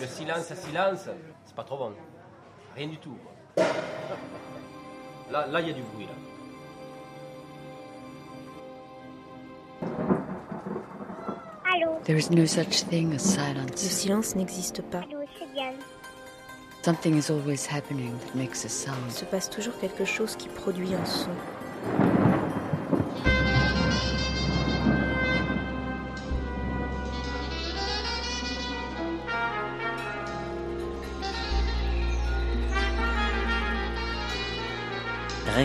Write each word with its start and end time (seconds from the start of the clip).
Le 0.00 0.06
silence 0.06 0.50
à 0.50 0.56
silence, 0.56 1.08
c'est 1.44 1.54
pas 1.54 1.64
trop 1.64 1.76
bon. 1.78 1.92
Rien 2.76 2.88
du 2.88 2.98
tout. 2.98 3.16
quoi. 3.56 3.64
Là, 5.30 5.46
là, 5.46 5.60
il 5.60 5.68
y 5.68 5.70
a 5.70 5.74
du 5.74 5.82
bruit. 5.82 6.06
Là. 6.06 6.12
Allô? 11.74 12.00
There 12.04 12.16
is 12.18 12.30
no 12.30 12.46
such 12.46 12.82
thing 12.84 13.12
as 13.12 13.12
Le 13.12 13.18
silence. 13.18 13.80
silence 13.80 14.34
n'existe 14.36 14.82
pas. 14.82 14.98
Allô, 15.00 15.20
c'est 15.38 15.52
Diane. 15.52 15.74
Something 16.82 17.16
is 17.16 17.30
always 17.30 17.66
happening 17.66 18.16
that 18.18 18.34
makes 18.34 18.64
a 18.64 18.68
Il 18.68 18.70
sound. 18.70 19.10
se 19.10 19.24
passe 19.24 19.50
toujours 19.50 19.76
quelque 19.80 20.04
chose 20.04 20.36
qui 20.36 20.48
produit 20.48 20.94
un 20.94 21.04
son. 21.04 21.30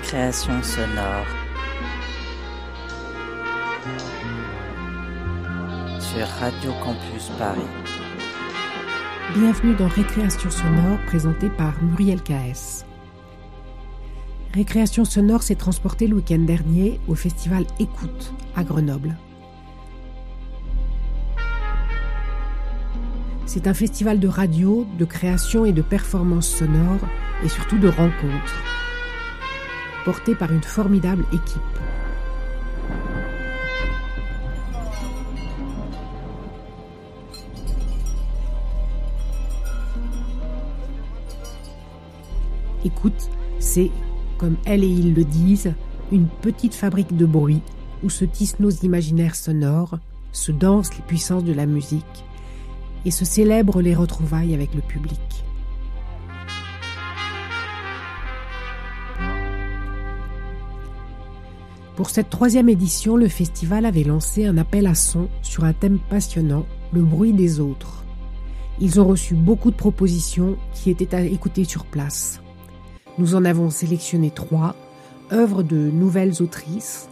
Récréation 0.03 0.61
sonore. 0.61 1.25
Sur 5.97 6.27
Radio 6.27 6.73
Campus 6.83 7.29
Paris. 7.39 7.61
Bienvenue 9.33 9.75
dans 9.75 9.87
Récréation 9.87 10.51
sonore 10.51 10.99
présenté 11.07 11.49
par 11.49 11.81
Muriel 11.81 12.21
KS. 12.21 12.85
Récréation 14.53 15.05
sonore 15.05 15.41
s'est 15.41 15.55
transporté 15.55 16.07
le 16.07 16.17
week-end 16.17 16.39
dernier 16.39 16.99
au 17.07 17.15
festival 17.15 17.63
Écoute 17.79 18.33
à 18.57 18.65
Grenoble. 18.65 19.15
C'est 23.45 23.67
un 23.67 23.73
festival 23.73 24.19
de 24.19 24.27
radio, 24.27 24.85
de 24.99 25.05
création 25.05 25.63
et 25.63 25.71
de 25.71 25.81
performances 25.81 26.49
sonores 26.49 27.07
et 27.45 27.47
surtout 27.47 27.77
de 27.77 27.87
rencontres, 27.87 28.82
porté 30.05 30.35
par 30.35 30.51
une 30.51 30.63
formidable 30.63 31.25
équipe. 31.31 31.61
Écoute, 42.85 43.29
c'est, 43.59 43.91
comme 44.37 44.57
elle 44.65 44.83
et 44.83 44.87
il 44.87 45.13
le 45.13 45.23
disent, 45.23 45.73
une 46.11 46.27
petite 46.27 46.75
fabrique 46.75 47.15
de 47.15 47.25
bruit 47.25 47.61
où 48.03 48.09
se 48.09 48.25
tissent 48.25 48.59
nos 48.59 48.69
imaginaires 48.69 49.35
sonores, 49.35 49.99
se 50.33 50.51
dansent 50.51 50.95
les 50.97 51.03
puissances 51.03 51.45
de 51.45 51.53
la 51.53 51.65
musique 51.65 52.25
et 53.05 53.11
se 53.11 53.23
célèbrent 53.23 53.81
les 53.81 53.95
retrouvailles 53.95 54.53
avec 54.53 54.73
le 54.73 54.81
public. 54.81 55.43
Pour 61.95 62.09
cette 62.09 62.31
troisième 62.31 62.69
édition, 62.69 63.15
le 63.15 63.27
festival 63.27 63.85
avait 63.85 64.03
lancé 64.03 64.45
un 64.45 64.57
appel 64.57 64.87
à 64.87 64.95
son 64.95 65.27
sur 65.43 65.63
un 65.63 65.73
thème 65.73 65.99
passionnant, 66.09 66.65
le 66.91 67.01
bruit 67.01 67.33
des 67.33 67.59
autres. 67.59 68.03
Ils 68.79 68.99
ont 68.99 69.05
reçu 69.05 69.35
beaucoup 69.35 69.69
de 69.69 69.75
propositions 69.75 70.57
qui 70.73 70.89
étaient 70.89 71.13
à 71.13 71.21
écouter 71.21 71.65
sur 71.65 71.85
place. 71.85 72.41
Nous 73.19 73.35
en 73.35 73.45
avons 73.45 73.69
sélectionné 73.69 74.31
trois, 74.31 74.75
œuvres 75.31 75.61
de 75.61 75.75
nouvelles 75.75 76.41
autrices, 76.41 77.09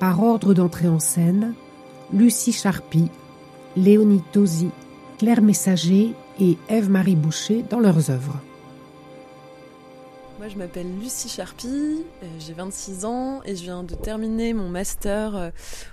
par 0.00 0.20
ordre 0.20 0.54
d'entrée 0.54 0.88
en 0.88 0.98
scène, 0.98 1.54
Lucie 2.12 2.52
Charpie, 2.52 3.10
Léonie 3.76 4.22
Tosi, 4.32 4.70
Claire 5.18 5.42
Messager 5.42 6.14
et 6.40 6.56
Ève-Marie 6.68 7.14
Boucher 7.14 7.64
dans 7.70 7.78
leurs 7.78 8.10
œuvres. 8.10 8.40
Moi, 10.40 10.48
je 10.48 10.56
m'appelle 10.56 10.86
Lucie 10.98 11.28
Charpie, 11.28 12.02
euh, 12.22 12.26
j'ai 12.38 12.54
26 12.54 13.04
ans 13.04 13.42
et 13.44 13.54
je 13.54 13.62
viens 13.62 13.84
de 13.84 13.94
terminer 13.94 14.54
mon 14.54 14.70
master 14.70 15.36
euh, 15.36 15.50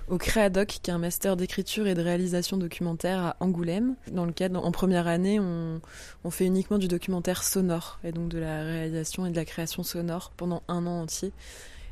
au 0.08 0.16
Créadoc, 0.16 0.68
qui 0.68 0.90
est 0.90 0.94
un 0.94 0.98
master 0.98 1.36
d'écriture 1.36 1.86
et 1.86 1.94
de 1.94 2.00
réalisation 2.00 2.56
documentaire 2.56 3.18
à 3.18 3.36
Angoulême. 3.40 3.94
Dans 4.10 4.24
le 4.24 4.32
cadre, 4.32 4.64
en 4.64 4.72
première 4.72 5.06
année, 5.06 5.38
on, 5.38 5.82
fait 6.30 6.46
uniquement 6.46 6.78
du 6.78 6.88
documentaire 6.88 7.42
sonore 7.42 8.00
et 8.04 8.10
donc 8.10 8.30
de 8.30 8.38
la 8.38 8.62
réalisation 8.62 9.26
et 9.26 9.30
de 9.30 9.36
la 9.36 9.44
création 9.44 9.82
sonore 9.82 10.32
pendant 10.34 10.62
un 10.66 10.86
an 10.86 11.02
entier. 11.02 11.30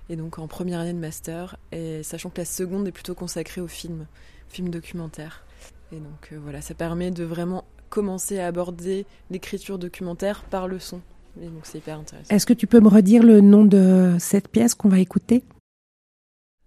Et 0.09 0.17
donc 0.17 0.39
en 0.39 0.49
première 0.49 0.81
année 0.81 0.95
de 0.95 0.99
master, 0.99 1.59
et 1.73 2.03
sachant 2.03 2.31
que 2.31 2.39
la 2.39 2.47
seconde 2.47 2.89
est 2.89 2.93
plutôt 2.93 3.15
consacrée 3.15 3.61
au 3.61 3.69
film, 3.69 4.07
film 4.49 4.71
documentaire. 4.71 5.45
Et 5.93 5.97
donc 5.97 6.31
euh, 6.33 6.39
voilà, 6.43 6.63
ça 6.63 6.73
permet 6.73 7.11
de 7.11 7.25
vraiment 7.25 7.65
commencer 7.91 8.41
à 8.41 8.47
aborder 8.47 9.05
l'écriture 9.29 9.79
documentaire 9.79 10.43
par 10.45 10.69
le 10.69 10.79
son. 10.79 11.03
Et 11.41 11.47
donc 11.47 11.65
c'est 11.65 11.79
hyper 11.79 11.99
intéressant. 11.99 12.35
Est-ce 12.35 12.47
que 12.47 12.53
tu 12.53 12.67
peux 12.67 12.81
me 12.81 12.89
redire 12.89 13.23
le 13.23 13.41
nom 13.41 13.65
de 13.65 14.17
cette 14.19 14.49
pièce 14.49 14.75
qu'on 14.75 14.89
va 14.89 14.99
écouter? 14.99 15.45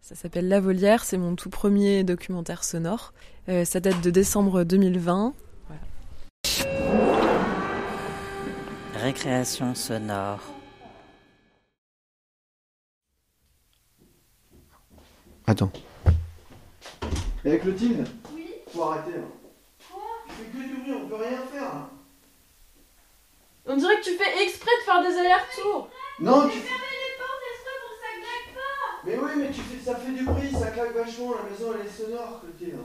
Ça 0.02 0.16
s'appelle 0.16 0.47
La 0.47 0.59
Volière, 0.59 1.03
c'est 1.03 1.18
mon 1.18 1.35
tout 1.35 1.50
premier 1.50 2.03
documentaire 2.03 2.63
sonore. 2.63 3.13
Euh, 3.47 3.66
ça 3.66 3.80
date 3.80 4.02
de 4.02 4.09
décembre 4.09 4.63
2020. 4.63 5.34
Récréation 8.96 9.75
sonore. 9.75 10.41
Attends. 15.47 15.72
Et 17.46 17.50
avec 17.50 17.62
Clotilde 17.62 18.07
Oui. 18.36 18.46
Faut 18.72 18.84
arrêter. 18.84 19.12
Là. 19.18 19.24
Quoi? 19.90 20.01
Tu 20.28 20.34
fais 20.34 20.51
que 20.51 20.57
du 20.57 20.81
bruit, 20.81 20.94
on 20.94 21.07
peut 21.07 21.16
rien 21.16 21.41
faire. 21.51 21.90
Là. 23.69 23.74
On 23.74 23.78
dirait 23.78 24.00
que 24.00 24.03
tu 24.03 24.18
fais 24.18 24.44
exprès 24.44 24.72
de 24.80 24.84
faire 24.84 25.02
des 25.02 25.18
allers-retours. 25.18 25.90
Non, 26.19 26.50
tu 26.50 26.59
fais. 26.59 26.74
Mais 29.06 29.18
oui, 29.18 29.31
mais 29.38 29.50
tu 29.50 29.62
fais, 29.62 29.84
ça 29.84 29.96
fait 29.96 30.12
du 30.12 30.24
bruit, 30.24 30.52
ça 30.52 30.72
claque 30.72 30.94
vachement, 30.94 31.34
la 31.35 31.50
maison 31.50 31.74
elle 31.74 31.85
est 31.85 31.90
sonore, 31.90 32.41
Clotilde. 32.41 32.75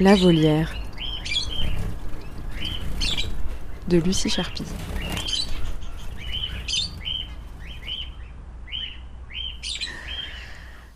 La 0.00 0.14
Volière 0.16 0.74
de 3.88 3.98
Lucie 3.98 4.30
Charpie. 4.30 4.64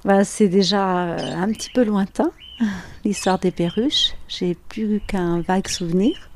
Bah, 0.05 0.25
c'est 0.25 0.49
déjà 0.49 1.07
euh, 1.07 1.37
un 1.37 1.51
petit 1.53 1.71
peu 1.71 1.85
lointain, 1.85 2.31
l'histoire 3.05 3.39
des 3.39 3.51
perruches. 3.51 4.15
J'ai 4.29 4.55
plus 4.55 5.01
qu'un 5.01 5.41
vague 5.41 5.69
souvenir. 5.69 6.31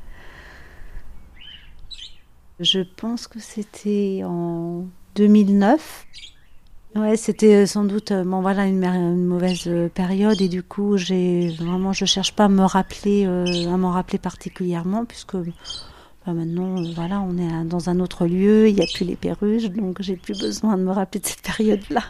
Je 2.61 2.81
pense 2.81 3.29
que 3.29 3.39
c'était 3.39 4.23
en 4.25 4.87
2009. 5.15 6.07
Ouais, 6.97 7.17
c'était 7.17 7.67
sans 7.67 7.85
doute 7.85 8.13
euh, 8.13 8.25
bon, 8.25 8.41
voilà, 8.41 8.67
une, 8.67 9.27
mauvaise 9.27 9.65
euh, 9.67 9.89
période 9.89 10.41
et 10.41 10.49
du 10.49 10.63
coup, 10.63 10.97
j'ai 10.97 11.51
vraiment, 11.51 11.93
je 11.93 12.07
cherche 12.07 12.35
pas 12.35 12.47
à 12.47 12.49
me 12.49 12.65
rappeler, 12.65 13.27
euh, 13.27 13.73
à 13.73 13.77
m'en 13.77 13.91
rappeler 13.93 14.19
particulièrement 14.19 15.05
puisque 15.05 15.37
bah, 15.37 16.33
maintenant, 16.33 16.83
euh, 16.83 16.93
voilà, 16.95 17.21
on 17.21 17.37
est 17.37 17.65
dans 17.65 17.91
un 17.91 18.01
autre 18.01 18.27
lieu, 18.27 18.69
il 18.69 18.75
n'y 18.75 18.83
a 18.83 18.87
plus 18.93 19.05
les 19.05 19.17
perruches, 19.17 19.71
donc 19.71 20.01
j'ai 20.01 20.17
plus 20.17 20.39
besoin 20.39 20.77
de 20.77 20.83
me 20.83 20.91
rappeler 20.91 21.21
de 21.21 21.27
cette 21.27 21.43
période-là. 21.57 22.03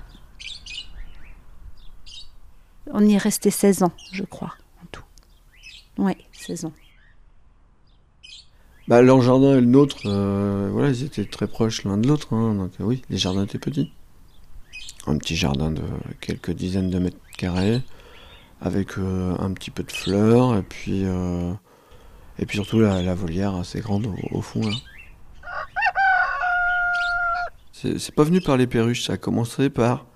On 2.92 3.04
y 3.04 3.14
est 3.14 3.18
resté 3.18 3.50
16 3.50 3.82
ans, 3.82 3.92
je 4.12 4.24
crois, 4.24 4.54
en 4.82 4.86
tout. 4.90 5.04
Ouais, 5.98 6.16
16 6.32 6.66
ans. 6.66 6.72
Bah, 8.88 9.02
leur 9.02 9.20
jardin 9.20 9.58
et 9.58 9.60
le 9.60 9.66
nôtre, 9.66 9.98
euh, 10.06 10.70
voilà, 10.72 10.88
ils 10.88 11.04
étaient 11.04 11.26
très 11.26 11.46
proches 11.46 11.84
l'un 11.84 11.98
de 11.98 12.08
l'autre, 12.08 12.32
hein, 12.34 12.70
euh, 12.80 12.84
oui, 12.84 13.02
les 13.10 13.18
jardins 13.18 13.44
étaient 13.44 13.58
petits. 13.58 13.92
Un 15.06 15.18
petit 15.18 15.36
jardin 15.36 15.70
de 15.70 15.82
quelques 16.22 16.52
dizaines 16.52 16.88
de 16.88 16.98
mètres 16.98 17.18
carrés, 17.36 17.82
avec 18.62 18.96
euh, 18.96 19.36
un 19.38 19.52
petit 19.52 19.70
peu 19.70 19.82
de 19.82 19.92
fleurs, 19.92 20.56
et 20.56 20.62
puis, 20.62 21.02
et 21.02 22.46
puis 22.46 22.56
surtout 22.56 22.80
la, 22.80 23.14
volière 23.14 23.56
assez 23.56 23.80
grande 23.80 24.08
au, 24.30 24.40
fond, 24.40 24.62
là. 24.62 24.76
C'est 27.74 28.14
pas 28.14 28.24
venu 28.24 28.40
par 28.40 28.56
les 28.56 28.66
perruches, 28.66 29.04
ça 29.04 29.12
a 29.12 29.16
commencé 29.18 29.68
par 29.68 30.06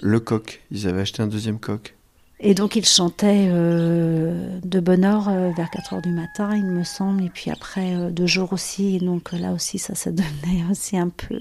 le 0.00 0.20
coq. 0.20 0.62
Ils 0.70 0.86
avaient 0.86 1.00
acheté 1.00 1.22
un 1.22 1.26
deuxième 1.26 1.58
coq. 1.58 1.96
Et 2.40 2.54
donc 2.54 2.76
il 2.76 2.84
chantait 2.84 3.46
euh, 3.48 4.58
de 4.62 4.80
bonne 4.80 5.04
heure 5.04 5.28
euh, 5.28 5.50
vers 5.56 5.70
4 5.70 5.94
heures 5.94 6.02
du 6.02 6.10
matin, 6.10 6.54
il 6.56 6.66
me 6.66 6.84
semble, 6.84 7.22
et 7.24 7.30
puis 7.30 7.50
après 7.50 7.94
euh, 7.94 8.10
de 8.10 8.26
jour 8.26 8.52
aussi. 8.52 8.98
Donc 8.98 9.32
là 9.32 9.52
aussi, 9.52 9.78
ça, 9.78 9.94
ça 9.94 10.10
devenait 10.12 10.64
aussi 10.70 10.96
un 10.98 11.08
peu, 11.08 11.40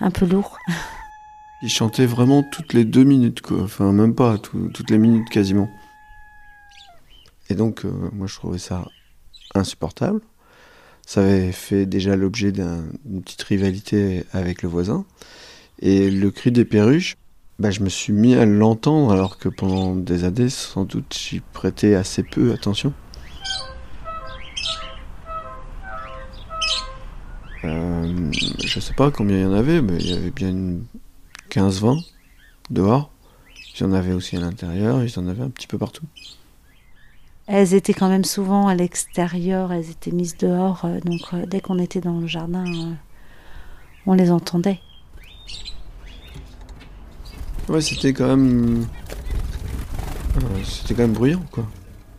un 0.00 0.10
peu 0.10 0.26
lourd. 0.26 0.58
Ils 1.62 1.70
chantaient 1.70 2.06
vraiment 2.06 2.42
toutes 2.42 2.74
les 2.74 2.84
deux 2.84 3.04
minutes, 3.04 3.40
quoi. 3.40 3.62
Enfin, 3.62 3.92
même 3.92 4.14
pas, 4.14 4.36
tout- 4.38 4.68
toutes 4.74 4.90
les 4.90 4.98
minutes 4.98 5.30
quasiment. 5.30 5.70
Et 7.48 7.54
donc, 7.54 7.84
euh, 7.84 8.10
moi, 8.12 8.26
je 8.26 8.34
trouvais 8.34 8.58
ça 8.58 8.84
insupportable. 9.54 10.20
Ça 11.06 11.22
avait 11.22 11.52
fait 11.52 11.86
déjà 11.86 12.16
l'objet 12.16 12.50
d'une 12.50 13.22
petite 13.22 13.42
rivalité 13.44 14.24
avec 14.32 14.62
le 14.62 14.68
voisin. 14.68 15.06
Et 15.78 16.10
le 16.10 16.30
cri 16.32 16.50
des 16.50 16.64
perruches, 16.64 17.16
bah, 17.58 17.70
je 17.70 17.80
me 17.80 17.88
suis 17.88 18.12
mis 18.12 18.34
à 18.34 18.44
l'entendre 18.44 19.12
alors 19.12 19.38
que 19.38 19.48
pendant 19.48 19.94
des 19.94 20.24
années, 20.24 20.48
sans 20.48 20.84
doute, 20.84 21.16
j'y 21.18 21.40
prêtais 21.40 21.94
assez 21.94 22.22
peu 22.22 22.52
attention. 22.52 22.92
Euh, 27.64 28.30
je 28.64 28.80
sais 28.80 28.94
pas 28.94 29.10
combien 29.10 29.38
il 29.38 29.42
y 29.42 29.46
en 29.46 29.52
avait, 29.52 29.82
mais 29.82 29.96
il 29.98 30.10
y 30.10 30.12
avait 30.12 30.30
bien 30.30 30.50
une 30.50 30.84
15-20 31.50 32.04
dehors. 32.70 33.10
Il 33.74 33.82
y 33.82 33.84
en 33.84 33.92
avait 33.92 34.12
aussi 34.12 34.36
à 34.36 34.40
l'intérieur, 34.40 35.02
il 35.02 35.10
y 35.10 35.18
en 35.18 35.28
avait 35.28 35.42
un 35.42 35.50
petit 35.50 35.66
peu 35.66 35.78
partout. 35.78 36.04
Elles 37.46 37.74
étaient 37.74 37.94
quand 37.94 38.08
même 38.08 38.24
souvent 38.24 38.66
à 38.66 38.74
l'extérieur, 38.74 39.72
elles 39.72 39.90
étaient 39.90 40.10
mises 40.10 40.36
dehors, 40.36 40.84
euh, 40.84 40.98
donc 41.00 41.20
euh, 41.32 41.46
dès 41.46 41.60
qu'on 41.60 41.78
était 41.78 42.00
dans 42.00 42.18
le 42.18 42.26
jardin, 42.26 42.64
euh, 42.66 42.92
on 44.06 44.14
les 44.14 44.32
entendait. 44.32 44.80
Ouais, 47.68 47.80
c'était 47.80 48.12
quand 48.12 48.28
même. 48.28 48.86
c'était 50.64 50.94
quand 50.94 51.02
même 51.02 51.12
bruyant, 51.12 51.44
quoi. 51.50 51.66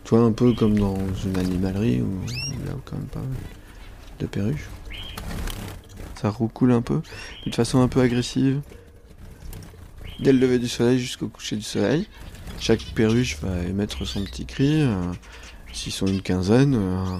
Tu 0.03 0.15
vois, 0.15 0.23
un 0.23 0.33
peu 0.33 0.53
comme 0.53 0.77
dans 0.77 0.97
une 1.25 1.37
animalerie 1.37 2.01
où 2.01 2.19
il 2.27 2.65
y 2.65 2.69
a 2.69 2.75
quand 2.83 2.97
même 2.97 3.07
pas 3.07 3.21
de 4.19 4.25
perruches. 4.25 4.67
Ça 6.15 6.29
roucoule 6.29 6.71
un 6.71 6.81
peu, 6.81 7.01
de 7.45 7.55
façon 7.55 7.81
un 7.81 7.87
peu 7.87 8.01
agressive. 8.01 8.61
Dès 10.19 10.33
le 10.33 10.39
lever 10.39 10.59
du 10.59 10.67
soleil 10.67 10.99
jusqu'au 10.99 11.27
coucher 11.27 11.55
du 11.55 11.61
soleil. 11.61 12.07
Chaque 12.59 12.83
perruche 12.95 13.37
va 13.41 13.63
émettre 13.63 14.05
son 14.05 14.23
petit 14.23 14.45
cri. 14.45 14.81
Euh, 14.81 15.13
S'ils 15.73 15.93
sont 15.93 16.07
une 16.07 16.21
quinzaine, 16.21 16.75
euh, 16.75 17.19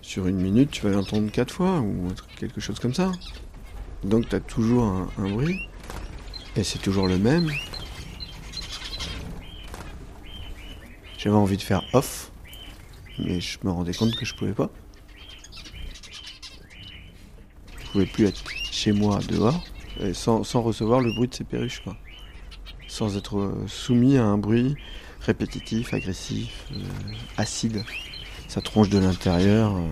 sur 0.00 0.26
une 0.26 0.40
minute, 0.40 0.70
tu 0.70 0.82
vas 0.82 0.90
l'entendre 0.90 1.30
quatre 1.30 1.52
fois 1.52 1.80
ou 1.80 2.08
quelque 2.36 2.60
chose 2.60 2.78
comme 2.80 2.94
ça. 2.94 3.12
Donc 4.04 4.28
tu 4.28 4.34
as 4.36 4.40
toujours 4.40 4.84
un 5.18 5.28
bruit. 5.28 5.67
Et 6.56 6.64
c'est 6.64 6.78
toujours 6.78 7.06
le 7.06 7.18
même. 7.18 7.50
J'avais 11.18 11.36
envie 11.36 11.56
de 11.56 11.62
faire 11.62 11.82
off, 11.92 12.30
mais 13.18 13.40
je 13.40 13.58
me 13.64 13.70
rendais 13.70 13.94
compte 13.94 14.14
que 14.16 14.24
je 14.24 14.34
pouvais 14.34 14.52
pas. 14.52 14.70
Je 17.80 17.90
pouvais 17.92 18.06
plus 18.06 18.26
être 18.26 18.42
chez 18.50 18.92
moi 18.92 19.18
dehors 19.28 19.64
sans, 20.12 20.44
sans 20.44 20.62
recevoir 20.62 21.00
le 21.00 21.12
bruit 21.12 21.28
de 21.28 21.34
ces 21.34 21.44
perruches 21.44 21.80
quoi 21.80 21.96
sans 22.98 23.16
être 23.16 23.38
euh, 23.38 23.64
soumis 23.68 24.16
à 24.16 24.24
un 24.24 24.38
bruit 24.38 24.74
répétitif, 25.20 25.94
agressif, 25.94 26.66
euh, 26.72 26.80
acide. 27.36 27.84
Ça 28.48 28.60
tronche 28.60 28.88
de 28.88 28.98
l'intérieur 28.98 29.76
euh, 29.76 29.82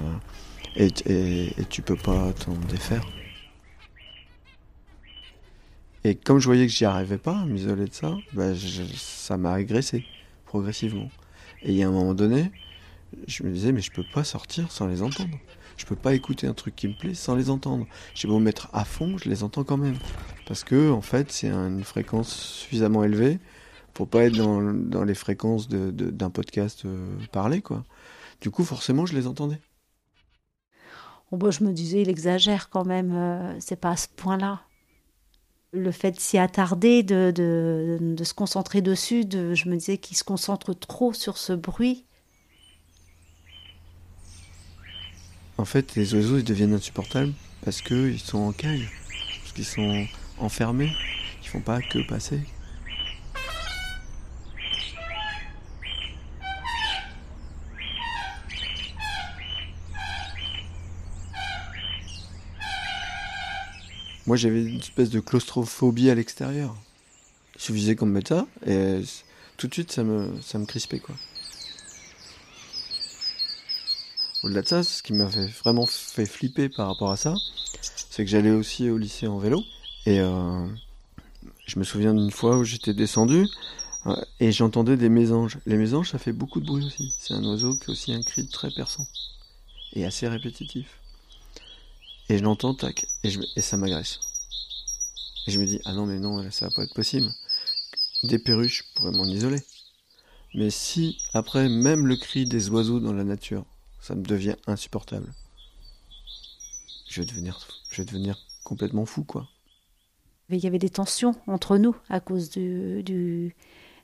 et, 0.77 0.89
et, 1.07 1.61
et, 1.61 1.65
tu 1.69 1.83
peux 1.83 1.97
pas 1.97 2.33
t'en 2.33 2.55
défaire. 2.69 3.07
Et 6.07 6.15
comme 6.15 6.39
je 6.39 6.47
voyais 6.47 6.69
que 6.69 6.73
j'y 6.73 6.85
arrivais 6.85 7.19
pas 7.19 7.45
m'isoler 7.47 7.87
de 7.87 7.93
ça, 7.93 8.15
bah 8.33 8.53
ça 8.95 9.37
m'a 9.37 9.53
agressé 9.55 10.05
progressivement. 10.45 11.11
Et 11.63 11.73
il 11.73 11.77
y 11.77 11.83
a 11.83 11.89
un 11.89 11.91
moment 11.91 12.15
donné, 12.15 12.53
je 13.27 13.43
me 13.43 13.51
disais 13.51 13.73
mais 13.73 13.81
je 13.81 13.91
peux 13.91 14.05
pas 14.15 14.23
sortir 14.23 14.71
sans 14.71 14.87
les 14.87 15.03
entendre. 15.03 15.37
Je 15.77 15.85
peux 15.85 15.97
pas 15.97 16.15
écouter 16.15 16.47
un 16.47 16.55
truc 16.55 16.77
qui 16.77 16.87
me 16.87 16.95
plaît 16.95 17.15
sans 17.15 17.35
les 17.35 17.51
entendre. 17.51 17.89
J'ai 18.15 18.29
beau 18.29 18.39
mettre 18.39 18.69
à 18.73 18.85
fond, 18.85 19.19
je 19.19 19.29
les 19.29 19.43
entends 19.43 19.65
quand 19.65 19.79
même. 19.79 19.97
Parce 20.47 20.63
que, 20.63 20.93
en 20.93 21.01
fait, 21.01 21.33
c'est 21.33 21.51
une 21.51 21.83
fréquence 21.83 22.33
suffisamment 22.33 23.03
élevée 23.03 23.41
pour 23.93 24.07
pas 24.07 24.27
être 24.27 24.37
dans, 24.37 24.63
dans 24.63 25.03
les 25.03 25.15
fréquences 25.17 25.69
d'un 25.69 26.31
podcast 26.31 26.85
euh, 26.85 27.17
parlé, 27.33 27.63
quoi. 27.63 27.85
Du 28.41 28.51
coup, 28.53 28.63
forcément, 28.63 29.07
je 29.07 29.15
les 29.15 29.27
entendais. 29.27 29.61
Bon, 31.33 31.37
bah, 31.37 31.51
je 31.51 31.65
me 31.65 31.73
disais, 31.73 32.03
il 32.03 32.09
exagère 32.09 32.71
quand 32.71 32.85
même, 32.85 33.13
euh, 33.13 33.57
c'est 33.59 33.81
pas 33.81 33.91
à 33.91 33.97
ce 33.97 34.07
point-là. 34.07 34.61
Le 35.77 35.93
fait 35.93 36.13
de 36.13 36.21
s'y 36.21 36.39
attarder, 36.39 37.03
de, 37.03 38.17
se 38.23 38.35
concentrer 38.35 38.81
dessus, 38.81 39.27
de, 39.27 39.55
je 39.55 39.69
me 39.69 39.77
disais 39.77 39.99
qu'il 39.99 40.17
se 40.17 40.25
concentre 40.25 40.73
trop 40.73 41.13
sur 41.13 41.37
ce 41.37 41.53
bruit. 41.53 42.07
En 45.59 45.67
fait, 45.67 45.95
les 45.95 46.15
oiseaux, 46.15 46.39
ils 46.39 46.45
deviennent 46.45 46.75
insupportables 46.75 47.33
parce 47.63 47.83
qu'ils 47.83 48.21
sont 48.21 48.39
en 48.39 48.53
cage, 48.53 48.91
parce 49.43 49.53
qu'ils 49.53 49.65
sont 49.67 50.07
enfermés, 50.39 50.93
ils 51.43 51.49
font 51.49 51.61
pas 51.61 51.81
que 51.83 52.07
passer. 52.09 52.41
Moi, 64.27 64.37
j'avais 64.37 64.65
une 64.65 64.79
espèce 64.81 65.11
de 65.11 65.21
claustrophobie 65.21 66.11
à 66.11 66.15
l'extérieur. 66.15 66.75
Il 67.55 67.61
suffisait 67.61 67.97
qu'on 67.97 68.07
me 68.07 68.13
mette 68.13 68.29
ça, 68.29 68.47
et 68.67 69.01
tout 69.57 69.69
de 69.69 69.73
suite, 69.73 69.93
ça 69.93 70.03
me, 70.03 70.41
ça 70.43 70.59
me 70.59 70.67
crispait, 70.67 70.99
quoi. 70.99 71.15
Au-delà 74.43 74.63
de 74.63 74.67
ça, 74.69 74.83
ce 74.83 75.03
qui 75.03 75.13
m'avait 75.13 75.47
vraiment 75.47 75.87
fait 75.87 76.27
flipper 76.27 76.69
par 76.69 76.89
rapport 76.89 77.11
à 77.11 77.17
ça, 77.17 77.35
c'est 78.11 78.25
que 78.25 78.31
j'allais 78.31 78.51
aussi 78.51 78.91
au 78.91 78.99
lycée 78.99 79.27
en 79.27 79.39
vélo. 79.39 79.63
Et 80.07 80.21
euh, 80.21 80.67
je 81.67 81.79
me 81.79 81.85
souviens 81.85 82.15
d'une 82.15 82.31
fois 82.31 82.59
où 82.59 82.65
j'étais 82.65 82.95
descendu 82.95 83.47
euh, 84.07 84.15
et 84.39 84.53
j'entendais 84.53 84.97
des 84.97 85.09
mésanges. 85.09 85.59
Les 85.67 85.77
mésanges, 85.77 86.11
ça 86.11 86.19
fait 86.19 86.33
beaucoup 86.33 86.61
de 86.61 86.67
bruit 86.67 86.85
aussi. 86.85 87.13
C'est 87.19 87.35
un 87.35 87.45
oiseau 87.45 87.75
qui 87.77 87.91
a 87.91 87.93
aussi 87.93 88.13
un 88.13 88.23
cri 88.23 88.47
très 88.47 88.71
perçant 88.71 89.07
et 89.95 90.05
assez 90.05 90.29
répétitif. 90.29 90.87
Et 92.29 92.39
je 92.39 92.45
l'entends, 92.45 92.75
tac, 92.75 93.07
et, 93.27 93.61
ça 93.61 93.77
m'agresse. 93.77 94.21
Et 95.47 95.51
je 95.51 95.61
me 95.61 95.67
dis, 95.67 95.81
ah 95.85 95.93
non, 95.93 96.07
mais 96.07 96.19
non, 96.19 96.51
ça 96.51 96.69
va 96.69 96.75
pas 96.75 96.85
être 96.85 96.95
possible. 96.95 97.29
Des 98.25 98.39
perruches 98.39 98.85
pourraient 98.95 99.13
m'en 99.13 99.27
isoler. 99.27 99.61
Mais 100.55 100.71
si, 100.71 101.19
après, 101.35 101.69
même 101.69 102.07
le 102.07 102.17
cri 102.17 102.47
des 102.47 102.71
oiseaux 102.71 103.01
dans 103.01 103.13
la 103.13 103.25
nature, 103.25 103.65
ça 104.01 104.15
me 104.15 104.23
devient 104.23 104.57
insupportable. 104.67 105.33
Je 107.09 107.21
vais 107.21 107.27
devenir, 107.27 107.67
je 107.91 108.03
vais 108.03 108.07
devenir 108.07 108.39
complètement 108.65 109.07
fou, 109.07 109.25
quoi. 109.25 109.49
Il 110.49 110.59
y 110.59 110.67
avait 110.67 110.79
des 110.79 110.91
tensions 110.91 111.35
entre 111.47 111.77
nous 111.77 111.97
à 112.09 112.21
cause 112.21 112.51
du, 112.51 113.03
du 113.03 113.57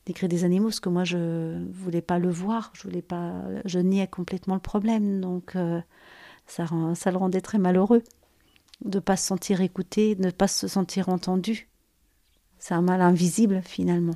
des 0.07 0.13
cris 0.13 0.29
des 0.29 0.45
animaux, 0.45 0.69
parce 0.69 0.81
que 0.81 0.89
moi 0.89 1.05
je 1.05 1.65
voulais 1.71 2.03
pas 2.03 2.19
le 2.19 2.31
voir, 2.31 2.73
je 2.75 2.83
voulais 2.83 3.03
pas, 3.03 3.43
je 3.65 3.79
niais 3.79 4.09
complètement 4.09 4.55
le 4.55 4.61
problème, 4.61 5.21
donc 5.21 5.55
euh, 5.55 5.81
ça, 6.47 6.67
ça 6.95 7.11
le 7.13 7.17
rendait 7.17 7.41
très 7.41 7.59
malheureux 7.59 8.03
de 8.85 8.99
pas 8.99 9.17
se 9.17 9.27
sentir 9.27 9.61
écouté, 9.61 10.15
de 10.15 10.25
ne 10.25 10.31
pas 10.31 10.49
se 10.49 10.69
sentir 10.69 11.09
entendu. 11.09 11.69
C'est 12.59 12.75
un 12.75 12.83
mal 12.83 13.01
invisible 13.01 13.63
finalement. 13.65 14.15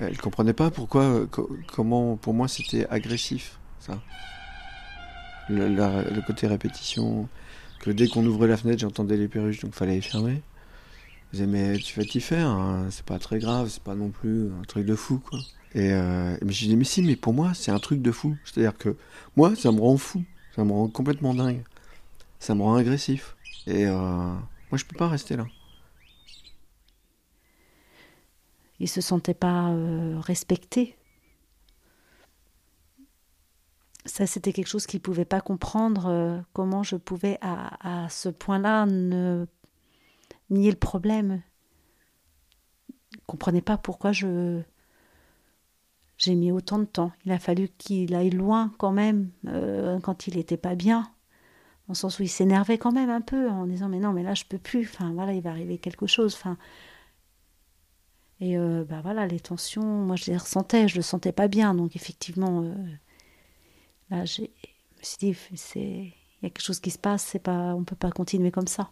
Elle 0.00 0.16
comprenait 0.16 0.54
pas 0.54 0.70
pourquoi, 0.70 1.26
comment, 1.72 2.16
pour 2.16 2.32
moi, 2.32 2.48
c'était 2.48 2.86
agressif, 2.88 3.58
ça. 3.80 4.00
Le, 5.50 6.20
côté 6.26 6.46
répétition, 6.46 7.28
que 7.80 7.90
dès 7.90 8.08
qu'on 8.08 8.24
ouvrait 8.24 8.48
la 8.48 8.56
fenêtre, 8.56 8.80
j'entendais 8.80 9.18
les 9.18 9.28
perruches, 9.28 9.60
donc 9.60 9.74
fallait 9.74 9.96
les 9.96 10.00
fermer. 10.00 10.42
Je 11.32 11.38
disais, 11.38 11.46
mais 11.46 11.76
tu 11.78 12.00
vas 12.00 12.06
t'y 12.06 12.20
faire, 12.20 12.46
hein, 12.46 12.86
c'est 12.90 13.04
pas 13.04 13.18
très 13.18 13.38
grave, 13.38 13.68
c'est 13.68 13.82
pas 13.82 13.94
non 13.94 14.08
plus 14.08 14.50
un 14.58 14.62
truc 14.62 14.86
de 14.86 14.94
fou, 14.94 15.18
quoi. 15.18 15.38
Et, 15.74 15.92
euh, 15.92 16.36
je 16.42 16.66
dis, 16.66 16.76
mais 16.76 16.84
si, 16.84 17.02
mais 17.02 17.16
pour 17.16 17.32
moi, 17.32 17.52
c'est 17.54 17.70
un 17.70 17.78
truc 17.78 18.02
de 18.02 18.12
fou. 18.12 18.36
C'est-à-dire 18.44 18.76
que 18.76 18.96
moi, 19.36 19.54
ça 19.56 19.72
me 19.72 19.80
rend 19.80 19.96
fou, 19.96 20.24
ça 20.56 20.64
me 20.64 20.72
rend 20.72 20.88
complètement 20.88 21.34
dingue, 21.34 21.62
ça 22.38 22.54
me 22.54 22.62
rend 22.62 22.74
agressif. 22.74 23.36
Et 23.66 23.86
euh, 23.86 23.92
moi, 23.94 24.76
je 24.76 24.84
peux 24.84 24.96
pas 24.96 25.08
rester 25.08 25.36
là. 25.36 25.46
il 28.80 28.88
se 28.88 29.00
sentait 29.00 29.34
pas 29.34 29.68
euh, 29.68 30.18
respecté. 30.18 30.96
Ça, 34.06 34.26
c'était 34.26 34.54
quelque 34.54 34.66
chose 34.66 34.86
qu'il 34.86 35.00
pouvait 35.00 35.26
pas 35.26 35.42
comprendre 35.42 36.06
euh, 36.06 36.40
comment 36.54 36.82
je 36.82 36.96
pouvais 36.96 37.38
à, 37.42 38.04
à 38.04 38.08
ce 38.08 38.30
point-là 38.30 38.86
nier 40.48 40.70
le 40.70 40.76
problème. 40.76 41.42
Il 43.12 43.20
comprenait 43.26 43.60
pas 43.60 43.76
pourquoi 43.76 44.12
je 44.12 44.62
j'ai 46.20 46.34
mis 46.34 46.52
autant 46.52 46.78
de 46.78 46.84
temps. 46.84 47.12
Il 47.24 47.32
a 47.32 47.38
fallu 47.38 47.70
qu'il 47.78 48.14
aille 48.14 48.30
loin 48.30 48.74
quand 48.78 48.92
même 48.92 49.30
euh, 49.46 49.98
quand 50.00 50.26
il 50.26 50.36
était 50.36 50.58
pas 50.58 50.74
bien. 50.74 51.00
Dans 51.88 51.92
le 51.92 51.94
sens 51.94 52.18
où 52.18 52.22
il 52.22 52.28
s'énervait 52.28 52.76
quand 52.76 52.92
même 52.92 53.08
un 53.08 53.22
peu 53.22 53.48
en 53.48 53.66
disant 53.66 53.88
mais 53.88 54.00
non 54.00 54.12
mais 54.12 54.22
là 54.22 54.34
je 54.34 54.44
peux 54.44 54.58
plus. 54.58 54.82
Enfin 54.82 55.12
voilà 55.14 55.32
il 55.32 55.40
va 55.40 55.50
arriver 55.50 55.78
quelque 55.78 56.06
chose. 56.06 56.34
Enfin 56.34 56.58
et 58.40 58.58
euh, 58.58 58.84
bah 58.84 59.00
voilà, 59.02 59.26
les 59.26 59.40
tensions, 59.40 59.82
moi 59.82 60.16
je 60.16 60.26
les 60.26 60.36
ressentais, 60.36 60.88
je 60.88 60.96
le 60.96 61.02
sentais 61.02 61.32
pas 61.32 61.48
bien. 61.48 61.74
Donc 61.74 61.96
effectivement, 61.96 62.62
euh, 62.64 62.74
là, 64.10 64.24
je 64.26 64.42
me 64.42 64.48
suis 65.02 65.18
dit, 65.18 65.36
c'est, 65.56 65.80
il 65.80 66.14
y 66.42 66.46
a 66.46 66.50
quelque 66.50 66.62
chose 66.62 66.80
qui 66.80 66.90
se 66.90 66.98
passe, 66.98 67.22
c'est 67.22 67.38
pas, 67.38 67.74
on 67.74 67.84
peut 67.84 67.96
pas 67.96 68.10
continuer 68.10 68.50
comme 68.50 68.66
ça. 68.66 68.90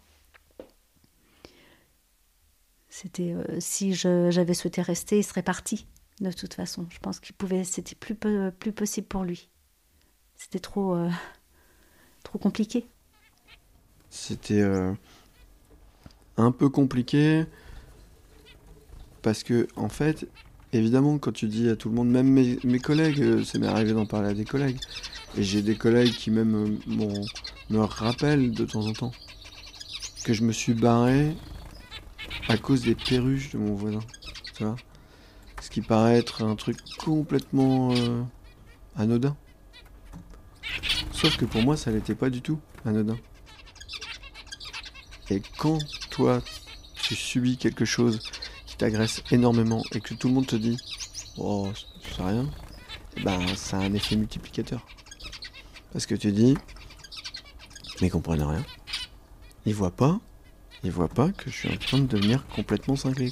C'était, 2.90 3.34
si 3.60 3.94
j'avais 3.94 4.54
souhaité 4.54 4.82
rester, 4.82 5.18
il 5.18 5.24
serait 5.24 5.42
parti. 5.42 5.86
De 6.20 6.32
toute 6.32 6.54
façon, 6.54 6.86
je 6.90 6.98
pense 6.98 7.20
qu'il 7.20 7.34
pouvait, 7.34 7.62
c'était 7.62 7.94
plus, 7.94 8.16
possible 8.72 9.06
pour 9.06 9.22
lui. 9.22 9.48
C'était 10.34 10.58
trop, 10.58 10.94
euh, 10.94 11.10
trop 12.24 12.38
compliqué. 12.38 12.86
C'était 14.10 14.60
euh, 14.60 14.92
un 16.36 16.50
peu 16.50 16.68
compliqué 16.68 17.44
parce 19.22 19.44
que, 19.44 19.68
en 19.76 19.88
fait, 19.88 20.26
évidemment, 20.72 21.18
quand 21.18 21.32
tu 21.32 21.46
dis 21.46 21.68
à 21.68 21.76
tout 21.76 21.88
le 21.88 21.94
monde, 21.94 22.10
même 22.10 22.30
mes, 22.30 22.78
collègues, 22.78 23.20
euh, 23.20 23.44
ça 23.44 23.58
m'est 23.58 23.66
arrivé 23.66 23.92
d'en 23.92 24.06
parler 24.06 24.30
à 24.30 24.34
des 24.34 24.44
collègues, 24.44 24.78
et 25.36 25.42
j'ai 25.42 25.62
des 25.62 25.76
collègues 25.76 26.12
qui 26.12 26.30
même 26.30 26.78
me 26.88 27.78
rappellent 27.80 28.52
de 28.52 28.64
temps 28.64 28.86
en 28.86 28.92
temps 28.92 29.12
que 30.24 30.32
je 30.32 30.42
me 30.42 30.52
suis 30.52 30.74
barré 30.74 31.36
à 32.48 32.56
cause 32.58 32.82
des 32.82 32.94
perruches 32.94 33.50
de 33.50 33.58
mon 33.58 33.74
voisin, 33.74 34.00
tu 34.54 34.64
vois 34.64 34.76
Ce 35.60 35.70
qui 35.70 35.80
paraît 35.80 36.18
être 36.18 36.42
un 36.44 36.56
truc 36.56 36.78
complètement 36.98 37.92
euh, 37.92 38.22
anodin. 38.96 39.36
Sauf 41.12 41.36
que 41.36 41.44
pour 41.44 41.62
moi, 41.62 41.76
ça 41.76 41.90
l'était 41.90 42.14
pas 42.14 42.30
du 42.30 42.42
tout 42.42 42.60
anodin. 42.84 43.18
Et 45.30 45.42
quand 45.58 45.78
toi, 46.10 46.42
tu 46.94 47.14
subis 47.14 47.56
quelque 47.56 47.84
chose 47.84 48.20
qui 48.66 48.76
t'agresse 48.76 49.22
énormément 49.30 49.82
et 49.92 50.00
que 50.00 50.14
tout 50.14 50.28
le 50.28 50.34
monde 50.34 50.46
te 50.46 50.56
dit 50.56 50.78
Oh, 51.36 51.68
c'est 52.02 52.22
rien, 52.22 52.48
eh 53.16 53.22
ben 53.22 53.46
ça 53.56 53.78
a 53.78 53.80
un 53.80 53.92
effet 53.94 54.16
multiplicateur. 54.16 54.86
Parce 55.92 56.06
que 56.06 56.14
tu 56.14 56.32
dis 56.32 56.56
Mais 58.00 58.10
comprennent 58.10 58.42
rien. 58.42 58.64
Ils 59.66 59.74
voient 59.74 59.90
pas, 59.90 60.18
ils 60.82 60.90
voient 60.90 61.08
pas 61.08 61.30
que 61.30 61.50
je 61.50 61.56
suis 61.56 61.68
en 61.68 61.76
train 61.76 61.98
de 61.98 62.06
devenir 62.06 62.46
complètement 62.48 62.96
cinglé. 62.96 63.30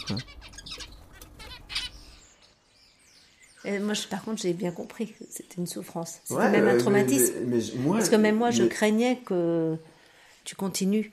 Moi, 3.81 3.95
je- 3.95 4.07
par 4.09 4.23
contre, 4.23 4.41
j'ai 4.43 4.53
bien 4.53 4.71
compris 4.73 5.13
c'était 5.31 5.57
une 5.59 5.67
souffrance. 5.67 6.19
C'était 6.25 6.35
Ouais, 6.41 6.51
même 6.51 6.69
un 6.69 6.79
traumatisme. 6.79 7.35
mais- 7.47 7.57
mais- 7.59 7.65
mais 7.75 7.81
moi- 7.83 7.97
Parce 7.99 8.09
que 8.09 8.17
même 8.17 8.37
moi, 8.37 8.51
je 8.51 8.65
craignais 8.65 9.19
que 9.25 9.77
tu 10.45 10.55
continues 10.57 11.13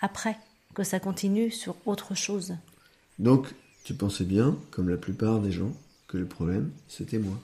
après, 0.00 0.36
que 0.74 0.84
ça 0.84 1.00
continue 1.00 1.50
sur 1.50 1.74
autre 1.86 2.14
chose. 2.14 2.54
Donc, 3.18 3.48
tu 3.84 3.94
pensais 3.94 4.24
bien, 4.24 4.56
comme 4.70 4.88
la 4.88 4.96
plupart 4.96 5.40
des 5.40 5.50
gens, 5.50 5.72
que 6.06 6.16
le 6.18 6.26
problème, 6.26 6.70
c'était 6.88 7.18
moi. 7.18 7.36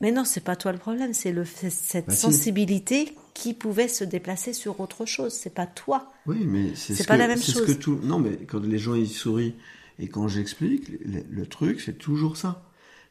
Mais 0.00 0.10
non, 0.12 0.24
c'est 0.24 0.40
pas 0.42 0.56
toi 0.56 0.72
le 0.72 0.78
problème, 0.78 1.14
c'est 1.14 1.32
le 1.32 1.44
cette 1.44 2.06
Bah 2.06 2.12
si. 2.14 2.20
sensibilité 2.22 3.14
qui 3.32 3.54
pouvait 3.54 3.88
se 3.88 4.04
déplacer 4.04 4.52
sur 4.52 4.80
autre 4.80 5.06
chose. 5.06 5.32
C'est 5.32 5.54
pas 5.54 5.66
toi. 5.66 6.12
Oui, 6.26 6.44
mais 6.44 6.74
c'est 6.74 6.94
C'est 6.94 7.02
ce 7.04 7.08
pas 7.08 7.14
que- 7.14 7.20
la 7.20 7.28
même 7.28 7.38
c'est 7.38 7.52
ce 7.52 7.58
chose. 7.58 7.66
que 7.66 7.72
tout. 7.72 8.00
Non, 8.02 8.18
mais 8.18 8.36
quand 8.48 8.62
les 8.64 8.78
gens 8.78 8.94
ils 8.94 9.08
sourient 9.08 9.54
et 9.98 10.08
quand 10.08 10.26
j'explique, 10.28 10.88
le, 10.88 11.22
le 11.30 11.46
truc 11.46 11.80
c'est 11.80 11.96
toujours 11.96 12.36
ça. 12.36 12.62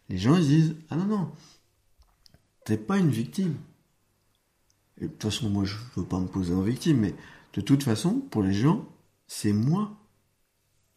Les 0.10 0.18
gens 0.18 0.36
ils 0.38 0.48
disent 0.48 0.76
ah 0.90 0.96
non 0.96 1.06
non, 1.06 1.32
t'es 2.66 2.78
pas 2.78 2.98
une 2.98 3.10
victime. 3.10 3.56
Et 5.00 5.06
de 5.06 5.08
toute 5.08 5.24
façon, 5.24 5.50
moi 5.50 5.66
je 5.66 5.76
veux 5.96 6.06
pas 6.06 6.20
me 6.20 6.28
poser 6.28 6.54
en 6.54 6.62
victime, 6.62 7.00
mais 7.00 7.16
de 7.54 7.62
toute 7.62 7.84
façon, 7.84 8.20
pour 8.20 8.44
les 8.44 8.54
gens, 8.54 8.88
c'est 9.28 9.54
moi 9.54 9.98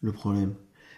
le 0.01 0.13
problème. 0.13 0.55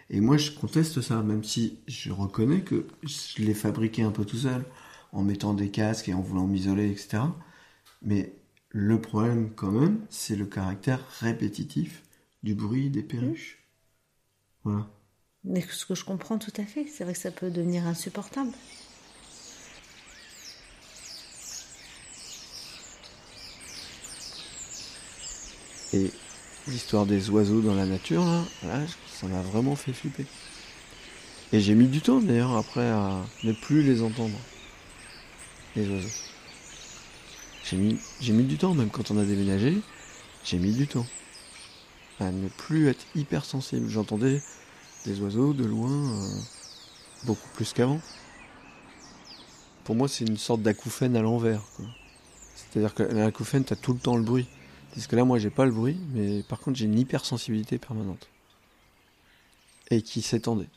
Et 0.09 0.21
moi 0.21 0.37
je 0.37 0.51
conteste 0.51 1.01
ça, 1.01 1.21
même 1.21 1.43
si 1.43 1.79
je 1.87 2.11
reconnais 2.11 2.61
que 2.61 2.87
je 3.03 3.43
l'ai 3.43 3.53
fabriqué 3.53 4.03
un 4.03 4.11
peu 4.11 4.25
tout 4.25 4.37
seul, 4.37 4.65
en 5.11 5.23
mettant 5.23 5.53
des 5.53 5.71
casques 5.71 6.09
et 6.09 6.13
en 6.13 6.21
voulant 6.21 6.47
m'isoler, 6.47 6.91
etc. 6.91 7.23
Mais 8.01 8.35
le 8.69 9.01
problème, 9.01 9.51
quand 9.55 9.71
même, 9.71 10.05
c'est 10.09 10.35
le 10.35 10.45
caractère 10.45 11.03
répétitif 11.19 12.03
du 12.43 12.55
bruit 12.55 12.89
des 12.89 13.03
perruches. 13.03 13.63
Voilà. 14.63 14.87
Mais 15.45 15.61
ce 15.61 15.85
que 15.85 15.95
je 15.95 16.03
comprends 16.03 16.37
tout 16.37 16.53
à 16.57 16.65
fait, 16.65 16.85
c'est 16.87 17.03
vrai 17.03 17.13
que 17.13 17.19
ça 17.19 17.31
peut 17.31 17.49
devenir 17.49 17.87
insupportable. 17.87 18.51
Et 25.93 26.11
l'histoire 26.67 27.05
des 27.05 27.29
oiseaux 27.29 27.61
dans 27.61 27.73
la 27.73 27.85
nature, 27.85 28.23
là, 28.23 28.43
là, 28.63 28.79
ça 29.07 29.27
m'a 29.27 29.41
vraiment 29.41 29.75
fait 29.75 29.93
flipper? 29.93 30.25
Et 31.51 31.61
j'ai 31.61 31.73
mis 31.73 31.87
du 31.87 32.01
temps, 32.01 32.19
d'ailleurs, 32.19 32.55
après, 32.55 32.87
à 32.87 33.25
ne 33.43 33.53
plus 33.53 33.81
les 33.81 34.03
entendre. 34.03 34.37
Les 35.75 35.89
oiseaux. 35.89 36.09
J'ai 37.63 37.77
mis, 37.77 37.99
j'ai 38.21 38.33
mis 38.33 38.43
du 38.43 38.57
temps, 38.57 38.73
même 38.73 38.89
quand 38.89 39.09
on 39.09 39.17
a 39.17 39.23
déménagé, 39.23 39.77
j'ai 40.43 40.57
mis 40.57 40.73
du 40.73 40.87
temps. 40.87 41.07
À 42.19 42.31
ne 42.31 42.49
plus 42.49 42.87
être 42.87 43.05
hypersensible. 43.15 43.89
J'entendais 43.89 44.41
des 45.05 45.19
oiseaux 45.21 45.53
de 45.53 45.65
loin, 45.65 45.91
euh, 45.91 46.27
beaucoup 47.25 47.47
plus 47.55 47.73
qu'avant. 47.73 47.99
Pour 49.83 49.95
moi, 49.95 50.07
c'est 50.07 50.25
une 50.25 50.37
sorte 50.37 50.61
d'acouphène 50.61 51.15
à 51.15 51.21
l'envers. 51.21 51.61
C'est-à-dire 52.55 52.93
que 52.93 53.03
l'acouphène, 53.03 53.63
t'as 53.63 53.75
tout 53.75 53.93
le 53.93 53.99
temps 53.99 54.15
le 54.15 54.23
bruit. 54.23 54.47
Parce 54.93 55.07
que 55.07 55.15
là, 55.15 55.23
moi, 55.23 55.39
j'ai 55.39 55.49
pas 55.49 55.65
le 55.65 55.71
bruit, 55.71 55.97
mais 56.13 56.43
par 56.43 56.59
contre, 56.59 56.77
j'ai 56.77 56.85
une 56.85 56.99
hypersensibilité 56.99 57.77
permanente. 57.77 58.27
Et 59.89 60.01
qui 60.01 60.21
s'étendait. 60.21 60.67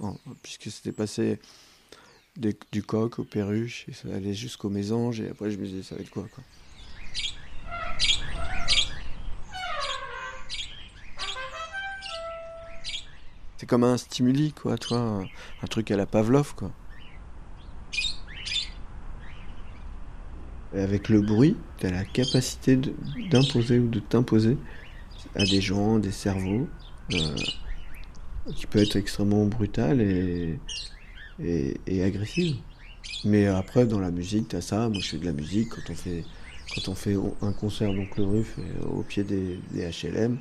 En- 0.00 0.16
Puisque 0.42 0.70
c'était 0.70 0.92
passé 0.92 1.38
du 2.36 2.82
coq 2.82 3.18
aux 3.18 3.24
perruches, 3.24 3.86
et 3.88 3.92
ça 3.92 4.08
allait 4.14 4.34
jusqu'aux 4.34 4.70
mésanges, 4.70 5.20
et 5.20 5.28
après, 5.28 5.50
je 5.50 5.58
me 5.58 5.66
disais, 5.66 5.82
ça 5.82 5.96
va 5.96 6.00
être 6.00 6.10
quoi. 6.10 6.26
C'est 13.62 13.68
comme 13.68 13.84
un 13.84 13.96
stimuli, 13.96 14.52
quoi, 14.52 14.76
toi, 14.76 15.22
un, 15.62 15.66
truc 15.68 15.92
à 15.92 15.96
la 15.96 16.04
Pavlov, 16.04 16.56
quoi. 16.56 16.72
Avec 20.74 21.08
le 21.08 21.20
bruit, 21.20 21.56
tu 21.78 21.86
as 21.86 21.92
la 21.92 22.04
capacité 22.04 22.76
d'imposer 23.30 23.78
ou 23.78 23.86
de 23.86 24.00
t'imposer 24.00 24.56
à 25.36 25.44
des 25.44 25.60
gens, 25.60 26.00
des 26.00 26.10
cerveaux, 26.10 26.66
euh, 27.14 27.36
qui 28.56 28.66
peut 28.66 28.80
être 28.80 28.96
extrêmement 28.96 29.46
brutal 29.46 30.00
et, 30.00 30.58
et, 31.38 32.02
agressive. 32.02 32.56
Mais 33.24 33.46
après, 33.46 33.86
dans 33.86 34.00
la 34.00 34.10
musique, 34.10 34.48
tu 34.48 34.56
as 34.56 34.60
ça. 34.60 34.88
Moi, 34.88 34.98
je 34.98 35.10
fais 35.10 35.18
de 35.18 35.24
la 35.24 35.32
musique 35.32 35.68
quand 35.68 35.88
on 35.88 35.94
fait, 35.94 36.24
quand 36.74 36.88
on 36.88 36.96
fait 36.96 37.16
un 37.42 37.52
concert 37.52 37.94
donc 37.94 38.16
le 38.16 38.24
Ruff 38.24 38.56
au 38.90 39.04
pied 39.04 39.22
des 39.22 39.60
HLM. 39.72 40.40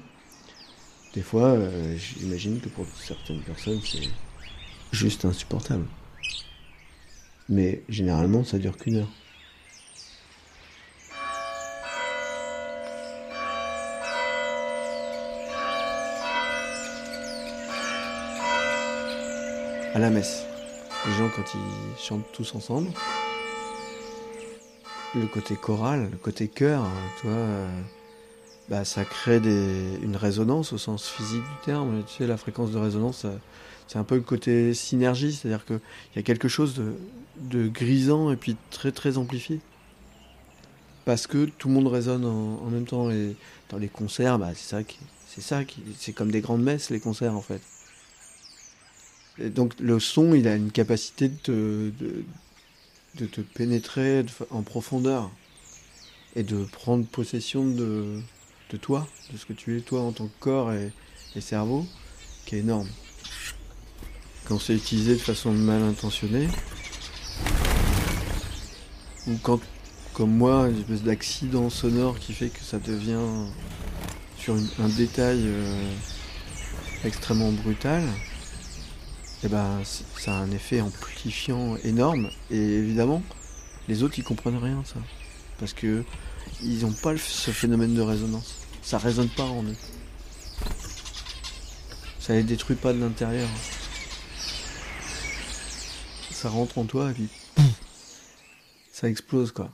Des 1.13 1.21
fois, 1.21 1.47
euh, 1.47 1.97
j'imagine 1.97 2.59
que 2.61 2.69
pour 2.69 2.85
certaines 2.95 3.41
personnes, 3.41 3.81
c'est 3.83 4.09
juste 4.91 5.25
insupportable. 5.25 5.85
Mais 7.49 7.83
généralement, 7.89 8.43
ça 8.43 8.57
dure 8.57 8.77
qu'une 8.77 8.97
heure. 8.97 9.09
à 19.93 19.99
la 19.99 20.09
messe. 20.09 20.45
Les 21.05 21.13
gens, 21.13 21.29
quand 21.35 21.43
ils 21.53 22.01
chantent 22.01 22.31
tous 22.31 22.55
ensemble, 22.55 22.91
le 25.15 25.27
côté 25.27 25.55
choral, 25.55 26.09
le 26.11 26.17
côté 26.17 26.47
chœur, 26.47 26.83
hein, 26.83 26.91
tu 27.19 27.27
vois, 27.27 27.35
euh, 27.35 27.81
bah, 28.71 28.85
ça 28.85 29.03
crée 29.03 29.41
des, 29.41 29.99
une 30.01 30.15
résonance 30.15 30.71
au 30.71 30.77
sens 30.77 31.09
physique 31.09 31.43
du 31.43 31.65
terme. 31.65 32.03
Tu 32.07 32.19
sais, 32.19 32.25
la 32.25 32.37
fréquence 32.37 32.71
de 32.71 32.77
résonance, 32.77 33.25
c'est 33.85 33.97
un 33.97 34.05
peu 34.05 34.15
le 34.15 34.21
côté 34.21 34.73
synergie, 34.73 35.33
c'est-à-dire 35.33 35.65
qu'il 35.65 35.81
y 36.15 36.19
a 36.19 36.21
quelque 36.21 36.47
chose 36.47 36.81
de, 37.35 37.67
grisant 37.67 38.31
et 38.31 38.37
puis 38.37 38.55
très 38.69 38.93
très 38.93 39.17
amplifié. 39.17 39.59
Parce 41.03 41.27
que 41.27 41.47
tout 41.57 41.67
le 41.67 41.73
monde 41.73 41.87
résonne 41.87 42.23
en, 42.23 42.69
même 42.69 42.85
temps. 42.85 43.11
Et 43.11 43.35
dans 43.69 43.77
les 43.77 43.89
concerts, 43.89 44.39
bah, 44.39 44.51
c'est 44.55 45.41
ça 45.41 45.59
c'est 45.97 46.13
comme 46.13 46.31
des 46.31 46.39
grandes 46.39 46.63
messes 46.63 46.91
les 46.91 47.01
concerts 47.01 47.35
en 47.35 47.41
fait. 47.41 47.61
Donc 49.49 49.73
le 49.81 49.99
son, 49.99 50.33
il 50.33 50.47
a 50.47 50.55
une 50.55 50.71
capacité 50.71 51.27
de 51.27 51.35
te, 51.35 51.91
de, 53.15 53.25
te 53.25 53.41
pénétrer 53.41 54.25
en 54.49 54.61
profondeur 54.61 55.29
et 56.37 56.43
de 56.43 56.63
prendre 56.63 57.05
possession 57.05 57.65
de, 57.65 58.21
de 58.71 58.77
toi, 58.77 59.07
de 59.31 59.37
ce 59.37 59.45
que 59.45 59.53
tu 59.53 59.77
es 59.77 59.81
toi 59.81 60.01
en 60.01 60.11
tant 60.11 60.27
que 60.27 60.39
corps 60.39 60.71
et, 60.73 60.91
et 61.35 61.41
cerveau, 61.41 61.85
qui 62.45 62.55
est 62.55 62.59
énorme. 62.59 62.87
Quand 64.45 64.59
c'est 64.59 64.75
utilisé 64.75 65.13
de 65.13 65.19
façon 65.19 65.51
mal 65.51 65.81
intentionnée, 65.81 66.47
ou 69.27 69.37
quand, 69.43 69.59
comme 70.13 70.31
moi, 70.31 70.69
une 70.69 70.79
espèce 70.79 71.03
d'accident 71.03 71.69
sonore 71.69 72.17
qui 72.19 72.33
fait 72.33 72.49
que 72.49 72.61
ça 72.61 72.79
devient 72.79 73.49
sur 74.37 74.55
un 74.55 74.89
détail 74.89 75.43
euh, 75.45 75.91
extrêmement 77.03 77.51
brutal, 77.51 78.03
eh 79.43 79.47
ben, 79.47 79.81
ça 80.17 80.37
a 80.37 80.41
un 80.41 80.51
effet 80.51 80.81
amplifiant 80.81 81.75
énorme. 81.83 82.29
Et 82.49 82.57
évidemment, 82.57 83.21
les 83.87 84.03
autres, 84.03 84.17
ils 84.17 84.23
comprennent 84.23 84.57
rien 84.57 84.83
ça. 84.85 84.99
Parce 85.59 85.73
que 85.73 86.03
ils 86.63 86.81
n'ont 86.81 86.93
pas 86.93 87.15
ce 87.17 87.51
phénomène 87.51 87.93
de 87.93 88.01
résonance. 88.01 88.60
Ça 88.81 88.97
résonne 88.97 89.29
pas 89.29 89.43
en 89.43 89.63
eux. 89.63 89.75
Ça 92.19 92.33
les 92.33 92.43
détruit 92.43 92.75
pas 92.75 92.93
de 92.93 92.99
l'intérieur. 92.99 93.49
ça 96.41 96.49
rentre 96.49 96.79
en 96.79 96.85
toi 96.85 97.11
et 97.11 97.13
puis 97.13 97.27
ça 98.91 99.07
explose 99.07 99.51
quoi. 99.51 99.71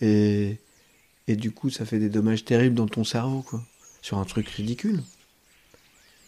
Et, 0.00 0.56
et 1.28 1.36
du 1.36 1.50
coup, 1.50 1.68
ça 1.68 1.84
fait 1.84 1.98
des 1.98 2.08
dommages 2.08 2.44
terribles 2.44 2.74
dans 2.74 2.88
ton 2.88 3.04
cerveau 3.04 3.42
quoi, 3.42 3.62
sur 4.00 4.18
un 4.18 4.24
truc 4.24 4.48
ridicule. 4.48 5.02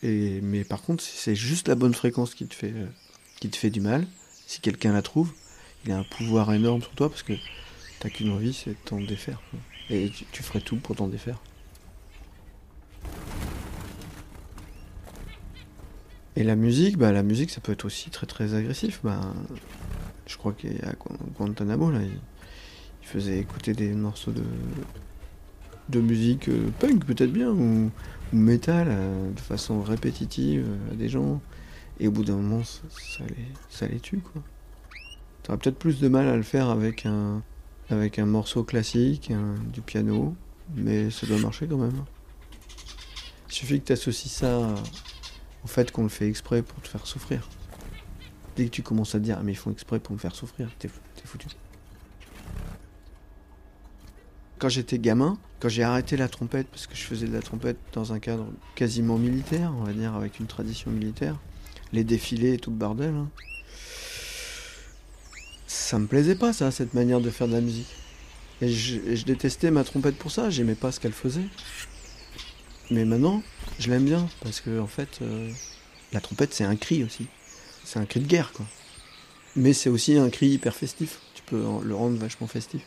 Et, 0.02 0.40
mais 0.42 0.64
par 0.64 0.82
contre, 0.82 1.02
si 1.02 1.16
c'est 1.16 1.34
juste 1.34 1.68
la 1.68 1.74
bonne 1.74 1.94
fréquence 1.94 2.34
qui 2.34 2.46
te 2.46 2.54
fait, 2.54 2.72
euh, 2.72 2.86
qui 3.40 3.48
te 3.48 3.56
fait 3.56 3.70
du 3.70 3.80
mal, 3.80 4.06
si 4.46 4.60
quelqu'un 4.60 4.92
la 4.92 5.02
trouve, 5.02 5.32
il 5.84 5.92
a 5.92 5.98
un 5.98 6.04
pouvoir 6.04 6.52
énorme 6.52 6.82
sur 6.82 6.92
toi 6.92 7.08
parce 7.08 7.22
que 7.22 7.32
t'as 8.00 8.10
qu'une 8.10 8.30
envie, 8.30 8.52
c'est 8.52 8.70
de 8.70 8.76
t'en 8.84 9.00
défaire. 9.00 9.40
Et 9.88 10.10
tu 10.32 10.42
ferais 10.42 10.60
tout 10.60 10.76
pour 10.76 10.96
t'en 10.96 11.08
défaire. 11.08 11.40
Et 16.36 16.44
la 16.44 16.54
musique, 16.54 16.98
bah 16.98 17.12
la 17.12 17.22
musique, 17.22 17.50
ça 17.50 17.60
peut 17.62 17.72
être 17.72 17.86
aussi 17.86 18.10
très 18.10 18.26
très 18.26 18.54
agressif. 18.54 19.00
Bah, 19.02 19.20
je 20.26 20.36
crois 20.36 20.52
qu'à 20.52 20.68
Gu- 20.68 21.16
Guantanamo, 21.36 21.90
là, 21.90 22.00
il, 22.02 22.18
faisait 23.02 23.38
écouter 23.38 23.72
des 23.72 23.92
morceaux 23.92 24.32
de, 24.32 24.42
de 25.90 26.00
musique 26.00 26.48
euh, 26.48 26.70
punk, 26.80 27.04
peut-être 27.04 27.32
bien, 27.32 27.50
ou, 27.52 27.90
ou 28.32 28.36
métal, 28.36 28.88
euh, 28.90 29.30
de 29.32 29.38
façon 29.38 29.80
répétitive 29.80 30.66
euh, 30.66 30.92
à 30.92 30.96
des 30.96 31.08
gens. 31.08 31.40
Et 32.00 32.08
au 32.08 32.10
bout 32.10 32.24
d'un 32.24 32.34
moment, 32.34 32.64
ça, 32.64 33.24
les, 33.28 33.46
ça 33.70 33.86
les 33.86 34.00
tue, 34.00 34.18
quoi. 34.18 34.42
T'aurais 35.44 35.58
peut-être 35.58 35.78
plus 35.78 36.00
de 36.00 36.08
mal 36.08 36.26
à 36.26 36.36
le 36.36 36.42
faire 36.42 36.68
avec 36.68 37.06
un, 37.06 37.42
avec 37.88 38.18
un 38.18 38.26
morceau 38.26 38.64
classique, 38.64 39.32
du 39.72 39.80
piano, 39.80 40.34
mais 40.74 41.10
ça 41.10 41.28
doit 41.28 41.38
marcher 41.38 41.68
quand 41.68 41.78
même. 41.78 42.04
Il 43.48 43.54
suffit 43.54 43.80
que 43.80 43.86
tu 43.86 43.92
associes 43.92 44.32
ça 44.32 44.74
au 45.66 45.68
fait 45.68 45.90
qu'on 45.90 46.04
le 46.04 46.08
fait 46.08 46.28
exprès 46.28 46.62
pour 46.62 46.80
te 46.80 46.86
faire 46.86 47.04
souffrir. 47.08 47.48
Dès 48.54 48.66
que 48.66 48.70
tu 48.70 48.84
commences 48.84 49.16
à 49.16 49.18
te 49.18 49.24
dire, 49.24 49.36
ah, 49.40 49.42
mais 49.42 49.50
ils 49.50 49.56
font 49.56 49.72
exprès 49.72 49.98
pour 49.98 50.12
me 50.14 50.18
faire 50.20 50.32
souffrir, 50.32 50.70
t'es 50.78 50.86
fou- 50.86 51.00
t'es 51.16 51.26
foutu. 51.26 51.48
Quand 54.60 54.68
j'étais 54.68 55.00
gamin, 55.00 55.36
quand 55.58 55.68
j'ai 55.68 55.82
arrêté 55.82 56.16
la 56.16 56.28
trompette, 56.28 56.68
parce 56.68 56.86
que 56.86 56.94
je 56.94 57.02
faisais 57.02 57.26
de 57.26 57.32
la 57.32 57.42
trompette 57.42 57.78
dans 57.94 58.12
un 58.12 58.20
cadre 58.20 58.46
quasiment 58.76 59.18
militaire, 59.18 59.72
on 59.76 59.82
va 59.82 59.92
dire, 59.92 60.14
avec 60.14 60.38
une 60.38 60.46
tradition 60.46 60.92
militaire, 60.92 61.36
les 61.92 62.04
défilés 62.04 62.52
et 62.54 62.58
tout 62.58 62.70
le 62.70 62.76
bordel, 62.76 63.12
hein, 63.12 63.28
ça 65.66 65.98
me 65.98 66.06
plaisait 66.06 66.36
pas, 66.36 66.52
ça, 66.52 66.70
cette 66.70 66.94
manière 66.94 67.20
de 67.20 67.28
faire 67.28 67.48
de 67.48 67.54
la 67.54 67.60
musique. 67.60 67.92
Et 68.62 68.68
je 68.68 69.24
détestais 69.24 69.72
ma 69.72 69.82
trompette 69.82 70.16
pour 70.16 70.30
ça, 70.30 70.48
j'aimais 70.48 70.76
pas 70.76 70.92
ce 70.92 71.00
qu'elle 71.00 71.12
faisait. 71.12 71.48
Mais 72.90 73.04
maintenant, 73.04 73.42
je 73.78 73.90
l'aime 73.90 74.04
bien, 74.04 74.28
parce 74.42 74.60
que, 74.60 74.78
en 74.78 74.86
fait, 74.86 75.18
euh, 75.22 75.50
la 76.12 76.20
trompette, 76.20 76.54
c'est 76.54 76.64
un 76.64 76.76
cri 76.76 77.02
aussi. 77.02 77.26
C'est 77.84 77.98
un 77.98 78.06
cri 78.06 78.20
de 78.20 78.26
guerre, 78.26 78.52
quoi. 78.52 78.66
Mais 79.56 79.72
c'est 79.72 79.88
aussi 79.88 80.16
un 80.16 80.30
cri 80.30 80.48
hyper 80.48 80.74
festif. 80.74 81.18
Tu 81.34 81.42
peux 81.42 81.62
le 81.82 81.94
rendre 81.94 82.18
vachement 82.18 82.46
festif. 82.46 82.82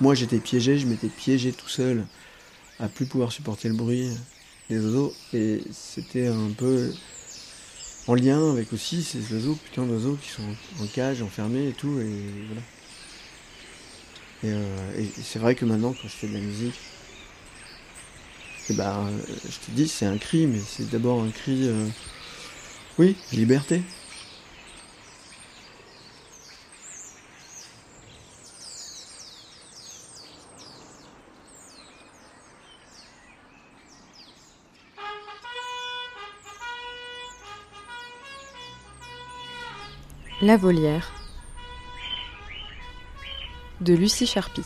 Moi, 0.00 0.14
j'étais 0.14 0.40
piégé, 0.40 0.78
je 0.78 0.86
m'étais 0.86 1.08
piégé 1.08 1.52
tout 1.52 1.68
seul 1.68 2.06
à 2.78 2.88
plus 2.88 3.06
pouvoir 3.06 3.32
supporter 3.32 3.68
le 3.68 3.74
bruit 3.74 4.10
des 4.68 4.78
oiseaux. 4.78 5.12
Et 5.32 5.62
c'était 5.72 6.26
un 6.26 6.50
peu 6.50 6.92
en 8.06 8.14
lien 8.14 8.50
avec 8.50 8.72
aussi 8.72 9.02
ces 9.02 9.32
oiseaux, 9.32 9.54
putain 9.54 9.84
d'oiseaux 9.86 10.18
qui 10.20 10.28
sont 10.28 10.82
en 10.82 10.86
cage, 10.86 11.22
enfermés 11.22 11.68
et 11.68 11.72
tout. 11.72 11.98
Et 12.00 12.46
voilà. 12.46 12.62
Et, 14.46 14.50
euh, 14.52 15.00
et 15.00 15.22
c'est 15.24 15.40
vrai 15.40 15.56
que 15.56 15.64
maintenant, 15.64 15.92
quand 15.92 16.06
je 16.06 16.14
fais 16.14 16.28
de 16.28 16.34
la 16.34 16.38
musique, 16.38 16.78
eh 18.70 18.74
ben, 18.74 19.08
euh, 19.08 19.18
je 19.48 19.58
te 19.58 19.70
dis, 19.72 19.88
c'est 19.88 20.06
un 20.06 20.18
cri, 20.18 20.46
mais 20.46 20.60
c'est 20.64 20.88
d'abord 20.88 21.20
un 21.20 21.30
cri, 21.30 21.66
euh, 21.66 21.84
oui, 22.98 23.16
liberté. 23.32 23.82
La 40.40 40.56
volière 40.56 41.15
de 43.86 43.94
Lucie 43.94 44.26
Charpie. 44.26 44.62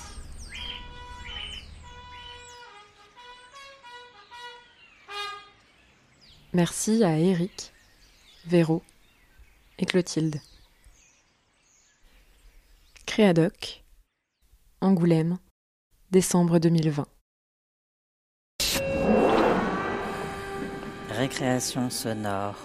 Merci 6.55 7.05
à 7.05 7.19
Eric, 7.19 7.71
Véro 8.47 8.83
et 9.79 9.85
Clotilde. 9.85 10.41
Créadoc, 13.05 13.85
Angoulême, 14.81 15.37
décembre 16.11 16.59
2020. 16.59 17.07
Récréation 21.11 21.91
sonore. 21.91 22.57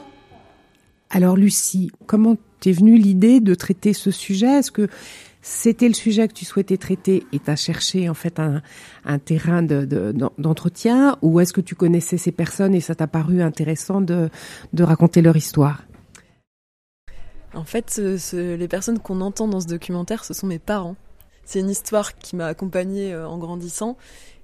Alors 1.10 1.36
Lucie, 1.36 1.92
comment 2.06 2.38
t'es 2.62 2.72
venue 2.72 2.98
l'idée 2.98 3.42
de 3.42 3.56
traiter 3.56 3.92
ce 3.92 4.10
sujet? 4.10 4.60
Est-ce 4.60 4.72
que 4.72 4.88
c'était 5.48 5.88
le 5.88 5.94
sujet 5.94 6.28
que 6.28 6.34
tu 6.34 6.44
souhaitais 6.44 6.78
traiter 6.78 7.24
et 7.32 7.38
t'as 7.38 7.56
cherché 7.56 8.10
en 8.10 8.16
fait 8.16 8.40
un, 8.40 8.64
terrain 9.20 9.62
de- 9.62 9.86
de- 9.86 10.12
d'en- 10.12 10.32
d'entretien 10.40 11.20
ou 11.22 11.40
est-ce 11.40 11.54
que 11.54 11.62
tu 11.62 11.76
connaissais 11.76 12.18
ces 12.18 12.32
personnes 12.32 12.74
et 12.74 12.82
ça 12.82 12.96
t'a 12.96 13.06
paru 13.06 13.44
intéressant 13.44 14.02
de, 14.02 14.32
raconter 14.80 15.22
leur 15.22 15.38
histoire? 15.38 15.84
En 17.54 17.64
fait, 17.64 17.92
ce- 17.92 18.56
les 18.56 18.68
personnes 18.68 18.98
qu'on 18.98 19.22
entend 19.22 19.48
dans 19.48 19.62
ce 19.62 19.68
documentaire, 19.68 20.26
ce 20.26 20.34
sont 20.34 20.48
mes 20.48 20.58
parents. 20.58 20.96
C'est 21.44 21.60
une 21.60 21.70
histoire 21.70 22.18
qui 22.18 22.36
m'a 22.36 22.48
accompagnée 22.48 23.14
euh, 23.14 23.28
en 23.28 23.38
grandissant 23.38 23.98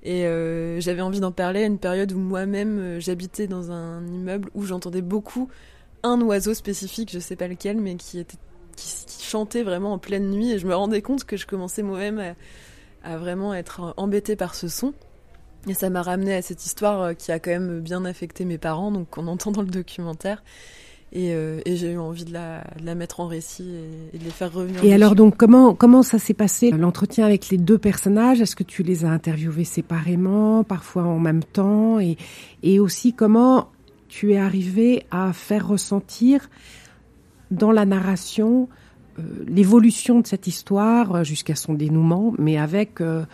et 0.04 0.28
euh, 0.28 0.80
j'avais 0.82 1.02
envie 1.02 1.20
d'en 1.20 1.32
parler 1.32 1.64
à 1.64 1.66
une 1.66 1.80
période 1.80 2.12
où 2.12 2.20
moi-même 2.20 2.78
euh, 2.78 3.00
j'habitais 3.00 3.48
dans 3.48 3.72
un 3.72 4.06
immeuble 4.06 4.52
où 4.54 4.66
j'entendais 4.66 5.02
beaucoup 5.02 5.50
un 6.04 6.22
oiseau 6.22 6.54
spécifique, 6.54 7.10
je 7.12 7.18
sais 7.18 7.36
pas 7.36 7.48
lequel, 7.48 7.78
mais 7.82 7.96
qui 7.96 8.20
était 8.20 8.38
qui, 8.76 9.06
qui 9.06 9.26
chantait 9.26 9.64
vraiment 9.64 9.94
en 9.94 9.98
pleine 9.98 10.30
nuit 10.30 10.52
et 10.52 10.60
je 10.60 10.68
me 10.68 10.76
rendais 10.76 11.02
compte 11.02 11.24
que 11.24 11.38
je 11.38 11.46
commençais 11.46 11.84
moi-même 11.84 12.20
à, 12.20 13.14
à 13.14 13.18
vraiment 13.18 13.54
être 13.54 13.94
embêtée 13.98 14.36
par 14.36 14.56
ce 14.56 14.68
son. 14.68 14.94
Et 15.68 15.76
ça 15.76 15.90
m'a 15.90 16.02
ramené 16.02 16.34
à 16.34 16.42
cette 16.42 16.66
histoire 16.66 17.02
euh, 17.02 17.14
qui 17.14 17.32
a 17.32 17.40
quand 17.40 17.52
même 17.52 17.82
bien 17.82 18.04
affecté 18.06 18.46
mes 18.46 18.58
parents, 18.58 18.92
donc 18.92 19.10
qu'on 19.12 19.28
entend 19.28 19.52
dans 19.52 19.62
le 19.62 19.70
documentaire. 19.70 20.44
Et, 21.14 21.34
euh, 21.34 21.60
et 21.66 21.76
j'ai 21.76 21.92
eu 21.92 21.98
envie 21.98 22.24
de 22.24 22.32
la, 22.32 22.64
de 22.80 22.86
la 22.86 22.96
mettre 22.96 23.20
en 23.20 23.28
récit 23.28 23.70
et, 23.70 24.16
et 24.16 24.18
de 24.18 24.24
les 24.24 24.32
faire 24.32 24.52
revenir. 24.54 24.82
Et 24.84 24.94
alors 24.94 25.14
donc 25.14 25.36
comment 25.36 25.76
comment 25.76 26.04
ça 26.04 26.20
s'est 26.20 26.34
passé 26.34 26.72
l'entretien 26.72 27.26
avec 27.26 27.50
les 27.50 27.58
deux 27.58 27.78
personnages? 27.78 28.40
Est-ce 28.40 28.56
que 28.56 28.64
tu 28.64 28.82
les 28.82 29.04
as 29.04 29.10
interviewés 29.10 29.66
séparément, 29.66 30.64
parfois 30.64 31.04
en 31.04 31.20
même 31.20 31.44
temps? 31.44 32.00
Et 32.00 32.16
et 32.64 32.80
aussi 32.80 33.14
comment 33.14 33.70
tu 34.08 34.32
es 34.32 34.38
arrivé 34.38 35.06
à 35.12 35.34
faire 35.34 35.68
ressentir 35.68 36.50
dans 37.52 37.72
la 37.72 37.86
narration 37.86 38.68
euh, 39.20 39.44
l'évolution 39.48 40.22
de 40.22 40.28
cette 40.28 40.48
histoire 40.48 41.16
euh, 41.16 41.24
jusqu'à 41.24 41.56
son 41.56 41.74
dénouement, 41.74 42.34
mais 42.38 42.58
avec 42.58 43.02
euh, 43.02 43.26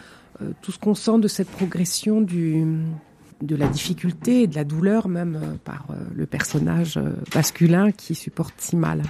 tout 0.62 0.72
ce 0.72 0.80
qu'on 0.80 0.96
sent 0.96 1.20
de 1.20 1.28
cette 1.28 1.50
progression 1.50 2.22
de 2.22 3.56
la 3.56 3.68
difficulté 3.68 4.44
et 4.44 4.48
de 4.48 4.56
la 4.56 4.64
douleur 4.64 5.08
même 5.08 5.58
par 5.64 5.88
le 6.14 6.28
personnage 6.28 7.00
masculin 7.34 7.92
qui 7.92 8.14
supporte 8.14 8.54
si 8.58 8.76
mal. 8.76 9.02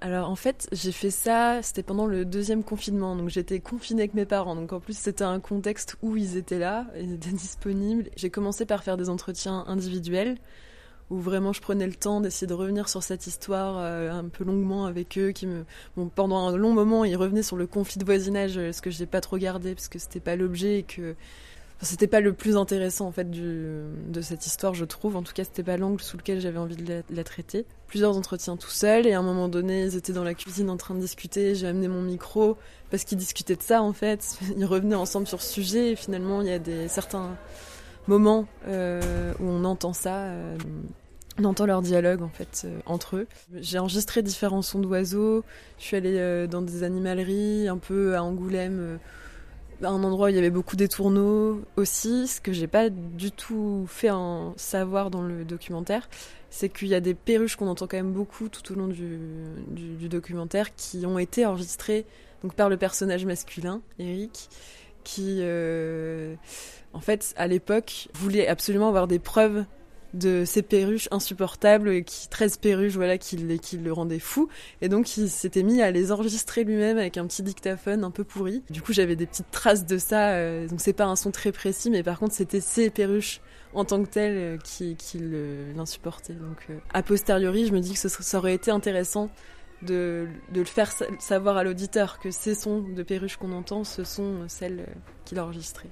Alors 0.00 0.30
en 0.30 0.36
fait, 0.36 0.68
j'ai 0.70 0.92
fait 0.92 1.10
ça, 1.10 1.60
c'était 1.62 1.82
pendant 1.82 2.06
le 2.06 2.24
deuxième 2.24 2.62
confinement, 2.62 3.16
donc 3.16 3.30
j'étais 3.30 3.58
confinée 3.58 4.02
avec 4.02 4.14
mes 4.14 4.26
parents, 4.26 4.54
donc 4.54 4.72
en 4.72 4.78
plus 4.78 4.96
c'était 4.96 5.24
un 5.24 5.40
contexte 5.40 5.96
où 6.02 6.16
ils 6.16 6.36
étaient 6.36 6.60
là, 6.60 6.86
ils 6.96 7.14
étaient 7.14 7.30
disponibles. 7.32 8.10
J'ai 8.14 8.30
commencé 8.30 8.64
par 8.64 8.84
faire 8.84 8.96
des 8.96 9.08
entretiens 9.08 9.64
individuels, 9.66 10.36
où 11.10 11.18
vraiment 11.18 11.52
je 11.52 11.60
prenais 11.60 11.86
le 11.86 11.94
temps 11.94 12.20
d'essayer 12.20 12.46
de 12.46 12.54
revenir 12.54 12.88
sur 12.88 13.02
cette 13.02 13.26
histoire 13.26 13.76
euh, 13.78 14.10
un 14.10 14.24
peu 14.24 14.44
longuement 14.44 14.86
avec 14.86 15.18
eux, 15.18 15.30
qui 15.30 15.46
me... 15.46 15.64
Pendant 16.14 16.48
un 16.48 16.56
long 16.56 16.72
moment, 16.72 17.04
ils 17.04 17.16
revenaient 17.16 17.42
sur 17.42 17.56
le 17.56 17.66
conflit 17.66 17.98
de 17.98 18.04
voisinage, 18.04 18.58
euh, 18.58 18.72
ce 18.72 18.82
que 18.82 18.90
j'ai 18.90 19.06
pas 19.06 19.20
trop 19.20 19.38
gardé, 19.38 19.74
parce 19.74 19.88
que 19.88 19.98
c'était 19.98 20.20
pas 20.20 20.36
l'objet 20.36 20.80
et 20.80 20.82
que... 20.82 21.14
Enfin, 21.76 21.86
c'était 21.86 22.06
pas 22.06 22.20
le 22.20 22.32
plus 22.32 22.56
intéressant 22.56 23.06
en 23.06 23.12
fait 23.12 23.30
de 23.30 24.20
cette 24.22 24.46
histoire, 24.46 24.72
je 24.72 24.86
trouve. 24.86 25.14
En 25.14 25.22
tout 25.22 25.34
cas, 25.34 25.44
c'était 25.44 25.62
pas 25.62 25.76
l'angle 25.76 26.00
sous 26.00 26.16
lequel 26.16 26.40
j'avais 26.40 26.56
envie 26.56 26.76
de 26.76 26.88
la, 26.88 27.02
de 27.02 27.14
la 27.14 27.22
traiter. 27.22 27.66
Plusieurs 27.86 28.16
entretiens 28.16 28.56
tout 28.56 28.70
seul 28.70 29.06
et 29.06 29.12
à 29.12 29.18
un 29.18 29.22
moment 29.22 29.48
donné, 29.48 29.82
ils 29.82 29.94
étaient 29.94 30.14
dans 30.14 30.24
la 30.24 30.32
cuisine 30.32 30.70
en 30.70 30.78
train 30.78 30.94
de 30.94 31.00
discuter. 31.00 31.54
J'ai 31.54 31.66
amené 31.66 31.86
mon 31.88 32.00
micro 32.00 32.56
parce 32.90 33.04
qu'ils 33.04 33.18
discutaient 33.18 33.56
de 33.56 33.62
ça 33.62 33.82
en 33.82 33.92
fait. 33.92 34.38
Ils 34.56 34.64
revenaient 34.64 34.94
ensemble 34.94 35.26
sur 35.26 35.42
ce 35.42 35.52
sujet 35.52 35.92
et 35.92 35.96
finalement, 35.96 36.40
il 36.40 36.48
y 36.48 36.52
a 36.52 36.58
des 36.58 36.88
certains 36.88 37.36
moments 38.08 38.46
euh, 38.66 39.32
où 39.40 39.44
on 39.44 39.64
entend 39.64 39.92
ça. 39.92 40.24
euh, 40.24 40.56
on 41.38 41.44
entend 41.44 41.66
leur 41.66 41.82
dialogue 41.82 42.22
en 42.22 42.28
fait 42.30 42.62
euh, 42.64 42.78
entre 42.86 43.16
eux. 43.16 43.26
J'ai 43.54 43.78
enregistré 43.78 44.22
différents 44.22 44.62
sons 44.62 44.78
d'oiseaux. 44.78 45.44
Je 45.78 45.84
suis 45.84 45.96
allée 45.96 46.46
dans 46.48 46.62
des 46.62 46.82
animaleries, 46.82 47.68
un 47.68 47.78
peu 47.78 48.16
à 48.16 48.22
Angoulême. 48.22 48.98
un 49.82 50.02
endroit 50.02 50.26
où 50.26 50.30
il 50.30 50.36
y 50.36 50.38
avait 50.38 50.50
beaucoup 50.50 50.76
d'étourneaux 50.76 51.60
aussi. 51.76 52.26
Ce 52.26 52.40
que 52.40 52.52
j'ai 52.52 52.66
pas 52.66 52.88
du 52.88 53.32
tout 53.32 53.84
fait 53.86 54.10
en 54.10 54.54
savoir 54.56 55.10
dans 55.10 55.22
le 55.22 55.44
documentaire, 55.44 56.08
c'est 56.48 56.70
qu'il 56.70 56.88
y 56.88 56.94
a 56.94 57.00
des 57.00 57.12
perruches 57.12 57.56
qu'on 57.56 57.68
entend 57.68 57.86
quand 57.86 57.98
même 57.98 58.12
beaucoup 58.12 58.48
tout 58.48 58.72
au 58.72 58.74
long 58.74 58.86
du, 58.86 59.18
du, 59.68 59.88
du 59.94 60.08
documentaire 60.08 60.74
qui 60.74 61.04
ont 61.04 61.18
été 61.18 61.44
enregistrées 61.44 62.06
donc 62.42 62.54
par 62.54 62.68
le 62.68 62.76
personnage 62.76 63.24
masculin, 63.26 63.80
Eric, 63.98 64.48
qui, 65.06 65.38
euh, 65.40 66.34
en 66.92 67.00
fait, 67.00 67.32
à 67.36 67.46
l'époque, 67.46 68.08
voulait 68.14 68.48
absolument 68.48 68.88
avoir 68.88 69.06
des 69.06 69.20
preuves 69.20 69.64
de 70.14 70.44
ces 70.44 70.62
perruches 70.62 71.08
insupportables, 71.10 72.02
qui 72.04 72.28
13 72.28 72.56
perruches, 72.56 72.94
voilà, 72.94 73.18
qui, 73.18 73.36
le 73.36 73.92
rendaient 73.92 74.18
fou. 74.18 74.48
Et 74.80 74.88
donc, 74.88 75.16
il 75.16 75.28
s'était 75.28 75.62
mis 75.62 75.80
à 75.80 75.90
les 75.90 76.10
enregistrer 76.10 76.64
lui-même 76.64 76.98
avec 76.98 77.18
un 77.18 77.26
petit 77.26 77.42
dictaphone 77.42 78.02
un 78.02 78.10
peu 78.10 78.24
pourri. 78.24 78.62
Du 78.70 78.82
coup, 78.82 78.92
j'avais 78.92 79.14
des 79.14 79.26
petites 79.26 79.50
traces 79.50 79.86
de 79.86 79.98
ça. 79.98 80.30
Euh, 80.30 80.66
donc, 80.66 80.80
c'est 80.80 80.92
pas 80.92 81.04
un 81.04 81.16
son 81.16 81.30
très 81.30 81.52
précis, 81.52 81.90
mais 81.90 82.02
par 82.02 82.18
contre, 82.18 82.34
c'était 82.34 82.60
ces 82.60 82.90
perruches 82.90 83.40
en 83.74 83.84
tant 83.84 84.02
que 84.02 84.08
telles 84.08 84.38
euh, 84.38 84.58
qui, 84.58 84.96
l'insupportaient. 85.76 86.34
Donc, 86.34 86.66
euh, 86.70 86.78
a 86.94 87.02
posteriori, 87.02 87.66
je 87.66 87.72
me 87.72 87.80
dis 87.80 87.92
que 87.92 88.08
ça 88.08 88.38
aurait 88.38 88.54
été 88.54 88.70
intéressant 88.70 89.30
de, 89.82 90.26
de, 90.52 90.60
le 90.60 90.64
faire 90.64 90.90
savoir 91.18 91.56
à 91.56 91.64
l'auditeur 91.64 92.18
que 92.18 92.30
ces 92.30 92.54
sons 92.54 92.82
de 92.82 93.02
perruches 93.02 93.36
qu'on 93.36 93.52
entend, 93.52 93.84
ce 93.84 94.04
sont 94.04 94.48
celles 94.48 94.86
qu'il 95.24 95.38
a 95.38 95.44
enregistrées. 95.44 95.90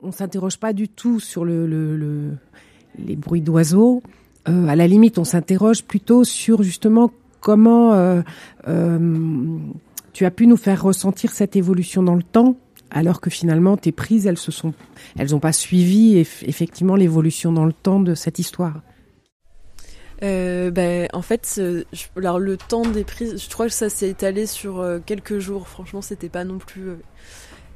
On 0.00 0.12
s'interroge 0.12 0.58
pas 0.58 0.72
du 0.72 0.88
tout 0.88 1.18
sur 1.18 1.44
le, 1.44 1.66
le, 1.66 1.96
le 1.96 2.36
les 2.98 3.16
bruits 3.16 3.40
d'oiseaux. 3.40 4.02
Euh, 4.48 4.66
à 4.66 4.76
la 4.76 4.86
limite, 4.86 5.18
on 5.18 5.24
s'interroge 5.24 5.84
plutôt 5.84 6.24
sur 6.24 6.62
justement 6.62 7.10
comment 7.40 7.92
euh, 7.94 8.22
euh, 8.66 9.58
tu 10.12 10.24
as 10.24 10.30
pu 10.30 10.46
nous 10.46 10.56
faire 10.56 10.82
ressentir 10.82 11.32
cette 11.32 11.56
évolution 11.56 12.02
dans 12.02 12.14
le 12.14 12.22
temps, 12.22 12.56
alors 12.90 13.20
que 13.20 13.30
finalement 13.30 13.76
tes 13.76 13.92
prises, 13.92 14.26
elles 14.26 14.38
se 14.38 14.50
sont, 14.50 14.72
elles 15.18 15.30
n'ont 15.30 15.40
pas 15.40 15.52
suivi 15.52 16.16
effectivement 16.16 16.96
l'évolution 16.96 17.52
dans 17.52 17.66
le 17.66 17.72
temps 17.72 18.00
de 18.00 18.14
cette 18.14 18.38
histoire. 18.38 18.80
Euh, 20.22 20.70
ben, 20.70 21.08
en 21.12 21.22
fait, 21.22 21.60
le 21.60 22.56
temps 22.56 22.82
des 22.82 23.04
prises, 23.04 23.42
je 23.42 23.48
crois 23.50 23.66
que 23.66 23.72
ça 23.72 23.88
s'est 23.88 24.08
étalé 24.08 24.46
sur 24.46 24.80
euh, 24.80 24.98
quelques 25.04 25.38
jours. 25.38 25.68
Franchement, 25.68 26.02
c'était 26.02 26.28
pas 26.28 26.44
non 26.44 26.58
plus 26.58 26.88
euh, 26.88 26.96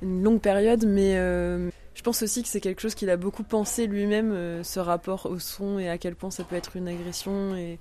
une 0.02 0.22
longue 0.22 0.40
période, 0.40 0.84
mais 0.86 1.14
je 1.14 2.02
pense 2.02 2.22
aussi 2.22 2.42
que 2.42 2.48
c'est 2.48 2.60
quelque 2.60 2.80
chose 2.80 2.94
qu'il 2.94 3.10
a 3.10 3.16
beaucoup 3.16 3.44
pensé 3.44 3.86
lui-même, 3.86 4.64
ce 4.64 4.80
rapport 4.80 5.26
au 5.26 5.38
son 5.38 5.78
et 5.78 5.88
à 5.88 5.98
quel 5.98 6.16
point 6.16 6.30
ça 6.30 6.42
peut 6.42 6.56
être 6.56 6.76
une 6.76 6.88
agression 6.88 7.54
et 7.54 7.78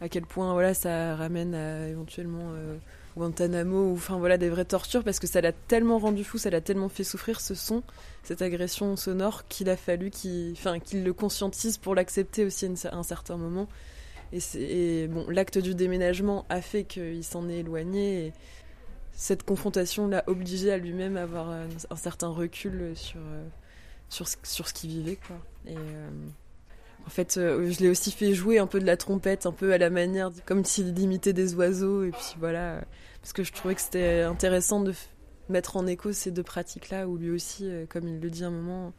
à 0.00 0.08
quel 0.08 0.24
point 0.24 0.52
voilà 0.52 0.74
ça 0.74 1.16
ramène 1.16 1.54
à 1.54 1.88
éventuellement 1.88 2.52
Guantanamo 3.18 3.90
ou 3.90 3.94
enfin 3.94 4.16
voilà 4.16 4.38
des 4.38 4.48
vraies 4.48 4.64
tortures 4.64 5.04
parce 5.04 5.18
que 5.18 5.26
ça 5.26 5.40
l'a 5.40 5.52
tellement 5.52 5.98
rendu 5.98 6.24
fou, 6.24 6.38
ça 6.38 6.50
l'a 6.50 6.60
tellement 6.60 6.88
fait 6.88 7.04
souffrir 7.04 7.40
ce 7.40 7.54
son, 7.54 7.82
cette 8.22 8.40
agression 8.40 8.96
sonore 8.96 9.46
qu'il 9.48 9.68
a 9.68 9.76
fallu 9.76 10.10
qu'il 10.10 10.54
le 11.04 11.12
conscientise 11.12 11.76
pour 11.76 11.94
l'accepter 11.94 12.44
aussi 12.44 12.66
à 12.66 12.96
un 12.96 13.02
certain 13.02 13.36
moment. 13.36 13.68
Et, 14.32 15.08
bon, 15.08 15.24
l'acte 15.28 15.56
du 15.58 15.74
déménagement 15.74 16.44
a 16.50 16.60
fait 16.60 16.84
qu'il 16.84 17.24
s'en 17.24 17.48
est 17.48 17.58
éloigné 17.58 18.26
et 18.26 18.32
cette 19.12 19.42
confrontation 19.42 20.06
l'a 20.06 20.22
obligé 20.26 20.70
à 20.70 20.76
lui-même 20.76 21.16
à 21.16 21.22
avoir 21.22 21.50
un, 21.50 21.96
certain 21.96 22.28
recul 22.28 22.92
sur 22.94 23.20
sur, 24.10 24.26
sur 24.42 24.68
ce 24.68 24.72
qu'il 24.72 24.90
vivait 24.90 25.16
quoi. 25.16 25.36
Euh, 25.68 26.08
en 27.08 27.10
fait, 27.10 27.38
euh, 27.38 27.70
je 27.70 27.80
l'ai 27.80 27.88
aussi 27.88 28.12
fait 28.12 28.34
jouer 28.34 28.58
un 28.58 28.66
peu 28.66 28.80
de 28.80 28.84
la 28.84 28.98
trompette, 28.98 29.46
un 29.46 29.52
peu 29.52 29.72
à 29.72 29.78
la 29.78 29.88
manière, 29.88 30.30
comme 30.44 30.62
s'il 30.62 30.98
imitait 30.98 31.32
des 31.32 31.54
oiseaux. 31.54 32.04
Et 32.04 32.10
puis 32.10 32.34
voilà, 32.38 32.84
parce 33.22 33.32
que 33.32 33.42
je 33.42 33.50
trouvais 33.50 33.74
que 33.74 33.80
c'était 33.80 34.20
intéressant 34.20 34.82
de 34.82 34.92
mettre 35.48 35.78
en 35.78 35.86
écho 35.86 36.12
ces 36.12 36.30
deux 36.30 36.42
pratiques-là, 36.42 37.08
où 37.08 37.16
lui 37.16 37.30
aussi, 37.30 37.64
euh, 37.64 37.86
comme 37.88 38.06
il 38.06 38.20
le 38.20 38.28
dit 38.28 38.44
à 38.44 38.48
un 38.48 38.50
moment, 38.50 38.92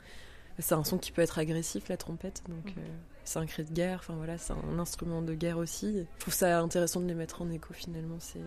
c'est 0.57 0.73
un 0.73 0.83
son 0.83 0.97
qui 0.97 1.11
peut 1.11 1.21
être 1.21 1.37
agressif, 1.37 1.87
la 1.87 1.97
trompette. 1.97 2.41
Donc 2.49 2.73
euh, 2.79 2.81
c'est 3.25 3.37
un 3.37 3.45
cri 3.45 3.63
de 3.63 3.71
guerre, 3.71 3.99
enfin 3.99 4.15
voilà, 4.15 4.39
c'est 4.39 4.53
un 4.53 4.79
instrument 4.79 5.21
de 5.21 5.35
guerre 5.35 5.59
aussi. 5.59 5.99
Je 6.15 6.19
trouve 6.19 6.33
ça 6.33 6.59
intéressant 6.61 7.01
de 7.01 7.05
les 7.05 7.13
mettre 7.13 7.43
en 7.43 7.51
écho 7.51 7.75
finalement. 7.75 8.17
C'est 8.17 8.41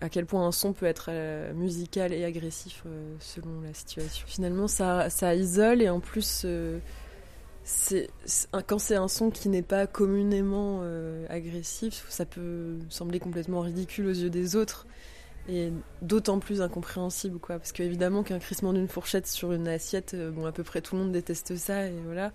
à 0.00 0.08
quel 0.08 0.26
point 0.26 0.44
un 0.44 0.50
son 0.50 0.72
peut 0.72 0.86
être 0.86 1.06
euh, 1.10 1.54
musical 1.54 2.12
et 2.12 2.24
agressif 2.24 2.82
euh, 2.84 3.14
selon 3.20 3.60
la 3.60 3.72
situation. 3.74 4.26
Finalement, 4.26 4.66
ça, 4.66 5.08
ça 5.08 5.36
isole 5.36 5.82
et 5.82 5.88
en 5.88 6.00
plus, 6.00 6.44
c'est 7.68 8.08
quand 8.68 8.78
c'est 8.78 8.94
un 8.94 9.08
son 9.08 9.30
qui 9.30 9.48
n'est 9.48 9.60
pas 9.60 9.88
communément 9.88 10.82
euh, 10.84 11.26
agressif, 11.28 12.06
ça 12.08 12.24
peut 12.24 12.76
sembler 12.90 13.18
complètement 13.18 13.60
ridicule 13.60 14.06
aux 14.06 14.12
yeux 14.12 14.30
des 14.30 14.54
autres 14.54 14.86
et 15.48 15.72
d'autant 16.00 16.38
plus 16.38 16.62
incompréhensible 16.62 17.40
quoi. 17.40 17.58
Parce 17.58 17.72
qu'évidemment 17.72 18.22
qu'un 18.22 18.38
crissement 18.38 18.72
d'une 18.72 18.86
fourchette 18.86 19.26
sur 19.26 19.52
une 19.52 19.66
assiette 19.66 20.14
euh, 20.14 20.30
bon 20.30 20.46
à 20.46 20.52
peu 20.52 20.62
près 20.62 20.80
tout 20.80 20.94
le 20.94 21.02
monde 21.02 21.12
déteste 21.12 21.56
ça 21.56 21.88
et 21.88 21.94
voilà. 22.04 22.32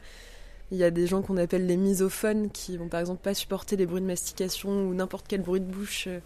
Il 0.74 0.78
y 0.78 0.84
a 0.84 0.92
des 0.92 1.08
gens 1.08 1.22
qu'on 1.22 1.38
appelle 1.38 1.66
les 1.66 1.78
misophones 1.78 2.50
qui 2.50 2.76
vont 2.76 2.90
par 2.90 3.00
exemple 3.00 3.22
pas 3.22 3.34
supporter 3.34 3.78
les 3.78 3.86
bruits 3.86 4.02
de 4.02 4.08
mastication 4.08 4.70
ou 4.70 4.94
n'importe 4.94 5.28
quel 5.30 5.42
bruit 5.42 5.62
de 5.62 5.66
bouche 5.66 6.08
euh, 6.08 6.20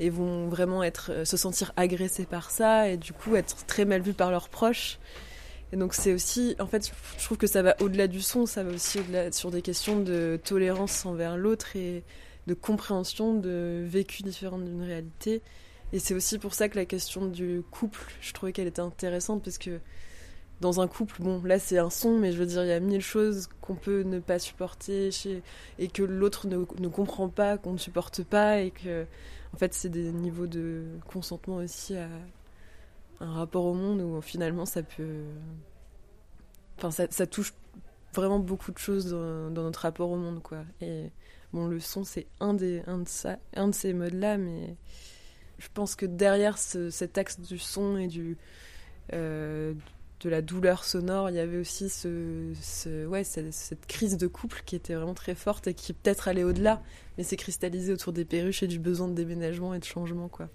et 0.00 0.10
vont 0.10 0.48
vraiment 0.48 0.82
être 0.82 1.24
se 1.24 1.36
sentir 1.36 1.72
agressés 1.76 2.26
par 2.26 2.50
ça 2.50 2.88
et 2.88 2.96
du 2.96 3.12
coup 3.12 3.36
être 3.36 3.64
très 3.66 3.84
mal 3.84 4.02
vus 4.02 4.12
par 4.12 4.32
leurs 4.32 4.48
proches 4.48 4.98
et 5.72 5.76
donc 5.76 5.94
c'est 5.94 6.12
aussi 6.12 6.56
en 6.58 6.66
fait 6.66 6.92
je 7.18 7.24
trouve 7.24 7.38
que 7.38 7.46
ça 7.46 7.62
va 7.62 7.76
au-delà 7.80 8.08
du 8.08 8.20
son 8.20 8.44
ça 8.44 8.64
va 8.64 8.72
aussi 8.72 8.98
sur 9.30 9.50
des 9.50 9.62
questions 9.62 10.00
de 10.00 10.38
tolérance 10.42 11.06
envers 11.06 11.36
l'autre 11.36 11.76
et 11.76 12.02
de 12.46 12.54
compréhension 12.54 13.34
de 13.34 13.84
vécu 13.86 14.22
différent 14.22 14.58
d'une 14.58 14.82
réalité. 14.82 15.42
Et 15.92 15.98
c'est 15.98 16.14
aussi 16.14 16.38
pour 16.38 16.54
ça 16.54 16.68
que 16.68 16.76
la 16.76 16.84
question 16.84 17.26
du 17.26 17.62
couple, 17.70 18.00
je 18.20 18.32
trouvais 18.32 18.52
qu'elle 18.52 18.68
était 18.68 18.80
intéressante 18.80 19.42
parce 19.42 19.58
que 19.58 19.80
dans 20.60 20.80
un 20.80 20.88
couple, 20.88 21.22
bon, 21.22 21.42
là 21.44 21.58
c'est 21.58 21.78
un 21.78 21.90
son, 21.90 22.18
mais 22.18 22.32
je 22.32 22.38
veux 22.38 22.46
dire, 22.46 22.62
il 22.64 22.68
y 22.68 22.72
a 22.72 22.80
mille 22.80 23.00
choses 23.02 23.48
qu'on 23.60 23.74
peut 23.74 24.02
ne 24.02 24.18
pas 24.18 24.38
supporter 24.38 25.10
chez... 25.10 25.42
et 25.78 25.88
que 25.88 26.02
l'autre 26.02 26.46
ne, 26.46 26.58
ne, 26.78 26.88
comprend 26.88 27.28
pas, 27.28 27.56
qu'on 27.56 27.72
ne 27.72 27.78
supporte 27.78 28.22
pas, 28.24 28.60
et 28.60 28.70
que, 28.70 29.06
en 29.54 29.56
fait, 29.56 29.72
c'est 29.72 29.88
des 29.88 30.12
niveaux 30.12 30.46
de 30.46 30.84
consentement 31.06 31.56
aussi 31.56 31.96
à 31.96 32.08
un 33.20 33.32
rapport 33.32 33.64
au 33.66 33.74
monde 33.74 34.00
où 34.00 34.20
finalement 34.20 34.66
ça 34.66 34.82
peut. 34.82 35.24
Enfin, 36.78 36.90
ça, 36.90 37.26
touche 37.26 37.52
vraiment 38.14 38.38
beaucoup 38.38 38.72
de 38.72 38.78
choses 38.78 39.10
dans, 39.10 39.62
notre 39.62 39.80
rapport 39.80 40.10
au 40.10 40.16
monde, 40.16 40.42
quoi. 40.42 40.64
Et 40.80 41.10
bon, 41.52 41.66
le 41.66 41.78
son, 41.78 42.04
c'est 42.04 42.26
un, 42.40 42.54
des, 42.54 42.82
un, 42.86 42.98
de 42.98 43.08
ça, 43.08 43.38
un 43.54 43.68
de 43.68 43.74
ces 43.74 43.92
modes-là, 43.92 44.38
mais 44.38 44.76
je 45.58 45.68
pense 45.74 45.94
que 45.94 46.06
derrière 46.06 46.56
ce, 46.56 46.88
cet 46.88 47.18
axe 47.18 47.38
du 47.38 47.58
son 47.58 47.98
et 47.98 48.06
du, 48.06 48.38
euh, 49.12 49.74
de 50.20 50.28
la 50.30 50.40
douleur 50.40 50.84
sonore, 50.84 51.28
il 51.28 51.36
y 51.36 51.38
avait 51.38 51.58
aussi 51.58 51.90
ce, 51.90 53.06
ouais, 53.06 53.24
cette, 53.24 53.52
cette, 53.52 53.86
crise 53.86 54.16
de 54.16 54.26
couple 54.26 54.62
qui 54.64 54.76
était 54.76 54.94
vraiment 54.94 55.14
très 55.14 55.34
forte 55.34 55.66
et 55.66 55.74
qui 55.74 55.92
peut-être 55.92 56.28
allait 56.28 56.44
au-delà, 56.44 56.82
mais 57.18 57.24
s'est 57.24 57.36
cristallisée 57.36 57.92
autour 57.92 58.14
des 58.14 58.24
perruches 58.24 58.62
et 58.62 58.68
du 58.68 58.78
besoin 58.78 59.08
de 59.08 59.14
déménagement 59.14 59.74
et 59.74 59.78
de 59.78 59.84
changement. 59.84 60.28
Quoi. 60.28 60.48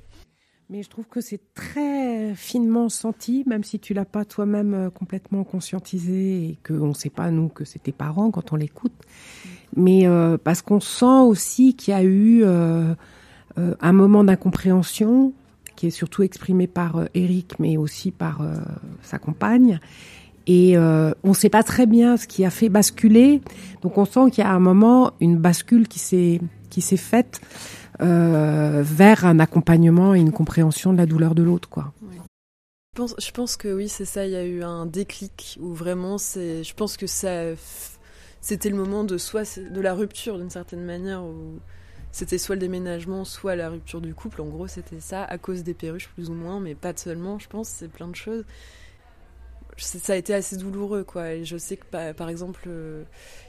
Mais 0.69 0.81
je 0.81 0.89
trouve 0.89 1.05
que 1.05 1.21
c'est 1.21 1.41
très 1.53 2.33
finement 2.35 2.89
senti, 2.89 3.43
même 3.45 3.63
si 3.63 3.79
tu 3.79 3.93
l'as 3.93 4.05
pas 4.05 4.25
toi-même 4.25 4.89
complètement 4.93 5.43
conscientisé 5.43 6.49
et 6.49 6.57
qu'on 6.65 6.87
ne 6.87 6.93
sait 6.93 7.11
pas, 7.11 7.29
nous, 7.29 7.49
que 7.49 7.65
c'est 7.65 7.79
tes 7.79 7.91
parents 7.91 8.31
quand 8.31 8.51
on 8.51 8.55
l'écoute. 8.55 8.93
Mais 9.75 10.07
euh, 10.07 10.37
parce 10.43 10.61
qu'on 10.61 10.79
sent 10.79 11.05
aussi 11.05 11.75
qu'il 11.75 11.93
y 11.93 11.97
a 11.97 12.03
eu... 12.03 12.43
Euh, 12.43 12.95
euh, 13.57 13.73
un 13.79 13.93
moment 13.93 14.23
d'incompréhension 14.23 15.33
qui 15.75 15.87
est 15.87 15.91
surtout 15.91 16.23
exprimé 16.23 16.67
par 16.67 16.97
euh, 16.97 17.05
Eric, 17.13 17.57
mais 17.59 17.77
aussi 17.77 18.11
par 18.11 18.41
euh, 18.41 18.55
sa 19.01 19.17
compagne. 19.17 19.79
Et 20.47 20.77
euh, 20.77 21.11
on 21.23 21.29
ne 21.29 21.33
sait 21.33 21.49
pas 21.49 21.63
très 21.63 21.85
bien 21.85 22.17
ce 22.17 22.27
qui 22.27 22.45
a 22.45 22.49
fait 22.49 22.69
basculer. 22.69 23.41
Donc 23.81 23.97
on 23.97 24.05
sent 24.05 24.31
qu'il 24.31 24.43
y 24.43 24.47
a 24.47 24.51
un 24.51 24.59
moment 24.59 25.13
une 25.19 25.37
bascule 25.37 25.87
qui 25.87 25.99
s'est 25.99 26.39
qui 26.69 26.81
s'est 26.81 26.97
faite 26.97 27.39
euh, 28.01 28.81
vers 28.83 29.25
un 29.25 29.39
accompagnement 29.39 30.15
et 30.15 30.19
une 30.19 30.31
compréhension 30.31 30.93
de 30.93 30.97
la 30.97 31.05
douleur 31.05 31.35
de 31.35 31.43
l'autre, 31.43 31.69
quoi. 31.69 31.93
Je 32.01 33.01
pense, 33.01 33.15
je 33.19 33.31
pense 33.31 33.57
que 33.57 33.73
oui, 33.73 33.89
c'est 33.89 34.05
ça. 34.05 34.25
Il 34.25 34.31
y 34.31 34.37
a 34.37 34.45
eu 34.45 34.63
un 34.63 34.85
déclic 34.85 35.57
où 35.61 35.73
vraiment, 35.73 36.17
c'est. 36.17 36.63
Je 36.63 36.73
pense 36.73 36.95
que 36.95 37.07
ça, 37.07 37.55
c'était 38.39 38.69
le 38.69 38.77
moment 38.77 39.03
de 39.03 39.17
soit 39.17 39.59
de 39.59 39.81
la 39.81 39.93
rupture 39.93 40.37
d'une 40.37 40.49
certaine 40.49 40.83
manière 40.83 41.23
où 41.23 41.59
c'était 42.11 42.37
soit 42.37 42.55
le 42.55 42.61
déménagement, 42.61 43.25
soit 43.25 43.57
la 43.57 43.69
rupture 43.69 43.99
du 43.99 44.13
couple. 44.13 44.41
En 44.41 44.45
gros, 44.45 44.67
c'était 44.67 45.01
ça, 45.01 45.25
à 45.25 45.37
cause 45.37 45.63
des 45.63 45.73
perruches, 45.73 46.07
plus 46.15 46.29
ou 46.29 46.33
moins, 46.33 46.61
mais 46.61 46.73
pas 46.73 46.95
seulement, 46.95 47.39
je 47.39 47.49
pense, 47.49 47.67
c'est 47.67 47.89
plein 47.89 48.07
de 48.07 48.15
choses. 48.15 48.45
Ça 49.77 50.13
a 50.13 50.15
été 50.15 50.33
assez 50.33 50.57
douloureux, 50.57 51.03
quoi. 51.03 51.43
Je 51.43 51.57
sais 51.57 51.77
que, 51.77 51.85
par, 51.85 52.13
par 52.13 52.29
exemple, 52.29 52.63
euh, 52.67 53.03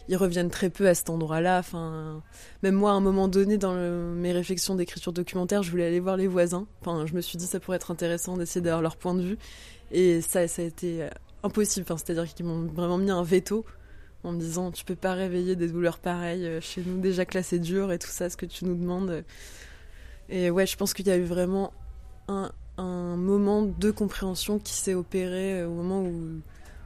ils 0.09 0.17
reviennent 0.17 0.51
très 0.51 0.71
peu 0.71 0.89
à 0.89 0.95
cet 0.95 1.09
endroit-là. 1.09 1.59
Enfin, 1.59 2.23
même 2.62 2.75
moi, 2.75 2.91
à 2.91 2.95
un 2.95 3.01
moment 3.01 3.29
donné, 3.29 3.59
dans 3.59 3.75
mes 3.75 4.33
réflexions 4.33 4.75
d'écriture 4.75 5.12
documentaire, 5.12 5.62
je 5.62 5.71
voulais 5.71 5.87
aller 5.87 6.01
voir 6.01 6.17
les 6.17 6.27
voisins. 6.27 6.67
Enfin, 6.81 7.07
je 7.07 7.15
me 7.15 7.21
suis 7.21 7.39
dit, 7.39 7.47
ça 7.47 7.61
pourrait 7.61 7.77
être 7.77 7.91
intéressant 7.91 8.37
d'essayer 8.37 8.61
d'avoir 8.61 8.83
leur 8.83 8.97
point 8.97 9.15
de 9.15 9.23
vue. 9.23 9.39
Et 9.93 10.21
ça, 10.21 10.49
ça 10.49 10.62
a 10.62 10.65
été 10.65 11.09
impossible. 11.45 11.87
Enfin, 11.89 11.97
c'est-à-dire 11.97 12.33
qu'ils 12.35 12.47
m'ont 12.47 12.67
vraiment 12.67 12.99
mis 12.99 13.11
un 13.11 13.23
veto 13.23 13.65
en 14.25 14.33
me 14.33 14.41
disant 14.41 14.73
tu 14.73 14.85
peux 14.85 14.97
pas 14.97 15.15
réveiller 15.15 15.57
des 15.57 15.69
douleurs 15.69 15.99
pareilles 15.99 16.61
chez 16.61 16.83
nous 16.85 17.01
déjà 17.01 17.25
que 17.25 17.39
là 17.39 17.59
dur 17.59 17.93
et 17.93 17.99
tout 17.99 18.09
ça 18.09 18.29
ce 18.29 18.37
que 18.37 18.47
tu 18.47 18.65
nous 18.65 18.75
demandes 18.75 19.25
et 20.29 20.51
ouais 20.51 20.67
je 20.67 20.77
pense 20.77 20.95
qu'il 20.95 21.07
y 21.07 21.11
a 21.11 21.17
eu 21.17 21.25
vraiment 21.25 21.73
un, 22.29 22.51
un 22.79 23.17
moment 23.17 23.62
de 23.62 23.91
compréhension 23.91 24.59
qui 24.59 24.75
s'est 24.75 24.95
opéré 24.95 25.65
au 25.65 25.73
moment 25.73 26.03
où, 26.03 26.41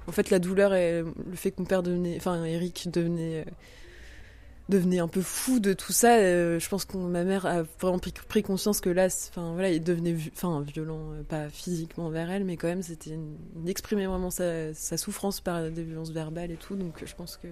en 0.06 0.12
fait, 0.12 0.30
la 0.30 0.38
douleur 0.38 0.74
et 0.74 1.02
le 1.02 1.36
fait 1.36 1.50
que 1.50 1.60
mon 1.60 1.66
père 1.66 1.82
devenait, 1.82 2.16
enfin, 2.16 2.44
Eric 2.44 2.88
devenait 2.90 3.44
devenait 4.70 5.00
un 5.00 5.08
peu 5.08 5.20
fou 5.20 5.60
de 5.60 5.74
tout 5.74 5.92
ça. 5.92 6.16
Euh, 6.16 6.58
je 6.58 6.68
pense 6.68 6.86
que 6.86 6.96
ma 6.96 7.24
mère 7.24 7.44
a 7.44 7.62
vraiment 7.80 7.98
pris, 7.98 8.42
conscience 8.42 8.80
que 8.80 8.88
là, 8.88 9.06
enfin 9.06 9.52
voilà, 9.52 9.70
il 9.70 9.82
devenait, 9.82 10.16
enfin 10.32 10.62
violent, 10.62 11.12
euh, 11.12 11.22
pas 11.22 11.50
physiquement 11.50 12.06
envers 12.06 12.30
elle, 12.30 12.44
mais 12.44 12.56
quand 12.56 12.68
même, 12.68 12.82
c'était 12.82 13.18
d'exprimer 13.56 14.06
vraiment 14.06 14.30
sa, 14.30 14.72
souffrance 14.96 15.40
par 15.40 15.70
des 15.70 15.82
violences 15.82 16.10
verbales 16.10 16.50
et 16.50 16.56
tout. 16.56 16.76
Donc 16.76 17.02
je 17.04 17.14
pense 17.14 17.36
que 17.36 17.48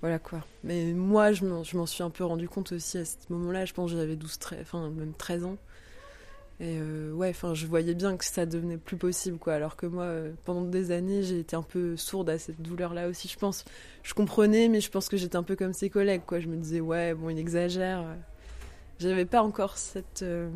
voilà 0.00 0.18
quoi. 0.18 0.44
Mais 0.64 0.92
moi, 0.94 1.32
je 1.32 1.44
m'en 1.44 1.86
suis 1.86 2.02
un 2.02 2.10
peu 2.10 2.24
rendu 2.24 2.48
compte 2.48 2.72
aussi 2.72 2.96
à 2.98 3.04
ce 3.04 3.16
moment-là. 3.30 3.66
Je 3.66 3.74
pense 3.74 3.90
que 3.90 3.98
j'avais 3.98 4.16
12, 4.16 4.38
13, 4.38 4.58
enfin 4.62 4.88
même 4.90 5.12
13 5.12 5.44
ans. 5.44 5.56
Et 6.60 6.78
euh, 6.80 7.12
ouais, 7.12 7.30
enfin, 7.30 7.54
je 7.54 7.66
voyais 7.66 7.94
bien 7.94 8.16
que 8.16 8.24
ça 8.24 8.44
devenait 8.44 8.78
plus 8.78 8.96
possible, 8.96 9.38
quoi. 9.38 9.54
Alors 9.54 9.76
que 9.76 9.86
moi, 9.86 10.04
euh, 10.04 10.32
pendant 10.44 10.62
des 10.62 10.90
années, 10.90 11.22
j'ai 11.22 11.38
été 11.38 11.54
un 11.54 11.62
peu 11.62 11.96
sourde 11.96 12.28
à 12.30 12.38
cette 12.38 12.60
douleur-là 12.60 13.08
aussi. 13.08 13.28
Je 13.28 13.38
pense, 13.38 13.64
je 14.02 14.12
comprenais, 14.12 14.68
mais 14.68 14.80
je 14.80 14.90
pense 14.90 15.08
que 15.08 15.16
j'étais 15.16 15.36
un 15.36 15.44
peu 15.44 15.54
comme 15.54 15.72
ses 15.72 15.88
collègues, 15.88 16.22
quoi. 16.26 16.40
Je 16.40 16.48
me 16.48 16.56
disais, 16.56 16.80
ouais, 16.80 17.14
bon, 17.14 17.30
il 17.30 17.38
exagère. 17.38 18.04
J'avais 18.98 19.24
pas 19.24 19.42
encore 19.42 19.78
cette. 19.78 20.22
Euh, 20.22 20.50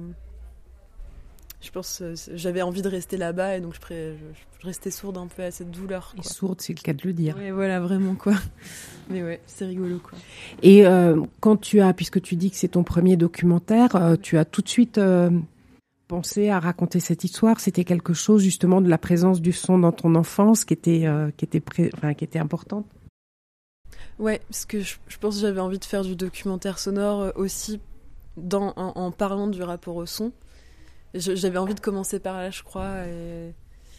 je 1.60 1.70
pense, 1.70 2.02
j'avais 2.34 2.62
envie 2.62 2.82
de 2.82 2.88
rester 2.88 3.16
là-bas 3.16 3.56
et 3.56 3.60
donc 3.60 3.74
je, 3.74 4.14
je, 4.60 4.66
restais 4.66 4.90
sourde 4.90 5.16
un 5.16 5.28
peu 5.28 5.44
à 5.44 5.52
cette 5.52 5.70
douleur. 5.70 6.12
Et 6.18 6.26
sourde, 6.26 6.60
c'est 6.60 6.76
le 6.76 6.82
cas 6.82 6.94
de 6.94 7.02
le 7.04 7.12
dire. 7.12 7.36
Ouais, 7.36 7.52
voilà, 7.52 7.78
vraiment, 7.78 8.16
quoi. 8.16 8.34
Mais 9.08 9.22
ouais, 9.22 9.40
c'est 9.46 9.66
rigolo, 9.66 10.00
quoi. 10.00 10.18
Et 10.64 10.82
quand 11.38 11.58
tu 11.58 11.80
as, 11.80 11.92
puisque 11.92 12.20
tu 12.20 12.34
dis 12.34 12.50
que 12.50 12.56
c'est 12.56 12.66
ton 12.66 12.82
premier 12.82 13.16
documentaire, 13.16 14.16
tu 14.20 14.38
as 14.38 14.44
tout 14.44 14.62
de 14.62 14.68
suite 14.68 14.98
pensé 16.08 16.50
à 16.50 16.60
raconter 16.60 17.00
cette 17.00 17.24
histoire 17.24 17.60
C'était 17.60 17.84
quelque 17.84 18.14
chose 18.14 18.42
justement 18.42 18.80
de 18.80 18.88
la 18.88 18.98
présence 18.98 19.40
du 19.40 19.52
son 19.52 19.78
dans 19.78 19.92
ton 19.92 20.14
enfance 20.14 20.64
qui 20.64 20.74
était, 20.74 21.06
euh, 21.06 21.30
qui 21.36 21.44
était, 21.44 21.60
qui 21.60 22.24
était 22.24 22.38
importante 22.38 22.86
Ouais, 24.18 24.40
parce 24.48 24.66
que 24.66 24.80
je, 24.80 24.96
pense 25.20 25.36
que 25.36 25.40
j'avais 25.40 25.60
envie 25.60 25.78
de 25.78 25.84
faire 25.84 26.02
du 26.02 26.16
documentaire 26.16 26.78
sonore 26.78 27.22
euh, 27.22 27.30
aussi 27.34 27.80
en, 28.52 29.10
parlant 29.10 29.46
du 29.46 29.62
rapport 29.62 29.96
au 29.96 30.06
son. 30.06 30.32
J'avais 31.14 31.58
envie 31.58 31.74
de 31.74 31.80
commencer 31.80 32.18
par 32.18 32.36
là, 32.38 32.50
je 32.50 32.62
crois. 32.62 33.04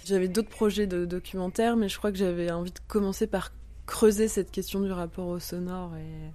J'avais 0.06 0.28
d'autres 0.28 0.50
projets 0.50 0.88
de 0.88 1.06
documentaire, 1.06 1.78
mais 1.78 1.88
je 1.88 1.98
crois 1.98 2.12
que 2.12 2.18
j'avais 2.18 2.52
envie 2.52 2.72
de 2.72 2.80
commencer 2.88 3.28
par 3.28 3.52
creuser 3.86 4.28
cette 4.28 4.52
question 4.52 4.82
du 4.82 4.92
rapport 4.92 5.28
au 5.28 5.40
sonore 5.40 5.96
et 5.96 6.32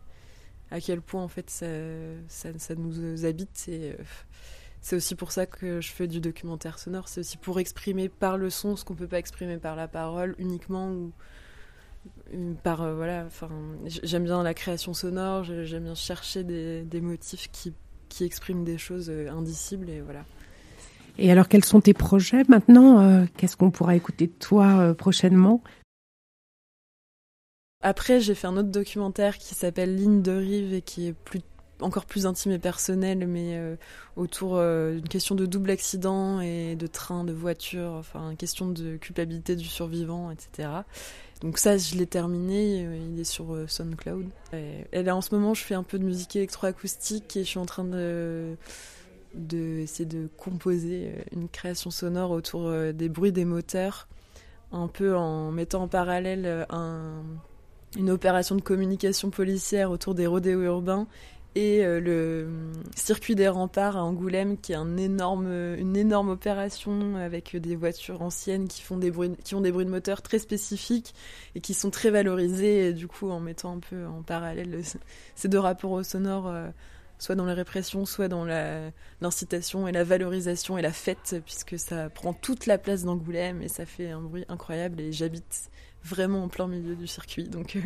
à 0.70 0.80
quel 0.80 1.00
point 1.00 1.22
en 1.22 1.28
fait 1.28 1.48
ça, 1.50 1.66
ça, 2.28 2.74
nous 2.76 3.24
habite. 3.24 3.66
Euh, 3.68 3.94
c'est 4.80 4.96
aussi 4.96 5.14
pour 5.14 5.32
ça 5.32 5.46
que 5.46 5.80
je 5.80 5.90
fais 5.90 6.06
du 6.06 6.20
documentaire 6.20 6.78
sonore. 6.78 7.08
C'est 7.08 7.20
aussi 7.20 7.36
pour 7.36 7.58
exprimer 7.60 8.08
par 8.08 8.38
le 8.38 8.50
son 8.50 8.76
ce 8.76 8.84
qu'on 8.84 8.94
peut 8.94 9.08
pas 9.08 9.18
exprimer 9.18 9.56
par 9.58 9.76
la 9.76 9.88
parole 9.88 10.34
uniquement 10.38 10.90
ou 10.90 11.12
par 12.62 12.82
euh, 12.82 12.94
voilà. 12.94 13.24
Enfin, 13.26 13.48
j'aime 13.86 14.24
bien 14.24 14.42
la 14.42 14.54
création 14.54 14.94
sonore. 14.94 15.44
J'aime 15.44 15.84
bien 15.84 15.94
chercher 15.94 16.44
des, 16.44 16.82
des 16.84 17.00
motifs 17.00 17.50
qui, 17.50 17.74
qui, 18.08 18.24
expriment 18.24 18.64
des 18.64 18.78
choses 18.78 19.10
euh, 19.10 19.30
indicibles 19.30 19.90
et 19.90 20.00
voilà. 20.00 20.24
Et 21.18 21.32
alors, 21.32 21.48
quels 21.48 21.64
sont 21.64 21.80
tes 21.80 21.94
projets 21.94 22.44
maintenant 22.48 23.00
euh, 23.00 23.24
Qu'est-ce 23.36 23.56
qu'on 23.56 23.72
pourra 23.72 23.96
écouter 23.96 24.28
de 24.28 24.32
toi 24.32 24.94
prochainement? 24.94 25.62
Après, 27.82 28.20
j'ai 28.20 28.34
fait 28.34 28.46
un 28.46 28.56
autre 28.56 28.70
documentaire 28.70 29.38
qui 29.38 29.54
s'appelle 29.54 29.96
Ligne 29.96 30.22
de 30.22 30.32
rive 30.32 30.74
et 30.74 30.82
qui 30.82 31.08
est 31.08 31.12
plus 31.12 31.40
encore 31.80 32.06
plus 32.06 32.26
intime 32.26 32.52
et 32.52 32.58
personnel, 32.58 33.26
mais 33.26 33.56
euh, 33.56 33.76
autour 34.16 34.56
euh, 34.56 34.94
d'une 34.94 35.08
question 35.08 35.34
de 35.34 35.46
double 35.46 35.70
accident 35.70 36.40
et 36.40 36.76
de 36.76 36.86
train, 36.86 37.24
de 37.24 37.32
voiture, 37.32 37.92
enfin, 37.92 38.30
une 38.30 38.36
question 38.36 38.68
de 38.68 38.96
culpabilité 38.96 39.56
du 39.56 39.64
survivant, 39.64 40.30
etc. 40.30 40.68
Donc 41.40 41.58
ça, 41.58 41.76
je 41.76 41.94
l'ai 41.94 42.06
terminé, 42.06 42.84
euh, 42.84 42.96
il 42.96 43.20
est 43.20 43.24
sur 43.24 43.56
SoundCloud. 43.68 44.26
Et, 44.52 45.02
là, 45.02 45.14
en 45.14 45.20
ce 45.20 45.34
moment, 45.34 45.54
je 45.54 45.62
fais 45.62 45.74
un 45.74 45.84
peu 45.84 45.98
de 45.98 46.04
musique 46.04 46.34
électroacoustique 46.36 47.36
et 47.36 47.44
je 47.44 47.48
suis 47.48 47.58
en 47.58 47.66
train 47.66 47.84
de 47.84 48.56
de 49.34 49.84
de 50.04 50.28
composer 50.38 51.12
une 51.32 51.48
création 51.50 51.90
sonore 51.90 52.30
autour 52.30 52.72
des 52.94 53.08
bruits 53.10 53.30
des 53.30 53.44
moteurs, 53.44 54.08
un 54.72 54.88
peu 54.88 55.14
en 55.16 55.52
mettant 55.52 55.82
en 55.82 55.88
parallèle 55.88 56.66
un, 56.70 57.22
une 57.96 58.10
opération 58.10 58.56
de 58.56 58.62
communication 58.62 59.30
policière 59.30 59.90
autour 59.90 60.14
des 60.14 60.26
rodéos 60.26 60.62
urbains 60.62 61.06
et 61.54 61.84
euh, 61.84 62.00
le 62.00 62.48
circuit 62.94 63.34
des 63.34 63.48
remparts 63.48 63.96
à 63.96 64.04
Angoulême 64.04 64.58
qui 64.58 64.72
est 64.72 64.76
une 64.76 64.98
énorme 64.98 66.28
opération 66.28 67.16
avec 67.16 67.56
des 67.56 67.74
voitures 67.74 68.22
anciennes 68.22 68.68
qui 68.68 68.82
font 68.82 68.96
des 68.96 69.10
bruits, 69.10 69.32
qui 69.44 69.54
ont 69.54 69.60
des 69.60 69.72
bruits 69.72 69.86
de 69.86 69.90
moteur 69.90 70.22
très 70.22 70.38
spécifiques 70.38 71.14
et 71.54 71.60
qui 71.60 71.74
sont 71.74 71.90
très 71.90 72.10
valorisés 72.10 72.92
du 72.92 73.08
coup 73.08 73.30
en 73.30 73.40
mettant 73.40 73.76
un 73.76 73.80
peu 73.80 74.06
en 74.06 74.22
parallèle 74.22 74.82
ces 75.34 75.48
deux 75.48 75.58
rapports 75.58 75.92
au 75.92 76.02
sonore 76.02 76.48
euh, 76.48 76.68
soit 77.18 77.34
dans 77.34 77.46
la 77.46 77.54
répression 77.54 78.04
soit 78.04 78.28
dans 78.28 78.44
l'incitation 79.20 79.88
et 79.88 79.92
la 79.92 80.04
valorisation 80.04 80.78
et 80.78 80.82
la 80.82 80.92
fête 80.92 81.36
puisque 81.44 81.78
ça 81.78 82.10
prend 82.10 82.34
toute 82.34 82.66
la 82.66 82.78
place 82.78 83.04
d'Angoulême 83.04 83.62
et 83.62 83.68
ça 83.68 83.86
fait 83.86 84.10
un 84.10 84.20
bruit 84.20 84.44
incroyable 84.48 85.00
et 85.00 85.12
j'habite 85.12 85.70
vraiment 86.04 86.44
en 86.44 86.48
plein 86.48 86.68
milieu 86.68 86.94
du 86.94 87.06
circuit. 87.06 87.48
Donc 87.48 87.78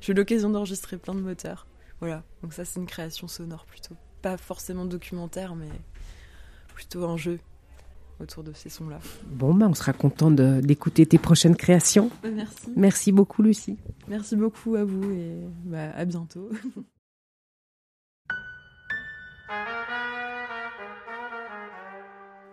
j'ai 0.00 0.12
eu 0.12 0.16
l'occasion 0.16 0.50
d'enregistrer 0.50 0.96
plein 0.96 1.14
de 1.14 1.20
moteurs 1.20 1.66
voilà, 2.00 2.22
donc 2.42 2.52
ça 2.54 2.64
c'est 2.64 2.80
une 2.80 2.86
création 2.86 3.28
sonore 3.28 3.66
plutôt. 3.66 3.94
Pas 4.22 4.36
forcément 4.36 4.84
documentaire, 4.84 5.54
mais 5.54 5.68
plutôt 6.74 7.04
un 7.04 7.16
jeu 7.16 7.38
autour 8.20 8.42
de 8.42 8.52
ces 8.52 8.68
sons-là. 8.68 8.98
Bon, 9.26 9.54
bah, 9.54 9.66
on 9.68 9.74
sera 9.74 9.92
content 9.92 10.30
d'écouter 10.30 11.06
tes 11.06 11.18
prochaines 11.18 11.56
créations. 11.56 12.10
Merci. 12.22 12.72
Merci 12.76 13.12
beaucoup, 13.12 13.42
Lucie. 13.42 13.78
Merci 14.08 14.36
beaucoup 14.36 14.76
à 14.76 14.84
vous 14.84 15.10
et 15.10 15.36
bah, 15.64 15.90
à 15.94 16.04
bientôt. 16.04 16.50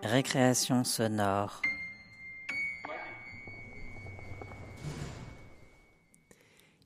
Récréation 0.04 0.84
sonore. 0.84 1.62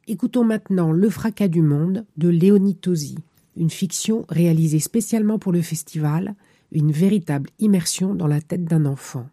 Écoutons 0.08 0.44
maintenant 0.44 0.92
Le 0.92 1.10
fracas 1.12 1.48
du 1.48 1.62
monde 1.62 2.06
de 2.18 2.28
Léonie 2.28 2.76
Tosi, 2.76 3.18
une 3.56 3.70
fiction 3.70 4.26
réalisée 4.30 4.80
spécialement 4.80 5.38
pour 5.38 5.52
le 5.52 5.62
festival, 5.62 6.36
une 6.72 6.92
véritable 6.92 7.52
immersion 7.60 8.16
dans 8.16 8.28
la 8.28 8.42
tête 8.42 8.66
d'un 8.66 8.86
enfant. 8.86 9.30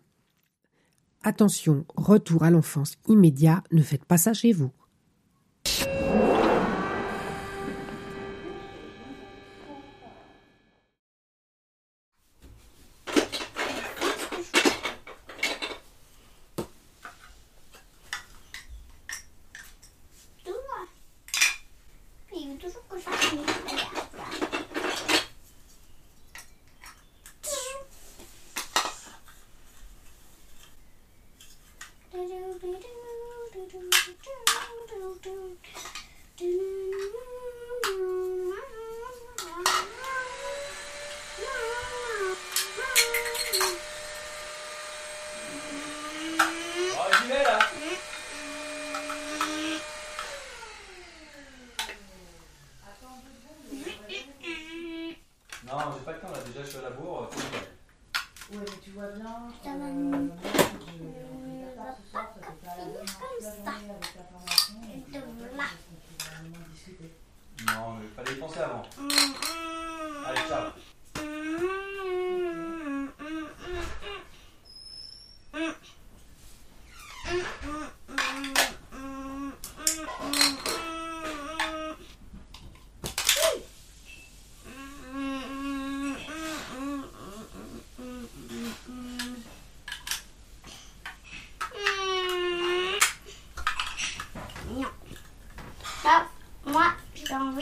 Attention, 1.23 1.87
retour 1.97 2.43
à 2.43 2.51
l'enfance 2.51 2.97
immédiat, 3.09 3.65
ne 3.73 3.83
faites 3.83 4.05
pas 4.05 4.19
ça 4.19 4.35
chez 4.35 4.53
vous. 4.53 4.71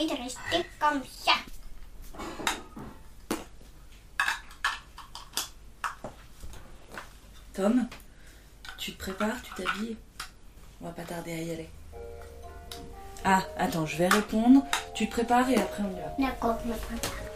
de 0.05 0.11
rester 0.11 0.69
comme 0.79 1.01
ça. 1.05 1.33
Tom, 7.53 7.87
tu 8.77 8.93
te 8.93 8.99
prépares, 8.99 9.41
tu 9.41 9.51
t'habilles. 9.55 9.97
On 10.79 10.85
va 10.85 10.91
pas 10.91 11.01
tarder 11.01 11.31
à 11.31 11.41
y 11.41 11.51
aller. 11.51 11.69
Ah, 13.25 13.41
attends, 13.57 13.85
je 13.85 13.97
vais 13.97 14.07
répondre. 14.07 14.63
Tu 14.93 15.07
te 15.07 15.11
prépares 15.11 15.49
et 15.49 15.57
après 15.57 15.83
on 15.83 15.91
y 15.91 15.99
va. 15.99 16.29
D'accord, 16.29 16.57
je 16.63 16.69
me 16.69 16.77
prépare. 16.77 17.26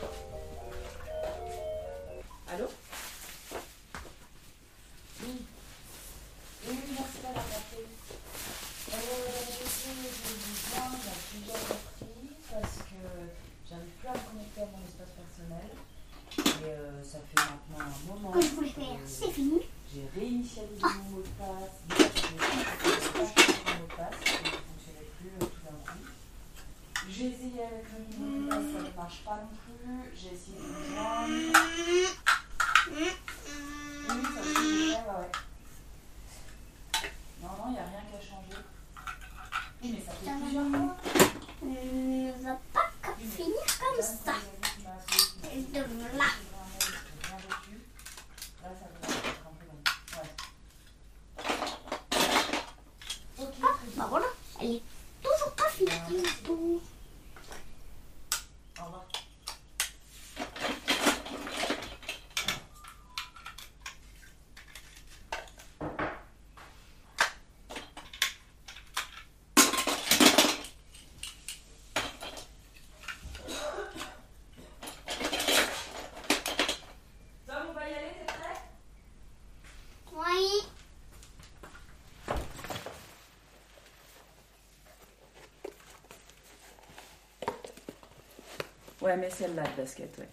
Ouais, 89.02 89.18
mais 89.18 89.30
celle-là 89.30 89.64
de 89.64 89.82
basket, 89.82 90.18
ouais. 90.20 90.30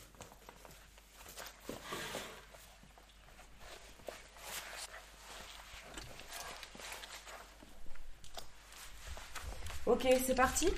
Ok, 9.86 10.06
c'est 10.26 10.34
parti? 10.34 10.68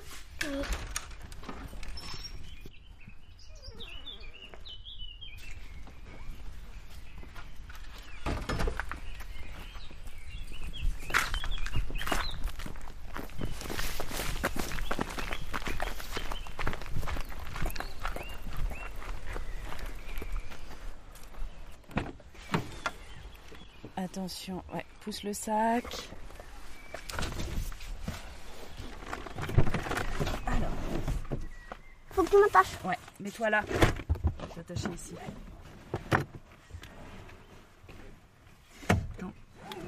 Attention, 24.30 24.62
ouais, 24.72 24.86
pousse 25.00 25.24
le 25.24 25.32
sac. 25.32 25.84
Alors, 30.46 30.70
Faut 32.12 32.22
que 32.22 32.30
tu 32.30 32.36
m'attaches. 32.38 32.78
ouais, 32.84 32.96
mets-toi 33.18 33.50
là. 33.50 33.64
Je 33.66 34.46
vais 34.46 34.62
t'attacher 34.62 34.88
ici. 34.94 35.14
Attends, 38.88 39.32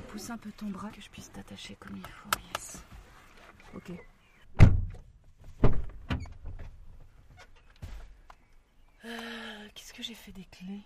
pousse 0.09 0.29
un 0.31 0.39
peu 0.39 0.51
ton 0.51 0.67
bras 0.71 0.91
que 0.91 1.01
je 1.01 1.09
puisse 1.09 1.31
t'attacher 1.31 1.77
comme 1.77 1.97
il 1.97 2.03
faut. 2.09 2.31
Yes. 2.57 2.83
Ok. 3.77 3.93
Euh, 9.05 9.69
Qu'est-ce 9.73 9.93
que 9.93 10.03
j'ai 10.03 10.15
fait 10.15 10.33
des 10.33 10.47
clés? 10.51 10.83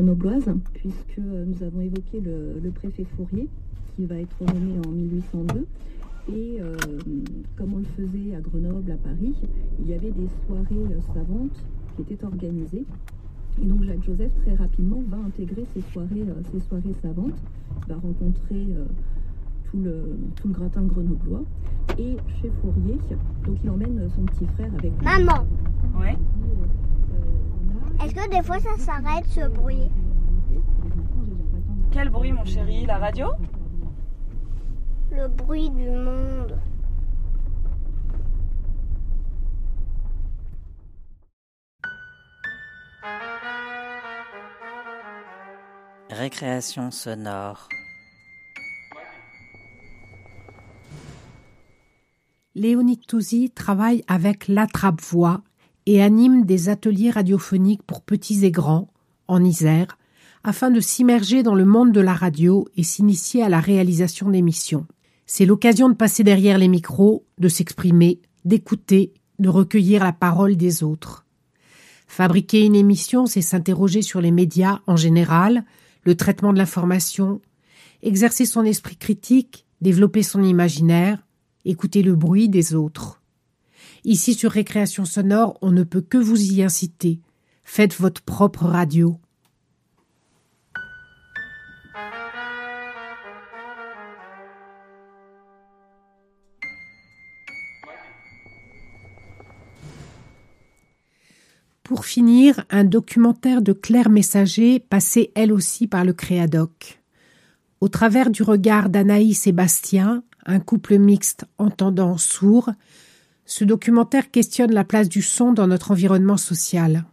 Grenobloise, 0.00 0.44
puisque 0.74 1.18
nous 1.18 1.62
avons 1.62 1.80
évoqué 1.80 2.20
le, 2.20 2.60
le 2.62 2.70
préfet 2.70 3.04
Fourier, 3.16 3.48
qui 3.96 4.04
va 4.04 4.16
être 4.16 4.36
nommé 4.40 4.74
en 4.86 4.90
1802. 4.90 5.66
Et 6.28 6.58
euh, 6.60 6.76
comme 7.56 7.72
on 7.74 7.78
le 7.78 7.84
faisait 7.96 8.34
à 8.34 8.40
Grenoble, 8.40 8.90
à 8.92 8.96
Paris, 8.96 9.34
il 9.80 9.88
y 9.88 9.94
avait 9.94 10.10
des 10.10 10.28
soirées 10.46 11.00
savantes 11.14 11.64
qui 11.96 12.02
étaient 12.02 12.24
organisées. 12.24 12.84
Et 13.62 13.64
donc 13.64 13.84
Jacques 13.84 14.04
Joseph, 14.04 14.32
très 14.44 14.54
rapidement, 14.54 15.02
va 15.08 15.16
intégrer 15.18 15.64
ces 15.72 15.80
soirées, 15.92 16.26
euh, 16.28 16.42
ces 16.52 16.60
soirées 16.60 16.92
savantes, 17.00 17.40
va 17.88 17.94
rencontrer 17.94 18.66
euh, 18.76 18.84
tout, 19.70 19.78
le, 19.78 20.18
tout 20.34 20.48
le 20.48 20.54
gratin 20.54 20.82
grenoblois. 20.82 21.42
Et 21.98 22.16
chez 22.42 22.50
Fourier, 22.60 22.98
donc 23.46 23.56
il 23.64 23.70
emmène 23.70 24.06
son 24.14 24.22
petit 24.24 24.44
frère 24.56 24.70
avec 24.74 24.92
lui. 24.92 25.04
Maman, 25.04 25.46
Ouais. 25.98 26.16
Est-ce 28.16 28.24
que 28.24 28.30
des 28.30 28.42
fois 28.42 28.58
ça 28.60 28.76
s'arrête 28.78 29.26
ce 29.26 29.48
bruit 29.48 29.90
Quel 31.90 32.08
bruit, 32.08 32.32
mon 32.32 32.44
chéri? 32.44 32.86
La 32.86 32.98
radio? 32.98 33.28
Le 35.10 35.28
bruit 35.28 35.70
du 35.70 35.88
monde. 35.90 36.58
Récréation 46.10 46.90
sonore. 46.90 47.68
Léonie 52.54 52.98
Touzy 52.98 53.50
travaille 53.50 54.02
avec 54.08 54.48
l'Attrape-Voix 54.48 55.42
et 55.86 56.02
anime 56.02 56.44
des 56.44 56.68
ateliers 56.68 57.10
radiophoniques 57.10 57.82
pour 57.82 58.02
petits 58.02 58.44
et 58.44 58.50
grands, 58.50 58.92
en 59.28 59.42
Isère, 59.44 59.98
afin 60.44 60.70
de 60.70 60.80
s'immerger 60.80 61.42
dans 61.42 61.54
le 61.54 61.64
monde 61.64 61.92
de 61.92 62.00
la 62.00 62.14
radio 62.14 62.68
et 62.76 62.82
s'initier 62.82 63.42
à 63.42 63.48
la 63.48 63.60
réalisation 63.60 64.30
d'émissions. 64.30 64.86
C'est 65.26 65.46
l'occasion 65.46 65.88
de 65.88 65.94
passer 65.94 66.22
derrière 66.22 66.58
les 66.58 66.68
micros, 66.68 67.24
de 67.38 67.48
s'exprimer, 67.48 68.20
d'écouter, 68.44 69.12
de 69.40 69.48
recueillir 69.48 70.04
la 70.04 70.12
parole 70.12 70.56
des 70.56 70.82
autres. 70.84 71.26
Fabriquer 72.06 72.64
une 72.64 72.76
émission, 72.76 73.26
c'est 73.26 73.42
s'interroger 73.42 74.02
sur 74.02 74.20
les 74.20 74.30
médias 74.30 74.80
en 74.86 74.96
général, 74.96 75.64
le 76.04 76.14
traitement 76.14 76.52
de 76.52 76.58
l'information, 76.58 77.40
exercer 78.02 78.46
son 78.46 78.62
esprit 78.62 78.96
critique, 78.96 79.66
développer 79.80 80.22
son 80.22 80.42
imaginaire, 80.42 81.26
écouter 81.64 82.02
le 82.02 82.14
bruit 82.14 82.48
des 82.48 82.74
autres. 82.74 83.20
Ici 84.08 84.34
sur 84.34 84.52
Récréation 84.52 85.04
Sonore, 85.04 85.58
on 85.62 85.72
ne 85.72 85.82
peut 85.82 86.00
que 86.00 86.16
vous 86.16 86.40
y 86.40 86.62
inciter. 86.62 87.18
Faites 87.64 87.98
votre 87.98 88.22
propre 88.22 88.64
radio. 88.66 89.16
Pour 101.82 102.04
finir, 102.06 102.64
un 102.70 102.84
documentaire 102.84 103.60
de 103.60 103.72
Claire 103.72 104.08
Messager, 104.08 104.78
passé 104.78 105.32
elle 105.34 105.52
aussi 105.52 105.88
par 105.88 106.04
le 106.04 106.12
Créadoc. 106.12 107.00
Au 107.80 107.88
travers 107.88 108.30
du 108.30 108.44
regard 108.44 108.88
d'Anaïs 108.88 109.48
et 109.48 109.52
Bastien, 109.52 110.22
un 110.44 110.60
couple 110.60 110.96
mixte 110.96 111.44
entendant 111.58 112.18
sourd, 112.18 112.70
ce 113.46 113.62
documentaire 113.62 114.30
questionne 114.32 114.72
la 114.72 114.84
place 114.84 115.08
du 115.08 115.22
son 115.22 115.52
dans 115.52 115.68
notre 115.68 115.92
environnement 115.92 116.36
social. 116.36 117.04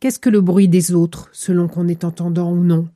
Qu'est-ce 0.00 0.18
que 0.18 0.28
le 0.28 0.40
bruit 0.40 0.68
des 0.68 0.92
autres, 0.92 1.30
selon 1.32 1.68
qu'on 1.68 1.88
est 1.88 2.04
entendant 2.04 2.50
ou 2.50 2.62
non? 2.62 2.88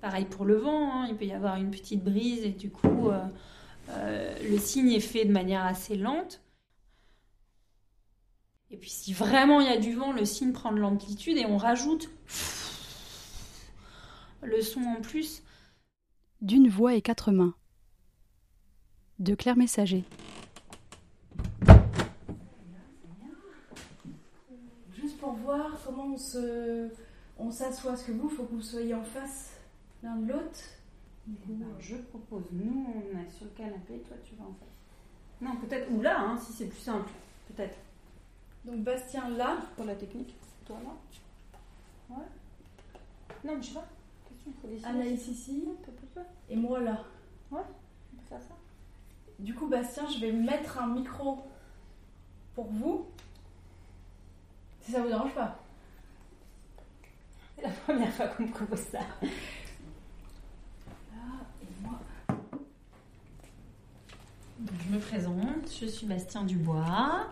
Pareil 0.00 0.24
pour 0.24 0.44
le 0.44 0.56
vent, 0.56 0.92
hein. 0.92 1.06
il 1.08 1.16
peut 1.16 1.26
y 1.26 1.32
avoir 1.32 1.56
une 1.56 1.70
petite 1.70 2.02
brise 2.02 2.42
et 2.42 2.50
du 2.50 2.70
coup, 2.70 3.10
euh, 3.10 3.22
euh, 3.90 4.34
le 4.50 4.58
signe 4.58 4.92
est 4.92 5.00
fait 5.00 5.26
de 5.26 5.32
manière 5.32 5.64
assez 5.64 5.94
lente. 5.94 6.40
Et 8.70 8.76
puis 8.76 8.90
si 8.90 9.12
vraiment 9.12 9.60
il 9.60 9.66
y 9.66 9.72
a 9.72 9.78
du 9.78 9.94
vent, 9.94 10.12
le 10.12 10.24
signe 10.24 10.52
prend 10.52 10.72
de 10.72 10.78
l'amplitude 10.78 11.36
et 11.36 11.46
on 11.46 11.58
rajoute 11.58 12.10
le 14.42 14.60
son 14.62 14.80
en 14.80 15.00
plus. 15.00 15.43
D'une 16.40 16.68
voix 16.68 16.94
et 16.94 17.02
quatre 17.02 17.32
mains. 17.32 17.54
De 19.18 19.34
Claire 19.34 19.56
Messager. 19.56 20.04
Juste 24.92 25.18
pour 25.18 25.32
voir 25.34 25.70
comment 25.84 26.14
on 26.14 26.16
se, 26.16 26.90
on 27.38 27.50
s'assoit. 27.50 27.92
Parce 27.92 28.02
que 28.02 28.12
vous, 28.12 28.28
il 28.30 28.36
faut 28.36 28.44
que 28.44 28.54
vous 28.54 28.62
soyez 28.62 28.94
en 28.94 29.04
face 29.04 29.52
l'un 30.02 30.16
de 30.16 30.32
l'autre. 30.32 30.60
Eh 31.26 31.32
ben, 31.46 31.66
je 31.80 31.96
propose, 31.96 32.44
nous 32.52 32.86
on 32.94 33.18
est 33.18 33.30
sur 33.30 33.46
le 33.46 33.52
canapé, 33.52 34.02
toi 34.06 34.16
tu 34.22 34.34
vas 34.34 34.44
en 34.44 34.52
face. 34.52 34.68
Non, 35.40 35.56
peut-être, 35.56 35.90
ou 35.90 36.02
là, 36.02 36.20
hein, 36.20 36.38
si 36.38 36.52
c'est 36.52 36.66
plus 36.66 36.80
simple, 36.80 37.10
peut-être. 37.48 37.78
Donc 38.66 38.82
Bastien 38.84 39.30
là. 39.30 39.56
Pour 39.76 39.86
la 39.86 39.94
technique, 39.94 40.34
toi 40.66 40.76
là. 40.84 42.16
Ouais. 42.16 42.24
Non, 43.44 43.56
mais 43.56 43.62
je 43.62 43.68
sais 43.68 43.74
pas. 43.74 43.88
Anaïs 44.84 45.28
ici. 45.28 45.64
Et 46.48 46.56
moi 46.56 46.80
là. 46.80 47.04
Ouais, 47.50 47.60
on 48.12 48.16
peut 48.16 48.28
faire 48.28 48.42
ça. 48.42 48.54
Du 49.38 49.54
coup, 49.54 49.66
Bastien, 49.66 50.06
je 50.08 50.20
vais 50.20 50.32
mettre 50.32 50.78
un 50.78 50.86
micro 50.88 51.44
pour 52.54 52.66
vous. 52.66 53.06
Si 54.80 54.92
ça 54.92 55.00
vous 55.00 55.08
dérange 55.08 55.34
pas. 55.34 55.58
C'est 57.56 57.62
la 57.62 57.70
première 57.70 58.12
fois 58.12 58.28
qu'on 58.28 58.42
me 58.44 58.50
propose 58.50 58.80
ça. 58.80 59.00
Là 59.00 59.26
et 61.62 61.66
moi. 61.82 61.98
Donc, 64.58 64.76
je 64.86 64.94
me 64.94 64.98
présente, 64.98 65.70
je 65.80 65.86
suis 65.86 66.06
Bastien 66.06 66.44
Dubois. 66.44 67.26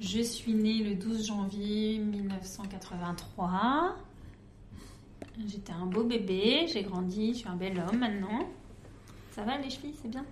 Je 0.00 0.20
suis 0.20 0.54
née 0.54 0.84
le 0.84 0.94
12 0.94 1.26
janvier 1.26 1.98
1983. 1.98 3.96
J'étais 5.46 5.72
un 5.72 5.86
beau 5.86 6.04
bébé, 6.04 6.66
j'ai 6.66 6.82
grandi, 6.82 7.32
je 7.32 7.38
suis 7.38 7.48
un 7.48 7.56
bel 7.56 7.78
homme 7.78 7.98
maintenant. 7.98 8.48
Ça 9.30 9.44
va 9.44 9.56
les 9.58 9.70
chevilles, 9.70 9.94
c'est 10.02 10.08
bien? 10.08 10.24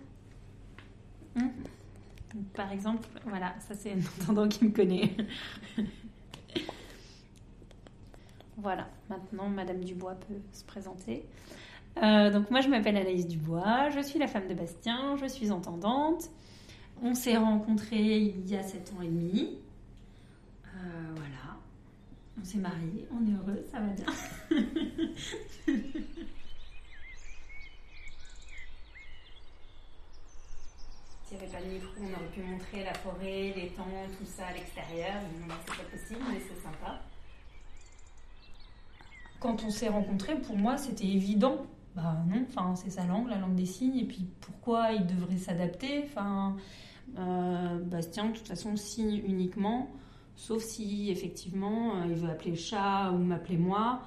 Donc, 1.36 1.52
Par 2.54 2.72
exemple, 2.72 3.08
voilà, 3.24 3.54
ça 3.60 3.74
c'est 3.74 3.92
un 3.92 4.22
entendant 4.22 4.48
qui 4.48 4.64
me 4.64 4.70
connaît. 4.70 5.14
voilà, 8.56 8.88
maintenant 9.08 9.48
Madame 9.48 9.84
Dubois 9.84 10.14
peut 10.14 10.40
se 10.52 10.64
présenter. 10.64 11.24
Euh, 12.02 12.30
donc 12.30 12.50
moi 12.50 12.60
je 12.60 12.68
m'appelle 12.68 12.96
Anaïs 12.96 13.26
Dubois, 13.26 13.90
je 13.90 14.00
suis 14.00 14.18
la 14.18 14.26
femme 14.26 14.48
de 14.48 14.54
Bastien, 14.54 15.16
je 15.16 15.26
suis 15.26 15.50
entendante. 15.50 16.30
On 17.02 17.14
s'est 17.14 17.36
rencontrés 17.36 18.18
il 18.18 18.48
y 18.48 18.56
a 18.56 18.62
7 18.62 18.92
ans 18.96 19.02
et 19.02 19.06
demi. 19.08 19.58
Euh, 20.66 20.78
voilà. 21.14 21.45
On 22.38 22.44
s'est 22.44 22.58
mariés, 22.58 23.08
on 23.10 23.26
est 23.26 23.34
heureux, 23.34 23.64
ça 23.70 23.80
va 23.80 23.86
bien. 23.88 24.06
S'il 31.26 31.38
n'y 31.38 31.42
avait 31.42 31.52
pas 31.52 31.60
de 31.60 31.72
micro, 31.72 31.90
on 32.00 32.12
aurait 32.12 32.30
pu 32.32 32.40
montrer 32.42 32.84
la 32.84 32.94
forêt, 32.94 33.52
les 33.56 33.68
temps, 33.70 33.84
tout 34.16 34.26
ça 34.26 34.46
à 34.46 34.52
l'extérieur. 34.52 35.14
C'est 35.66 35.76
pas 35.76 35.90
possible, 35.90 36.20
mais 36.30 36.40
c'est 36.40 36.62
sympa. 36.62 37.00
Quand 39.40 39.64
on 39.64 39.70
s'est 39.70 39.88
rencontrés, 39.88 40.36
pour 40.40 40.56
moi, 40.56 40.76
c'était 40.76 41.06
évident. 41.06 41.66
Bah 41.96 42.16
non, 42.28 42.44
enfin, 42.48 42.76
c'est 42.76 42.90
sa 42.90 43.06
langue, 43.06 43.28
la 43.28 43.38
langue 43.38 43.54
des 43.54 43.66
signes, 43.66 43.98
et 43.98 44.04
puis 44.04 44.28
pourquoi 44.40 44.92
il 44.92 45.06
devrait 45.06 45.38
s'adapter? 45.38 46.04
Enfin, 46.04 46.56
euh, 47.18 47.78
Bastien, 47.80 48.26
de 48.26 48.36
toute 48.36 48.46
façon, 48.46 48.76
signe 48.76 49.16
uniquement, 49.26 49.90
sauf 50.36 50.62
si 50.62 51.10
effectivement 51.10 51.96
euh, 51.96 52.06
il 52.08 52.14
veut 52.14 52.30
appeler 52.30 52.54
chat 52.54 53.10
ou 53.12 53.18
m'appeler 53.18 53.56
moi. 53.56 54.02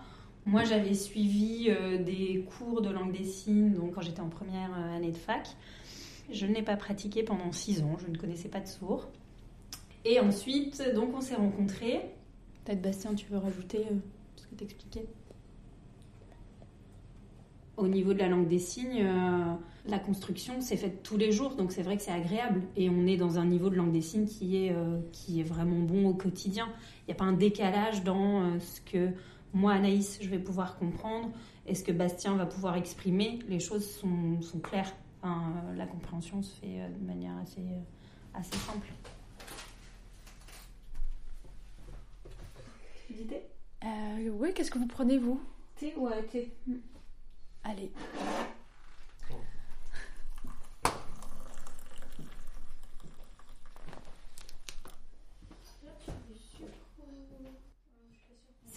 Moi, 0.45 0.63
j'avais 0.63 0.93
suivi 0.93 1.67
euh, 1.69 2.01
des 2.01 2.45
cours 2.57 2.81
de 2.81 2.89
langue 2.89 3.11
des 3.11 3.25
signes, 3.25 3.73
donc 3.73 3.93
quand 3.93 4.01
j'étais 4.01 4.21
en 4.21 4.29
première 4.29 4.71
euh, 4.73 4.95
année 4.95 5.11
de 5.11 5.17
fac. 5.17 5.47
Je 6.31 6.45
ne 6.45 6.53
l'ai 6.53 6.61
pas 6.61 6.75
pratiqué 6.75 7.23
pendant 7.23 7.51
six 7.51 7.81
ans, 7.83 7.97
je 7.99 8.09
ne 8.09 8.17
connaissais 8.17 8.49
pas 8.49 8.59
de 8.59 8.67
sourd. 8.67 9.09
Et 10.05 10.19
ensuite, 10.19 10.81
donc 10.95 11.13
on 11.15 11.21
s'est 11.21 11.35
rencontrés. 11.35 12.13
Peut-être 12.63 12.81
Bastien, 12.81 13.13
tu 13.15 13.25
veux 13.27 13.37
rajouter 13.37 13.79
euh, 13.91 13.95
ce 14.35 14.47
que 14.47 14.55
t'expliquais? 14.55 15.05
Au 17.77 17.87
niveau 17.87 18.13
de 18.13 18.19
la 18.19 18.27
langue 18.29 18.47
des 18.47 18.59
signes, 18.59 19.03
euh, 19.03 19.53
la 19.89 19.99
construction 19.99 20.61
s'est 20.61 20.77
faite 20.77 21.03
tous 21.03 21.17
les 21.17 21.31
jours, 21.31 21.55
donc 21.55 21.71
c'est 21.71 21.81
vrai 21.81 21.97
que 21.97 22.03
c'est 22.03 22.11
agréable. 22.11 22.61
Et 22.75 22.89
on 22.89 23.05
est 23.07 23.17
dans 23.17 23.39
un 23.39 23.45
niveau 23.45 23.69
de 23.69 23.75
langue 23.75 23.91
des 23.91 24.01
signes 24.01 24.25
qui 24.25 24.65
est, 24.65 24.71
euh, 24.71 24.99
qui 25.11 25.39
est 25.39 25.43
vraiment 25.43 25.79
bon 25.79 26.07
au 26.07 26.13
quotidien. 26.13 26.67
Il 27.01 27.05
n'y 27.07 27.13
a 27.13 27.15
pas 27.15 27.25
un 27.25 27.33
décalage 27.33 28.03
dans 28.03 28.41
euh, 28.41 28.59
ce 28.59 28.81
que 28.81 29.09
moi, 29.53 29.73
Anaïs, 29.73 30.19
je 30.21 30.29
vais 30.29 30.39
pouvoir 30.39 30.77
comprendre 30.77 31.31
et 31.65 31.75
ce 31.75 31.83
que 31.83 31.91
Bastien 31.91 32.35
va 32.35 32.45
pouvoir 32.45 32.75
exprimer. 32.75 33.39
Les 33.47 33.59
choses 33.59 33.89
sont, 33.89 34.41
sont 34.41 34.59
claires. 34.59 34.93
Enfin, 35.21 35.41
euh, 35.41 35.75
la 35.75 35.85
compréhension 35.85 36.41
se 36.41 36.55
fait 36.59 36.81
euh, 36.81 36.89
de 36.89 37.05
manière 37.05 37.35
assez, 37.37 37.61
euh, 37.61 38.39
assez 38.39 38.55
simple. 38.55 38.87
Euh, 43.83 44.29
ouais, 44.31 44.53
qu'est-ce 44.53 44.71
que 44.71 44.77
vous 44.77 44.87
prenez, 44.87 45.17
vous? 45.17 45.41
Thé, 45.77 45.93
ouais, 45.95 46.23
thé? 46.23 46.53
Allez. 47.63 47.91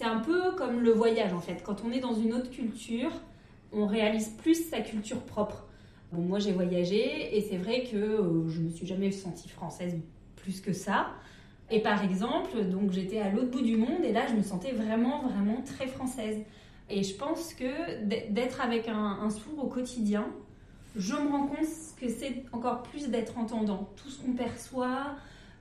C'est 0.02 0.08
un 0.08 0.18
peu 0.18 0.50
comme 0.56 0.80
le 0.80 0.90
voyage 0.90 1.32
en 1.32 1.38
fait. 1.38 1.62
Quand 1.62 1.84
on 1.86 1.92
est 1.92 2.00
dans 2.00 2.12
une 2.12 2.34
autre 2.34 2.50
culture, 2.50 3.12
on 3.70 3.86
réalise 3.86 4.30
plus 4.30 4.68
sa 4.68 4.80
culture 4.80 5.20
propre. 5.20 5.64
Moi 6.10 6.40
j'ai 6.40 6.50
voyagé 6.50 7.36
et 7.36 7.40
c'est 7.40 7.56
vrai 7.56 7.84
que 7.84 7.96
euh, 7.96 8.48
je 8.48 8.62
me 8.62 8.68
suis 8.68 8.84
jamais 8.84 9.12
sentie 9.12 9.48
française 9.48 9.96
plus 10.34 10.60
que 10.60 10.72
ça. 10.72 11.10
Et 11.70 11.78
par 11.78 12.02
exemple, 12.02 12.64
donc 12.64 12.90
j'étais 12.90 13.20
à 13.20 13.30
l'autre 13.30 13.52
bout 13.52 13.60
du 13.60 13.76
monde 13.76 14.02
et 14.02 14.10
là 14.10 14.26
je 14.28 14.34
me 14.34 14.42
sentais 14.42 14.72
vraiment 14.72 15.22
vraiment 15.28 15.62
très 15.62 15.86
française. 15.86 16.38
Et 16.90 17.04
je 17.04 17.14
pense 17.14 17.54
que 17.54 18.02
d'être 18.04 18.60
avec 18.60 18.88
un, 18.88 19.20
un 19.22 19.30
sourd 19.30 19.62
au 19.62 19.68
quotidien, 19.68 20.26
je 20.96 21.14
me 21.14 21.28
rends 21.28 21.46
compte 21.46 21.68
que 22.00 22.08
c'est 22.08 22.42
encore 22.50 22.82
plus 22.82 23.08
d'être 23.08 23.38
entendant. 23.38 23.88
Tout 23.94 24.08
ce 24.08 24.20
qu'on 24.20 24.32
perçoit 24.32 25.14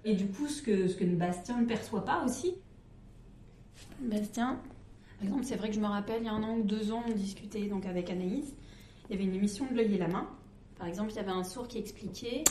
et 0.04 0.16
du 0.16 0.26
coup 0.26 0.48
ce 0.48 0.64
que, 0.64 0.88
ce 0.88 0.96
que 0.96 1.06
Bastien 1.06 1.62
ne 1.62 1.68
perçoit 1.68 2.04
pas 2.04 2.24
aussi. 2.26 2.56
Bastien, 4.02 4.60
par 5.18 5.28
exemple, 5.28 5.44
c'est 5.46 5.56
vrai 5.56 5.70
que 5.70 5.76
je 5.76 5.80
me 5.80 5.88
rappelle, 5.88 6.24
il 6.24 6.26
y 6.26 6.30
a 6.30 6.34
un 6.34 6.44
an 6.44 6.56
ou 6.56 6.64
deux 6.64 6.92
ans, 6.92 7.04
on 7.08 7.12
discutait 7.12 7.68
donc 7.68 7.86
avec 7.86 8.10
Anaïs. 8.10 8.56
Il 9.08 9.14
y 9.14 9.16
avait 9.16 9.24
une 9.24 9.36
émission 9.36 9.68
de 9.70 9.76
l'œil 9.76 9.94
et 9.94 9.98
la 9.98 10.08
main. 10.08 10.28
Par 10.80 10.88
exemple, 10.88 11.12
il 11.12 11.16
y 11.16 11.20
avait 11.20 11.32
un 11.32 11.44
sourd 11.44 11.68
qui 11.68 11.78
expliquait, 11.78 12.44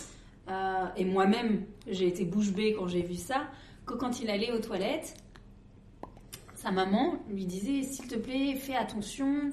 euh, 0.49 0.87
et 0.97 1.05
moi-même, 1.05 1.65
j'ai 1.89 2.07
été 2.07 2.25
bouche 2.25 2.53
bée 2.53 2.75
quand 2.75 2.87
j'ai 2.87 3.03
vu 3.03 3.17
ça, 3.17 3.49
que 3.87 3.95
quand 3.95 4.21
il 4.21 4.31
allait 4.31 4.53
aux 4.53 4.61
toilettes, 4.61 5.17
sa 6.55 6.71
maman 6.71 7.17
lui 7.29 7.47
disait 7.47 7.83
S'il 7.83 8.07
te 8.07 8.17
plaît, 8.17 8.55
fais 8.55 8.77
attention, 8.77 9.51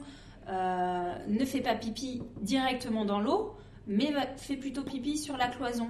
euh, 0.47 1.15
ne 1.27 1.45
fais 1.45 1.61
pas 1.61 1.73
pipi 1.73 2.21
directement 2.41 3.03
dans 3.03 3.19
l'eau, 3.19 3.55
mais 3.87 4.13
fais 4.35 4.57
plutôt 4.57 4.83
pipi 4.83 5.17
sur 5.17 5.37
la 5.37 5.47
cloison. 5.47 5.89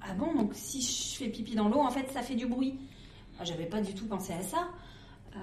Ah 0.00 0.14
bon, 0.14 0.34
donc 0.34 0.52
si 0.54 0.80
je 0.80 1.18
fais 1.18 1.28
pipi 1.28 1.54
dans 1.54 1.68
l'eau, 1.68 1.80
en 1.80 1.90
fait, 1.90 2.10
ça 2.10 2.22
fait 2.22 2.34
du 2.34 2.46
bruit. 2.46 2.78
J'avais 3.42 3.66
pas 3.66 3.80
du 3.80 3.94
tout 3.94 4.06
pensé 4.06 4.32
à 4.32 4.42
ça. 4.42 4.68
Euh, 5.36 5.38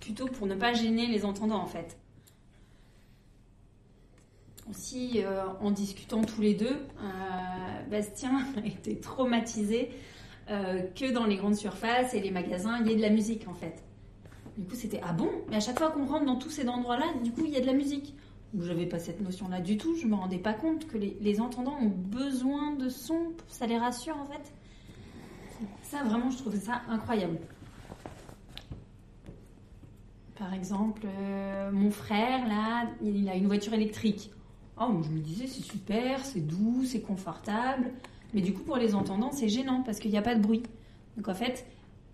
plutôt 0.00 0.26
pour 0.26 0.46
ne 0.46 0.54
pas 0.54 0.72
gêner 0.72 1.06
les 1.06 1.24
entendants, 1.24 1.60
en 1.60 1.66
fait. 1.66 1.98
Aussi, 4.68 5.22
euh, 5.22 5.44
en 5.60 5.70
discutant 5.70 6.22
tous 6.22 6.40
les 6.40 6.54
deux, 6.54 6.76
euh, 7.02 7.82
Bastien 7.90 8.46
été 8.64 8.98
traumatisé 8.98 9.90
que 10.96 11.12
dans 11.12 11.26
les 11.26 11.36
grandes 11.36 11.54
surfaces 11.54 12.12
et 12.12 12.18
les 12.18 12.32
magasins, 12.32 12.80
il 12.80 12.88
y 12.88 12.92
ait 12.92 12.96
de 12.96 13.02
la 13.02 13.10
musique, 13.10 13.46
en 13.46 13.54
fait. 13.54 13.84
Du 14.58 14.64
coup, 14.66 14.74
c'était 14.74 15.00
ah 15.04 15.12
bon? 15.12 15.30
Mais 15.48 15.56
à 15.56 15.60
chaque 15.60 15.78
fois 15.78 15.92
qu'on 15.92 16.06
rentre 16.06 16.26
dans 16.26 16.34
tous 16.34 16.50
ces 16.50 16.68
endroits-là, 16.68 17.06
du 17.22 17.30
coup, 17.30 17.44
il 17.44 17.52
y 17.52 17.56
a 17.56 17.60
de 17.60 17.66
la 17.66 17.72
musique. 17.72 18.16
Donc, 18.52 18.64
j'avais 18.64 18.86
pas 18.86 18.98
cette 18.98 19.20
notion-là 19.20 19.60
du 19.60 19.78
tout. 19.78 19.94
Je 19.94 20.08
me 20.08 20.16
rendais 20.16 20.38
pas 20.38 20.52
compte 20.52 20.88
que 20.88 20.98
les, 20.98 21.16
les 21.20 21.40
entendants 21.40 21.78
ont 21.80 21.86
besoin 21.88 22.72
de 22.72 22.88
son. 22.88 23.32
Ça 23.46 23.68
les 23.68 23.78
rassure, 23.78 24.16
en 24.16 24.26
fait. 24.26 24.52
Ça, 25.82 26.02
vraiment, 26.02 26.30
je 26.30 26.38
trouvais 26.38 26.58
ça 26.58 26.82
incroyable. 26.88 27.38
Par 30.40 30.54
exemple, 30.54 31.02
euh, 31.04 31.70
mon 31.70 31.90
frère, 31.90 32.48
là, 32.48 32.88
il 33.02 33.28
a 33.28 33.34
une 33.34 33.46
voiture 33.46 33.74
électrique. 33.74 34.30
Oh, 34.80 35.02
je 35.02 35.10
me 35.10 35.20
disais, 35.20 35.46
c'est 35.46 35.62
super, 35.62 36.24
c'est 36.24 36.40
doux, 36.40 36.82
c'est 36.86 37.02
confortable. 37.02 37.92
Mais 38.32 38.40
du 38.40 38.54
coup, 38.54 38.62
pour 38.62 38.78
les 38.78 38.94
entendants, 38.94 39.32
c'est 39.32 39.50
gênant 39.50 39.82
parce 39.82 39.98
qu'il 39.98 40.10
n'y 40.10 40.16
a 40.16 40.22
pas 40.22 40.34
de 40.34 40.40
bruit. 40.40 40.62
Donc 41.18 41.28
en 41.28 41.34
fait, 41.34 41.66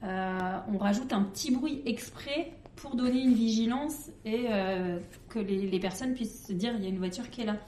euh, 0.03 0.59
on 0.75 0.77
rajoute 0.77 1.13
un 1.13 1.23
petit 1.23 1.53
bruit 1.53 1.83
exprès 1.87 2.53
pour 2.75 2.97
donner 2.97 3.23
une 3.23 3.35
vigilance 3.35 4.11
et 4.25 4.47
euh, 4.51 4.99
que 5.29 5.39
les, 5.39 5.79
personnes 5.79 6.15
puissent 6.15 6.49
se 6.49 6.53
dire 6.53 6.75
il 6.77 6.83
y 6.83 6.87
a 6.87 6.91
une 6.91 6.99
voiture 6.99 7.31
qui 7.31 7.43
est 7.43 7.47
là. 7.47 7.59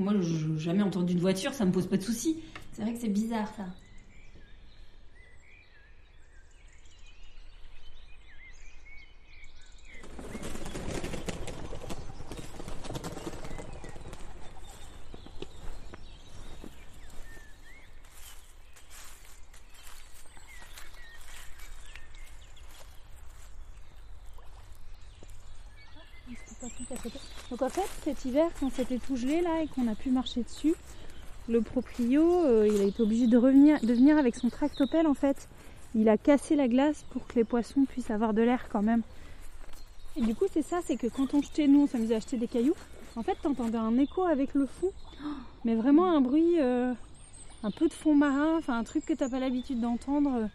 Moi, 0.00 0.14
je 0.20 0.46
n'ai 0.48 0.58
jamais 0.58 0.82
entendu 0.82 1.14
de 1.14 1.20
voiture, 1.20 1.52
ça 1.52 1.64
me 1.64 1.70
pose 1.70 1.86
pas 1.86 1.96
de 1.96 2.02
soucis. 2.02 2.38
C'est 2.72 2.82
vrai 2.82 2.92
que 2.92 2.98
c'est 2.98 3.08
bizarre 3.08 3.46
ça. 3.56 3.66
Donc 27.50 27.62
en 27.62 27.68
fait, 27.68 27.88
cet 28.08 28.24
hiver, 28.24 28.48
quand 28.58 28.70
c'était 28.72 28.96
tout 28.96 29.16
gelé 29.16 29.42
là 29.42 29.62
et 29.62 29.66
qu'on 29.66 29.86
a 29.86 29.94
pu 29.94 30.10
marcher 30.10 30.42
dessus, 30.42 30.74
le 31.46 31.60
proprio, 31.60 32.46
euh, 32.46 32.66
il 32.66 32.80
a 32.80 32.84
été 32.84 33.02
obligé 33.02 33.26
de 33.26 33.36
revenir, 33.36 33.78
de 33.82 33.92
venir 33.92 34.16
avec 34.16 34.34
son 34.34 34.48
tractopelle 34.48 35.06
en 35.06 35.12
fait. 35.12 35.46
Il 35.94 36.08
a 36.08 36.16
cassé 36.16 36.56
la 36.56 36.68
glace 36.68 37.04
pour 37.10 37.26
que 37.26 37.34
les 37.34 37.44
poissons 37.44 37.84
puissent 37.84 38.10
avoir 38.10 38.32
de 38.32 38.40
l'air 38.40 38.70
quand 38.70 38.80
même. 38.80 39.02
Et 40.16 40.22
du 40.22 40.34
coup, 40.34 40.46
c'est 40.50 40.62
ça, 40.62 40.78
c'est 40.82 40.96
que 40.96 41.06
quand 41.06 41.34
on 41.34 41.42
jetait, 41.42 41.66
nous, 41.66 41.82
on 41.82 41.86
s'amusait 41.86 42.14
à 42.14 42.16
acheter 42.16 42.38
des 42.38 42.48
cailloux. 42.48 42.76
En 43.14 43.22
fait, 43.22 43.36
t'entendais 43.42 43.76
un 43.76 43.98
écho 43.98 44.24
avec 44.24 44.54
le 44.54 44.64
fond, 44.64 44.90
mais 45.66 45.74
vraiment 45.74 46.10
un 46.10 46.22
bruit, 46.22 46.58
euh, 46.60 46.94
un 47.62 47.70
peu 47.70 47.88
de 47.88 47.92
fond 47.92 48.14
marin, 48.14 48.56
enfin 48.56 48.78
un 48.78 48.84
truc 48.84 49.04
que 49.04 49.12
t'as 49.12 49.28
pas 49.28 49.38
l'habitude 49.38 49.80
d'entendre. 49.80 50.48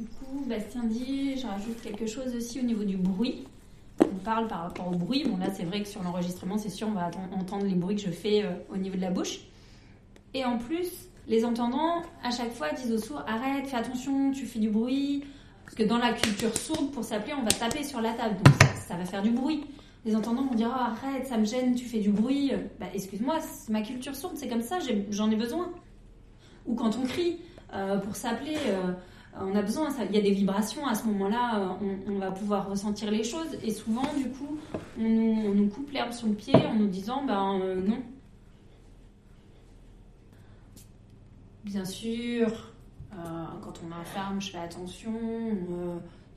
Du 0.00 0.06
coup, 0.06 0.46
Bastien 0.46 0.84
dit, 0.84 1.36
je 1.36 1.46
rajoute 1.46 1.78
quelque 1.82 2.06
chose 2.06 2.34
aussi 2.34 2.58
au 2.58 2.62
niveau 2.62 2.84
du 2.84 2.96
bruit. 2.96 3.44
On 4.00 4.16
parle 4.24 4.48
par 4.48 4.62
rapport 4.62 4.88
au 4.88 4.96
bruit. 4.96 5.24
Bon, 5.28 5.36
là, 5.36 5.48
c'est 5.54 5.64
vrai 5.64 5.82
que 5.82 5.88
sur 5.88 6.02
l'enregistrement, 6.02 6.56
c'est 6.56 6.70
sûr, 6.70 6.88
on 6.88 6.92
va 6.92 7.10
entendre 7.38 7.66
les 7.66 7.74
bruits 7.74 7.96
que 7.96 8.00
je 8.02 8.10
fais 8.10 8.42
euh, 8.42 8.52
au 8.72 8.78
niveau 8.78 8.96
de 8.96 9.02
la 9.02 9.10
bouche. 9.10 9.40
Et 10.32 10.42
en 10.42 10.56
plus, 10.56 10.88
les 11.28 11.44
entendants, 11.44 12.00
à 12.24 12.30
chaque 12.30 12.50
fois, 12.52 12.72
disent 12.72 12.92
aux 12.92 12.98
sourds 12.98 13.22
Arrête, 13.26 13.66
fais 13.66 13.76
attention, 13.76 14.30
tu 14.32 14.46
fais 14.46 14.58
du 14.58 14.70
bruit. 14.70 15.22
Parce 15.66 15.74
que 15.74 15.82
dans 15.82 15.98
la 15.98 16.14
culture 16.14 16.56
sourde, 16.56 16.92
pour 16.92 17.04
s'appeler, 17.04 17.34
on 17.34 17.42
va 17.42 17.50
taper 17.50 17.84
sur 17.84 18.00
la 18.00 18.14
table. 18.14 18.36
Donc, 18.42 18.54
ça, 18.88 18.96
va 18.96 19.04
faire 19.04 19.20
du 19.20 19.32
bruit. 19.32 19.66
Les 20.06 20.16
entendants 20.16 20.46
vont 20.46 20.54
dire 20.54 20.72
Ah, 20.74 20.92
Arrête, 20.92 21.26
ça 21.26 21.36
me 21.36 21.44
gêne, 21.44 21.74
tu 21.74 21.84
fais 21.84 22.00
du 22.00 22.10
bruit. 22.10 22.52
Bah, 22.80 22.86
excuse-moi, 22.94 23.38
c'est 23.40 23.70
ma 23.70 23.82
culture 23.82 24.16
sourde, 24.16 24.38
c'est 24.38 24.48
comme 24.48 24.62
ça, 24.62 24.78
j'en 25.10 25.30
ai 25.30 25.36
besoin. 25.36 25.68
Ou 26.64 26.74
quand 26.74 26.96
on 26.96 27.06
crie, 27.06 27.36
euh, 27.74 27.98
pour 27.98 28.16
s'appeler. 28.16 28.56
euh, 28.68 28.92
on 29.38 29.54
a 29.54 29.62
besoin, 29.62 29.88
il 30.08 30.14
y 30.14 30.18
a 30.18 30.22
des 30.22 30.32
vibrations 30.32 30.86
à 30.86 30.94
ce 30.94 31.06
moment-là, 31.06 31.60
euh, 31.60 31.94
on, 32.08 32.18
va 32.18 32.30
pouvoir 32.30 32.68
ressentir 32.68 33.10
les 33.10 33.22
choses 33.22 33.56
et 33.62 33.70
souvent, 33.70 34.06
du 34.16 34.28
coup, 34.30 34.58
on 34.98 35.54
nous, 35.54 35.68
coupe 35.68 35.90
l'herbe 35.92 36.12
sur 36.12 36.26
le 36.26 36.34
pied 36.34 36.54
en 36.54 36.74
nous 36.74 36.88
disant 36.88 37.24
ben 37.24 37.60
euh, 37.60 37.80
non. 37.80 38.02
Bien 41.64 41.84
sûr, 41.84 42.72
euh, 43.12 43.16
quand 43.62 43.80
on 43.84 43.88
m'informe, 43.88 44.40
je 44.40 44.50
fais 44.50 44.58
attention. 44.58 45.12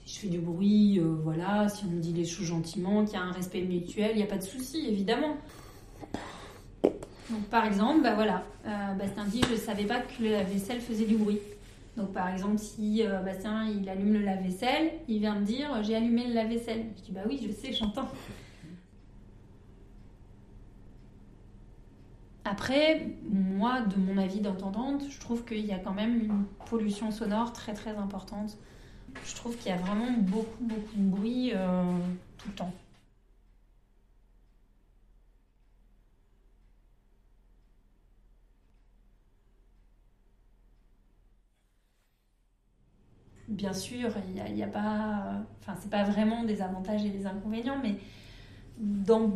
si 0.06 0.16
je 0.16 0.20
fais 0.22 0.28
du 0.28 0.40
bruit, 0.40 1.00
voilà, 1.24 1.70
si 1.70 1.86
on 1.86 1.90
me 1.90 2.00
dit 2.00 2.14
les 2.14 2.26
choses 2.26 2.46
gentiment, 2.46 3.06
qu'il 3.06 3.14
y 3.14 3.18
a 3.18 3.24
un 3.24 3.32
respect 3.32 3.62
mutuel, 3.62 4.12
il 4.14 4.18
n'y 4.18 4.24
a 4.24 4.28
pas 4.28 4.38
de 4.38 4.44
souci, 4.44 4.86
évidemment. 4.88 5.38
Donc, 7.30 7.44
par 7.50 7.66
exemple, 7.66 8.02
bah 8.04 8.14
voilà, 8.14 8.44
euh, 8.68 8.94
Bastien 8.94 9.26
dit 9.26 9.42
je 9.48 9.54
ne 9.54 9.58
savais 9.58 9.86
pas 9.86 10.02
que 10.02 10.24
la 10.24 10.44
vaisselle 10.44 10.80
faisait 10.80 11.06
du 11.06 11.18
bruit. 11.18 11.40
Donc 11.96 12.12
par 12.12 12.30
exemple, 12.30 12.58
si 12.58 13.06
euh, 13.06 13.20
Bastien 13.20 13.68
il 13.68 13.88
allume 13.88 14.14
le 14.14 14.22
lave-vaisselle, 14.22 14.94
il 15.08 15.20
vient 15.20 15.36
me 15.36 15.46
dire 15.46 15.84
j'ai 15.84 15.96
allumé 15.96 16.28
le 16.28 16.34
lave-vaisselle. 16.34 16.86
Je 16.98 17.04
dis 17.04 17.12
bah 17.12 17.22
oui, 17.28 17.40
je 17.46 17.52
sais, 17.52 17.72
j'entends. 17.72 18.10
Après, 22.46 23.08
moi, 23.30 23.82
de 23.82 23.96
mon 23.96 24.18
avis 24.18 24.42
d'entendante, 24.42 25.04
je 25.10 25.20
trouve 25.20 25.46
qu'il 25.46 25.66
y 25.66 25.72
a 25.72 25.80
quand 25.80 25.94
même 25.94 26.20
une 26.22 26.46
pollution 26.70 27.10
sonore 27.12 27.54
très 27.54 27.74
très 27.74 27.96
importante. 27.96 28.58
Je 29.26 29.36
trouve 29.36 29.56
qu'il 29.56 29.70
y 29.70 29.74
a 29.74 29.78
vraiment 29.78 30.12
beaucoup 30.18 30.64
beaucoup 30.64 30.96
de 30.96 31.10
bruit 31.10 31.52
euh, 31.54 31.84
tout 32.38 32.50
le 32.50 32.56
temps. 32.56 32.74
Bien 43.54 43.74
sûr, 43.74 44.10
il 44.28 44.56
n'y 44.56 44.64
a, 44.64 44.68
pas. 44.68 45.44
Vraiment 46.08 46.44
des 46.44 46.62
avantages 46.62 47.06
et 47.06 47.10
des 47.10 47.28
inconvénients, 47.28 47.78
mais 47.82 47.98
dans 48.80 49.32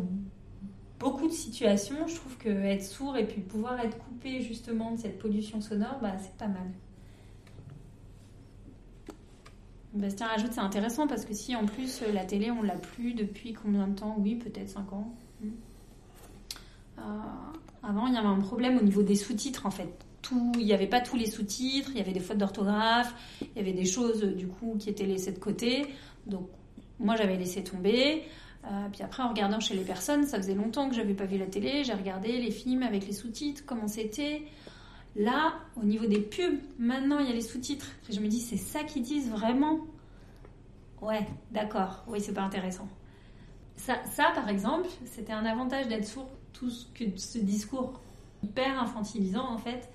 beaucoup 1.00 1.28
de 1.28 1.34
situations, 1.34 2.08
je 2.08 2.16
trouve 2.16 2.36
que 2.38 2.50
être 2.50 2.84
sourd 2.84 3.16
et 3.16 3.28
puis 3.28 3.42
pouvoir 3.42 3.80
être 3.80 3.96
coupé 4.00 4.42
justement 4.42 4.92
de 4.92 4.98
cette 4.98 5.20
pollution 5.20 5.62
sonore, 5.62 6.00
bah, 6.02 6.16
c'est 6.20 6.36
pas 6.36 6.48
mal. 6.48 6.68
Bastien 9.94 10.28
rajoute, 10.28 10.52
c'est 10.52 10.62
intéressant 10.62 11.06
parce 11.08 11.24
que 11.24 11.36
si 11.36 11.56
en 11.56 11.66
plus 11.66 12.02
la 12.12 12.26
télé 12.26 12.50
on 12.50 12.64
l'a 12.64 12.76
plus 12.76 13.14
depuis 13.14 13.54
combien 13.54 13.88
de 13.88 13.96
temps? 13.96 14.16
Oui, 14.18 14.36
peut-être 14.36 14.70
5 14.70 14.94
ans. 14.94 15.14
Hmm. 15.42 15.50
Euh, 16.98 17.02
avant, 17.84 18.08
il 18.08 18.16
y 18.16 18.18
avait 18.18 18.28
un 18.28 18.40
problème 18.40 18.78
au 18.78 18.82
niveau 18.82 19.04
des 19.04 19.16
sous-titres 19.16 19.68
en 19.68 19.72
fait. 19.72 20.07
Il 20.32 20.66
n'y 20.66 20.74
avait 20.74 20.88
pas 20.88 21.02
tous 21.02 21.16
les 21.16 21.28
sous-titres, 21.30 21.92
il 21.92 21.98
y 21.98 22.02
avait 22.02 22.12
des 22.12 22.20
fautes 22.20 22.38
d'orthographe, 22.38 23.14
il 23.42 23.58
y 23.58 23.60
avait 23.60 23.74
des 23.74 23.86
choses 23.86 24.24
du 24.24 24.48
coup 24.48 24.76
qui 24.80 24.90
étaient 24.90 25.06
laissées 25.06 25.32
de 25.32 25.40
côté. 25.40 25.86
Donc 26.26 26.50
moi 27.00 27.16
j'avais 27.16 27.38
laissé 27.38 27.64
tomber. 27.64 28.24
Euh, 28.66 28.88
puis 28.92 29.04
après 29.04 29.24
en 29.24 29.30
regardant 29.30 29.60
chez 29.60 29.76
les 29.76 29.84
personnes, 29.84 30.26
ça 30.26 30.38
faisait 30.38 30.56
longtemps 30.56 30.90
que 30.90 30.96
j'avais 30.96 31.14
pas 31.14 31.26
vu 31.26 31.38
la 31.38 31.46
télé, 31.46 31.84
j'ai 31.84 31.94
regardé 31.94 32.38
les 32.38 32.52
films 32.52 32.84
avec 32.84 33.08
les 33.08 33.14
sous-titres, 33.14 33.64
comment 33.66 33.88
c'était. 33.88 34.44
Là, 35.16 35.54
au 35.76 35.84
niveau 35.84 36.06
des 36.06 36.20
pubs, 36.20 36.60
maintenant 36.78 37.20
il 37.20 37.28
y 37.28 37.32
a 37.32 37.34
les 37.34 37.42
sous-titres. 37.42 37.88
Je 38.10 38.20
me 38.20 38.28
dis, 38.28 38.40
c'est 38.40 38.58
ça 38.58 38.84
qu'ils 38.84 39.04
disent 39.04 39.30
vraiment? 39.30 39.80
Ouais, 41.02 41.26
d'accord, 41.52 42.04
oui, 42.08 42.20
c'est 42.20 42.34
pas 42.34 42.42
intéressant. 42.42 42.88
Ça, 43.76 44.04
ça, 44.06 44.32
par 44.34 44.50
exemple, 44.50 44.90
c'était 45.06 45.34
un 45.34 45.46
avantage 45.46 45.88
d'être 45.88 46.06
sourd, 46.06 46.30
tout 46.54 46.70
ce, 46.70 46.86
que, 46.88 47.06
ce 47.16 47.38
discours 47.38 48.02
hyper 48.44 48.82
infantilisant 48.82 49.48
en 49.48 49.58
fait, 49.58 49.90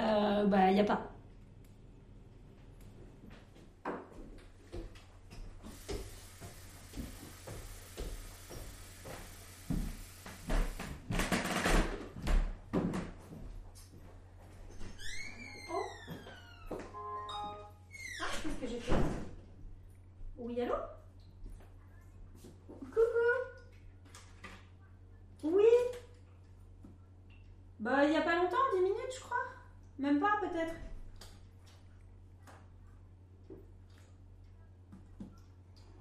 euh, 0.00 0.46
bah 0.46 0.70
il 0.70 0.74
n'y 0.74 0.80
a 0.80 0.84
pas. 0.84 1.00
Ah, 18.20 18.26
qu'est-ce 18.42 18.54
que 18.60 18.66
j'ai 18.66 18.80
fait? 18.80 18.92
Oui, 20.38 20.60
allô 20.60 20.74
Coucou 22.68 23.00
Oui 25.44 25.64
Bah, 27.78 28.04
il 28.04 28.10
n'y 28.10 28.16
a 28.16 28.22
pas 28.22 28.36
longtemps, 28.36 28.56
10 28.74 28.80
minutes, 28.82 29.14
je 29.14 29.20
crois. 29.20 29.36
Même 29.98 30.20
pas, 30.20 30.38
peut-être. 30.40 30.74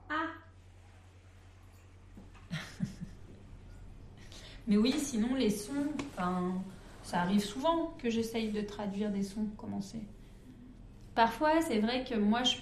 Ah 0.10 0.28
Mais 4.68 4.78
oui, 4.78 4.99
sinon, 5.10 5.36
les 5.36 5.50
sons, 5.50 5.88
ça 7.04 7.22
arrive 7.22 7.44
souvent 7.44 7.94
que 7.98 8.10
j'essaye 8.10 8.52
de 8.52 8.62
traduire 8.62 9.10
des 9.12 9.24
sons. 9.24 9.48
Parfois, 11.16 11.62
c'est 11.62 11.80
vrai 11.80 12.04
que 12.10 12.16
moi, 12.16 12.44
je 12.44 12.58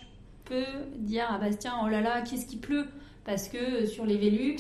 peux 0.46 0.66
dire 0.98 1.32
à 1.32 1.38
Bastien, 1.38 1.74
oh 1.84 1.88
là 1.90 2.02
là, 2.02 2.22
qu'est-ce 2.22 2.46
qui 2.46 2.58
pleut? 2.58 2.88
Parce 3.26 3.50
que 3.50 3.86
sur 3.86 4.06
les 4.06 4.18
Velux, 4.18 4.58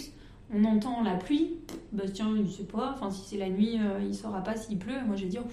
on 0.53 0.65
entend 0.65 1.01
la 1.03 1.15
pluie. 1.15 1.55
Bastien, 1.93 2.35
il 2.37 2.51
sait 2.51 2.63
pas. 2.65 2.91
Enfin, 2.93 3.09
si 3.09 3.23
c'est 3.25 3.37
la 3.37 3.49
nuit, 3.49 3.79
euh, 3.79 3.99
il 4.01 4.13
saura 4.13 4.41
pas 4.43 4.55
s'il 4.55 4.77
pleut. 4.77 5.01
Moi, 5.05 5.15
je 5.15 5.23
vais 5.23 5.29
dire, 5.29 5.43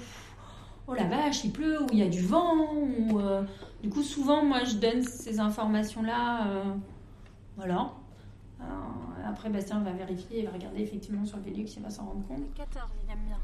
oh 0.88 0.94
la 0.94 1.04
vache, 1.04 1.44
il 1.44 1.52
pleut, 1.52 1.82
ou 1.82 1.86
il 1.92 1.98
y 1.98 2.02
a 2.02 2.08
du 2.08 2.20
vent. 2.22 2.72
Ou, 2.74 3.20
euh, 3.20 3.42
Du 3.82 3.88
coup, 3.90 4.02
souvent, 4.02 4.44
moi, 4.44 4.64
je 4.64 4.74
donne 4.76 5.02
ces 5.02 5.38
informations-là. 5.38 6.48
euh, 6.48 6.64
Voilà. 7.56 7.92
Après, 9.34 9.50
Bastien 9.50 9.80
va 9.80 9.90
vérifier, 9.90 10.38
il 10.38 10.44
va 10.44 10.52
regarder 10.52 10.80
effectivement 10.80 11.24
sur 11.24 11.38
le 11.38 11.42
Velux, 11.42 11.64
il 11.64 11.82
va 11.82 11.90
s'en 11.90 12.04
rendre 12.04 12.24
compte. 12.28 12.54
14, 12.54 12.88
il 13.02 13.10
aime 13.10 13.18
bien. 13.26 13.36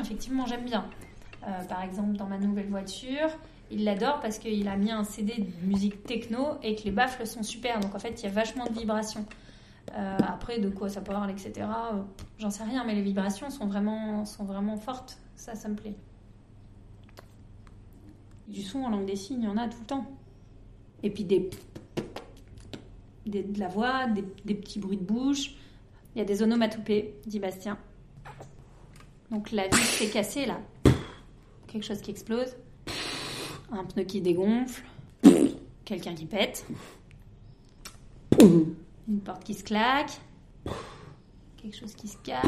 Effectivement, 0.00 0.46
j'aime 0.46 0.64
bien. 0.64 0.86
Euh, 1.46 1.64
par 1.64 1.82
exemple, 1.82 2.16
dans 2.16 2.26
ma 2.26 2.38
nouvelle 2.38 2.68
voiture, 2.68 3.28
il 3.70 3.84
l'adore 3.84 4.20
parce 4.20 4.38
qu'il 4.38 4.68
a 4.68 4.76
mis 4.76 4.90
un 4.90 5.02
CD 5.04 5.34
de 5.38 5.66
musique 5.66 6.04
techno 6.04 6.56
et 6.62 6.76
que 6.76 6.82
les 6.84 6.90
baffles 6.90 7.26
sont 7.26 7.42
super. 7.42 7.80
Donc 7.80 7.94
en 7.94 7.98
fait, 7.98 8.20
il 8.20 8.24
y 8.24 8.28
a 8.28 8.30
vachement 8.30 8.66
de 8.66 8.72
vibrations. 8.78 9.24
Euh, 9.96 10.16
après, 10.28 10.58
de 10.60 10.68
quoi 10.70 10.88
ça 10.88 11.00
parle, 11.00 11.30
etc. 11.30 11.52
euh, 11.92 12.02
J'en 12.38 12.50
sais 12.50 12.62
rien, 12.64 12.84
mais 12.84 12.94
les 12.94 13.02
vibrations 13.02 13.50
sont 13.50 13.66
vraiment, 13.66 14.24
sont 14.24 14.44
vraiment 14.44 14.76
fortes. 14.76 15.18
Ça, 15.36 15.54
ça 15.54 15.68
me 15.68 15.74
plaît. 15.74 15.94
Du 18.48 18.62
son 18.62 18.80
en 18.84 18.90
langue 18.90 19.06
des 19.06 19.16
signes, 19.16 19.42
il 19.42 19.44
y 19.44 19.48
en 19.48 19.56
a 19.56 19.68
tout 19.68 19.78
le 19.80 19.86
temps. 19.86 20.06
Et 21.02 21.10
puis 21.10 21.24
des, 21.24 21.50
des- 23.26 23.42
de 23.42 23.58
la 23.58 23.68
voix, 23.68 24.06
des, 24.06 24.24
des 24.44 24.54
petits 24.54 24.78
bruits 24.78 24.98
de 24.98 25.04
bouche. 25.04 25.54
Il 26.14 26.18
y 26.18 26.20
a 26.20 26.24
des 26.24 26.42
onomatopées, 26.42 27.14
dit 27.26 27.40
Bastien. 27.40 27.78
Donc 29.32 29.50
la 29.50 29.66
vis 29.66 29.76
s'est 29.76 30.10
cassée 30.10 30.44
là. 30.44 30.60
Quelque 31.66 31.86
chose 31.86 32.02
qui 32.02 32.10
explose. 32.10 32.54
Un 33.72 33.82
pneu 33.84 34.04
qui 34.04 34.20
dégonfle. 34.20 34.84
Quelqu'un 35.86 36.14
qui 36.14 36.26
pète. 36.26 36.66
Une 38.38 39.20
porte 39.24 39.42
qui 39.42 39.54
se 39.54 39.64
claque. 39.64 40.20
Quelque 41.56 41.74
chose 41.74 41.94
qui 41.94 42.08
se 42.08 42.18
casse. 42.18 42.44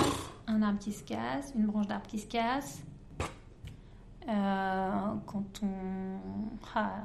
Un 0.47 0.61
arbre 0.61 0.78
qui 0.78 0.93
se 0.93 1.03
casse. 1.03 1.55
Une 1.57 1.64
branche 1.64 1.87
d'arbre 1.87 2.07
qui 2.07 2.18
se 2.18 2.26
casse. 2.26 2.82
Euh, 4.28 5.14
quand 5.26 5.62
on. 5.62 6.18
Ah, 6.74 7.05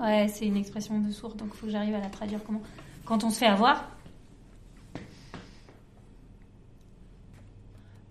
ouais, 0.00 0.26
c'est 0.26 0.46
une 0.46 0.56
expression 0.56 0.98
de 1.00 1.10
sourd, 1.12 1.34
donc 1.34 1.50
il 1.52 1.56
faut 1.56 1.66
que 1.66 1.72
j'arrive 1.72 1.94
à 1.94 2.00
la 2.00 2.10
traduire 2.10 2.42
comment. 2.44 2.62
Quand 3.04 3.22
on 3.22 3.30
se 3.30 3.38
fait 3.38 3.46
avoir. 3.46 3.93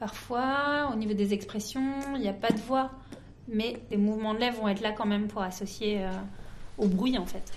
Parfois, 0.04 0.90
au 0.92 0.96
niveau 0.98 1.14
des 1.14 1.32
expressions, 1.34 2.02
il 2.16 2.20
n'y 2.20 2.28
a 2.28 2.34
pas 2.34 2.50
de 2.50 2.60
voix, 2.60 2.92
mais 3.48 3.82
les 3.90 3.96
mouvements 3.96 4.34
de 4.34 4.40
lèvres 4.40 4.60
vont 4.60 4.68
être 4.68 4.82
là 4.82 4.92
quand 4.92 5.06
même 5.06 5.30
pour 5.30 5.42
associer 5.42 6.04
euh, 6.04 6.12
au 6.78 6.90
bruit 6.90 7.18
en 7.18 7.26
fait. 7.26 7.54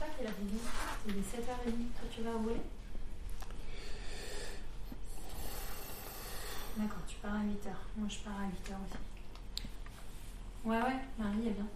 C'est 0.00 0.02
7h30, 0.14 1.44
toi 2.00 2.08
tu 2.10 2.22
vas 2.22 2.30
au 2.30 2.38
volet? 2.38 2.56
D'accord, 6.78 7.02
tu 7.06 7.16
pars 7.16 7.34
à 7.34 7.40
8h. 7.40 7.68
Moi 7.98 8.08
je 8.08 8.18
pars 8.20 8.32
à 8.32 8.46
8h 8.46 8.76
aussi. 8.86 8.96
Ouais, 10.64 10.78
ouais, 10.78 11.00
Marie 11.18 11.48
est 11.48 11.50
bien. 11.50 11.66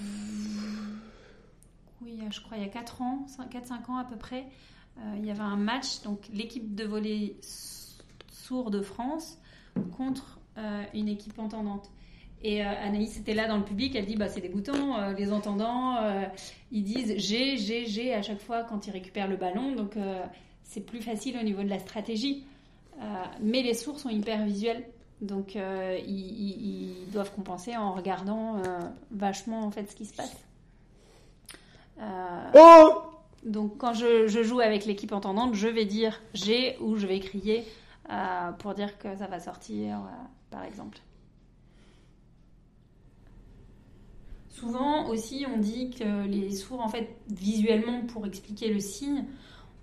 Hum, 0.00 0.81
Oui, 2.04 2.18
je 2.30 2.40
crois 2.40 2.56
il 2.56 2.62
y 2.62 2.66
a 2.66 2.70
4 2.70 3.02
ans, 3.02 3.26
4-5 3.50 3.90
ans 3.90 3.96
à 3.96 4.04
peu 4.04 4.16
près, 4.16 4.44
euh, 4.98 5.14
il 5.18 5.24
y 5.26 5.30
avait 5.30 5.40
un 5.40 5.56
match, 5.56 6.02
donc 6.02 6.28
l'équipe 6.32 6.74
de 6.74 6.84
volley 6.84 7.36
sourd 8.30 8.70
de 8.70 8.80
France 8.82 9.38
contre 9.96 10.38
euh, 10.58 10.82
une 10.94 11.08
équipe 11.08 11.38
entendante. 11.38 11.90
Et 12.44 12.64
euh, 12.64 12.68
Anaïs 12.68 13.16
était 13.18 13.34
là 13.34 13.46
dans 13.46 13.56
le 13.56 13.64
public, 13.64 13.94
elle 13.94 14.06
dit 14.06 14.16
bah, 14.16 14.28
c'est 14.28 14.40
dégoûtant, 14.40 14.98
euh, 14.98 15.12
les 15.12 15.32
entendants, 15.32 15.96
euh, 16.02 16.24
ils 16.72 16.82
disent 16.82 17.16
G, 17.18 17.56
G, 17.56 17.86
G 17.86 18.12
à 18.12 18.22
chaque 18.22 18.40
fois 18.40 18.64
quand 18.64 18.86
ils 18.86 18.90
récupèrent 18.90 19.28
le 19.28 19.36
ballon, 19.36 19.74
donc 19.76 19.96
euh, 19.96 20.24
c'est 20.64 20.80
plus 20.84 21.00
facile 21.02 21.38
au 21.40 21.44
niveau 21.44 21.62
de 21.62 21.68
la 21.68 21.78
stratégie. 21.78 22.44
Euh, 23.00 23.04
mais 23.40 23.62
les 23.62 23.74
sourds 23.74 23.98
sont 24.00 24.08
hyper 24.10 24.44
visuels, 24.44 24.84
donc 25.20 25.54
euh, 25.56 25.98
ils, 26.06 27.04
ils- 27.06 27.10
doivent 27.12 27.32
compenser 27.34 27.76
en 27.76 27.92
regardant 27.92 28.56
euh, 28.58 28.80
vachement 29.10 29.60
en 29.64 29.70
fait 29.70 29.90
ce 29.90 29.94
qui 29.94 30.04
se 30.06 30.14
passe. 30.14 30.34
Euh, 32.00 32.90
donc 33.44 33.78
quand 33.78 33.92
je, 33.92 34.28
je 34.28 34.42
joue 34.42 34.60
avec 34.60 34.86
l'équipe 34.86 35.12
entendante, 35.12 35.54
je 35.54 35.68
vais 35.68 35.84
dire 35.84 36.20
G 36.34 36.76
ou 36.80 36.96
je 36.96 37.06
vais 37.06 37.20
crier 37.20 37.64
euh, 38.10 38.52
pour 38.52 38.74
dire 38.74 38.98
que 38.98 39.16
ça 39.16 39.26
va 39.26 39.40
sortir, 39.40 39.96
euh, 39.98 40.10
par 40.50 40.64
exemple. 40.64 40.98
Souvent 44.48 45.08
aussi, 45.08 45.44
on 45.52 45.58
dit 45.58 45.90
que 45.90 46.26
les 46.26 46.54
sourds, 46.54 46.80
en 46.80 46.88
fait, 46.88 47.16
visuellement, 47.28 48.02
pour 48.02 48.26
expliquer 48.26 48.72
le 48.72 48.80
signe, 48.80 49.24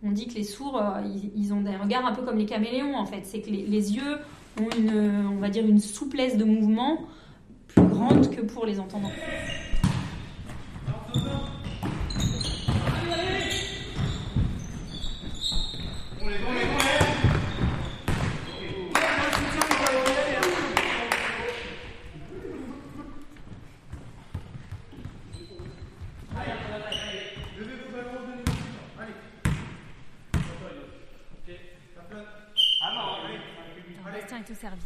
on 0.03 0.11
dit 0.11 0.27
que 0.27 0.35
les 0.35 0.43
sourds, 0.45 0.77
euh, 0.77 1.01
ils, 1.05 1.31
ils 1.35 1.53
ont 1.53 1.61
des 1.61 1.75
regards 1.75 2.05
un 2.05 2.13
peu 2.13 2.21
comme 2.21 2.37
les 2.37 2.45
caméléons, 2.45 2.95
en 2.95 3.05
fait. 3.05 3.25
C'est 3.25 3.41
que 3.41 3.49
les, 3.49 3.65
les 3.65 3.95
yeux 3.95 4.19
ont 4.61 4.69
une, 4.77 5.27
on 5.27 5.39
va 5.39 5.49
dire, 5.49 5.65
une 5.65 5.79
souplesse 5.79 6.37
de 6.37 6.45
mouvement 6.45 6.99
plus 7.67 7.83
grande 7.87 8.29
que 8.33 8.41
pour 8.41 8.65
les 8.65 8.79
entendants. 8.79 9.11
Bastien 34.11 34.37
est 34.39 34.51
au 34.51 34.55
service. 34.55 34.83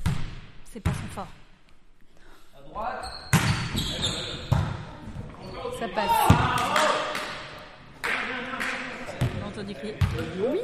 C'est 0.66 0.80
pas 0.80 0.92
son 0.92 1.08
fort. 1.10 1.28
Ça 5.80 5.88
passe. 5.90 6.12
T'as 8.02 9.48
entendu 9.48 9.74
crier 9.74 9.96
Oui. 10.40 10.60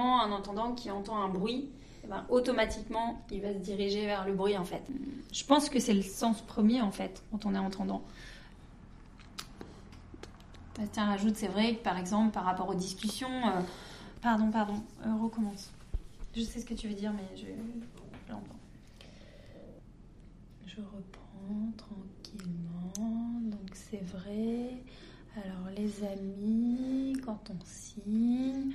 Un 0.00 0.32
entendant 0.32 0.72
qui 0.74 0.90
entend 0.90 1.16
un 1.22 1.28
bruit, 1.28 1.68
eh 2.02 2.06
ben, 2.06 2.24
automatiquement, 2.28 3.22
il 3.30 3.40
va 3.40 3.52
se 3.52 3.58
diriger 3.58 4.06
vers 4.06 4.26
le 4.26 4.34
bruit 4.34 4.56
en 4.56 4.64
fait. 4.64 4.82
Je 5.32 5.44
pense 5.44 5.68
que 5.68 5.78
c'est 5.78 5.94
le 5.94 6.02
sens 6.02 6.40
premier 6.42 6.80
en 6.80 6.90
fait, 6.90 7.22
quand 7.30 7.46
on 7.46 7.54
est 7.54 7.58
entendant. 7.58 8.02
Bastien 10.78 11.04
rajoute, 11.06 11.36
c'est 11.36 11.48
vrai 11.48 11.76
que 11.76 11.82
par 11.82 11.96
exemple, 11.98 12.32
par 12.32 12.44
rapport 12.44 12.68
aux 12.68 12.74
discussions. 12.74 13.28
euh, 13.46 13.60
Pardon, 14.20 14.50
pardon, 14.50 14.82
euh, 15.06 15.14
recommence. 15.22 15.70
Je 16.34 16.40
sais 16.40 16.58
ce 16.60 16.64
que 16.64 16.74
tu 16.74 16.88
veux 16.88 16.94
dire, 16.94 17.12
mais 17.12 17.36
je 17.36 17.46
l'entends. 18.32 18.56
Je 20.66 20.76
reprends 20.80 21.72
tranquillement. 21.76 23.40
Donc 23.42 23.70
c'est 23.74 24.02
vrai. 24.04 24.70
Alors 25.36 25.68
les 25.76 26.04
amis, 26.04 27.12
quand 27.24 27.50
on 27.50 27.64
signe, 27.64 28.72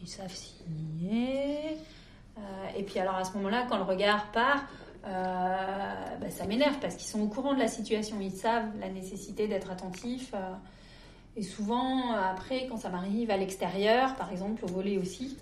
ils 0.00 0.08
savent 0.08 0.34
signer. 0.34 1.76
Euh, 2.38 2.40
et 2.76 2.82
puis 2.82 2.98
alors 2.98 3.16
à 3.16 3.24
ce 3.24 3.36
moment-là, 3.36 3.66
quand 3.68 3.76
le 3.76 3.84
regard 3.84 4.30
part, 4.32 4.64
euh, 5.06 6.16
bah, 6.20 6.30
ça 6.30 6.46
m'énerve 6.46 6.78
parce 6.80 6.94
qu'ils 6.94 7.08
sont 7.08 7.20
au 7.20 7.28
courant 7.28 7.54
de 7.54 7.58
la 7.58 7.68
situation, 7.68 8.16
ils 8.20 8.32
savent 8.32 8.70
la 8.80 8.88
nécessité 8.88 9.48
d'être 9.48 9.70
attentifs. 9.70 10.32
euh, 10.34 10.54
et 11.34 11.42
souvent, 11.42 12.12
après, 12.12 12.66
quand 12.68 12.76
ça 12.76 12.90
m'arrive 12.90 13.30
à 13.30 13.38
l'extérieur, 13.38 14.16
par 14.16 14.30
exemple 14.30 14.66
au 14.66 14.68
volet 14.68 14.98
aussi, 14.98 15.38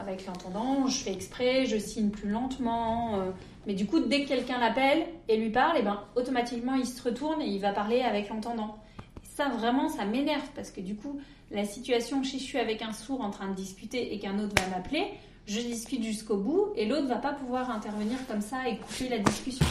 avec 0.00 0.24
l'entendant, 0.24 0.86
je 0.86 1.02
fais 1.02 1.12
exprès, 1.12 1.66
je 1.66 1.76
signe 1.76 2.08
plus 2.08 2.30
lentement. 2.30 3.18
mais 3.66 3.74
du 3.74 3.84
coup, 3.84 4.00
dès 4.00 4.22
que 4.22 4.28
quelqu'un 4.28 4.58
l'appelle 4.58 5.04
et 5.28 5.36
lui 5.36 5.50
parle, 5.50 5.76
et 5.76 5.82
ben, 5.82 6.04
automatiquement, 6.16 6.72
il 6.74 6.86
se 6.86 7.02
retourne 7.02 7.42
et 7.42 7.48
il 7.48 7.60
va 7.60 7.72
parler 7.74 8.00
avec 8.00 8.30
l'entendant. 8.30 8.78
Ça, 9.24 9.50
vraiment, 9.50 9.90
ça 9.90 10.06
m'énerve 10.06 10.48
parce 10.54 10.70
que 10.70 10.80
du 10.80 10.96
coup, 10.96 11.20
la 11.50 11.64
situation, 11.64 12.22
si 12.22 12.38
je 12.38 12.44
suis 12.44 12.58
avec 12.58 12.82
un 12.82 12.92
sourd 12.92 13.20
en 13.22 13.30
train 13.30 13.48
de 13.48 13.54
discuter 13.54 14.12
et 14.12 14.18
qu'un 14.18 14.38
autre 14.38 14.54
va 14.62 14.68
m'appeler, 14.68 15.12
je 15.46 15.60
discute 15.60 16.02
jusqu'au 16.02 16.36
bout 16.36 16.72
et 16.76 16.84
l'autre 16.84 17.06
va 17.06 17.16
pas 17.16 17.32
pouvoir 17.32 17.70
intervenir 17.70 18.18
comme 18.26 18.42
ça 18.42 18.68
et 18.68 18.76
couper 18.76 19.08
la 19.08 19.18
discussion. 19.18 19.64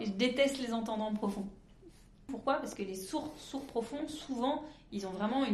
Et 0.00 0.06
je 0.06 0.12
déteste 0.12 0.58
les 0.58 0.72
entendants 0.72 1.12
profonds. 1.12 1.48
Pourquoi? 2.28 2.54
Parce 2.54 2.74
que 2.74 2.82
les 2.82 2.94
sourds, 2.94 3.34
sourds 3.38 3.66
profonds, 3.66 4.06
souvent, 4.06 4.64
ils 4.92 5.04
ont 5.06 5.10
vraiment 5.10 5.44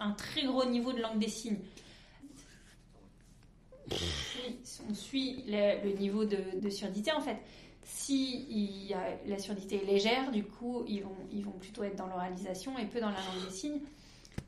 un 0.00 0.10
très 0.12 0.42
gros 0.42 0.64
niveau 0.64 0.92
de 0.92 1.00
langue 1.00 1.20
des 1.20 1.28
signes. 1.28 1.58
On 4.88 4.94
suit 4.94 5.44
le, 5.48 5.96
niveau 5.98 6.24
de, 6.24 6.70
surdité, 6.70 7.12
en 7.12 7.20
fait, 7.20 7.36
si 7.82 8.92
la 9.26 9.38
surdité 9.38 9.82
est 9.82 9.86
légère, 9.86 10.30
du 10.30 10.44
coup, 10.44 10.84
ils 10.88 11.02
vont, 11.02 11.52
plutôt 11.58 11.82
être 11.82 11.96
dans 11.96 12.06
l'oralisation 12.06 12.78
et 12.78 12.86
peu 12.86 13.00
dans 13.00 13.10
la 13.10 13.16
langue 13.16 13.44
des 13.46 13.52
signes. 13.52 13.80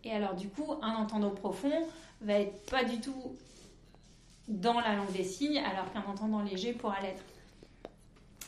Et 0.05 0.12
alors, 0.12 0.34
du 0.34 0.49
coup, 0.49 0.72
un 0.80 0.95
entendant 0.95 1.30
profond 1.30 1.86
va 2.20 2.34
être 2.34 2.70
pas 2.70 2.84
du 2.84 3.01
tout 3.01 3.36
dans 4.49 4.80
la 4.80 4.95
langue 4.95 5.12
des 5.12 5.24
signes, 5.24 5.59
alors 5.59 5.93
qu'un 5.93 6.03
entendant 6.03 6.43
léger 6.43 6.72
pourra 6.72 7.01
l'être. 7.01 7.22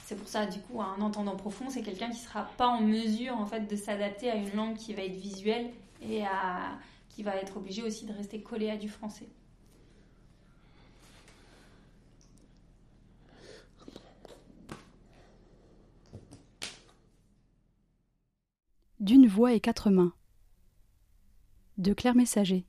C'est 0.04 0.16
pour 0.16 0.28
ça, 0.28 0.46
du 0.46 0.60
coup, 0.60 0.82
un 0.82 1.00
entendant 1.00 1.36
profond, 1.36 1.70
c'est 1.70 1.82
quelqu'un 1.82 2.10
qui 2.10 2.18
sera 2.18 2.44
pas 2.58 2.66
en 2.66 2.82
mesure 2.82 3.38
en 3.38 3.46
fait 3.46 3.60
de 3.60 3.74
s'adapter 3.74 4.30
à 4.30 4.34
une 4.34 4.54
langue 4.54 4.76
qui 4.76 4.92
va 4.92 5.02
être 5.02 5.16
visuelle 5.16 5.70
et 6.02 6.22
qui 7.08 7.22
va 7.22 7.36
être 7.36 7.56
obligé 7.56 7.82
aussi 7.82 8.04
de 8.04 8.12
rester 8.12 8.42
collé 8.42 8.68
à 8.68 8.76
du 8.76 8.88
français. 8.88 9.26
D'une 19.04 19.26
voix 19.26 19.52
et 19.52 19.60
quatre 19.60 19.90
mains. 19.90 20.14
De 21.76 21.92
Claire 21.92 22.14
Messager. 22.14 22.64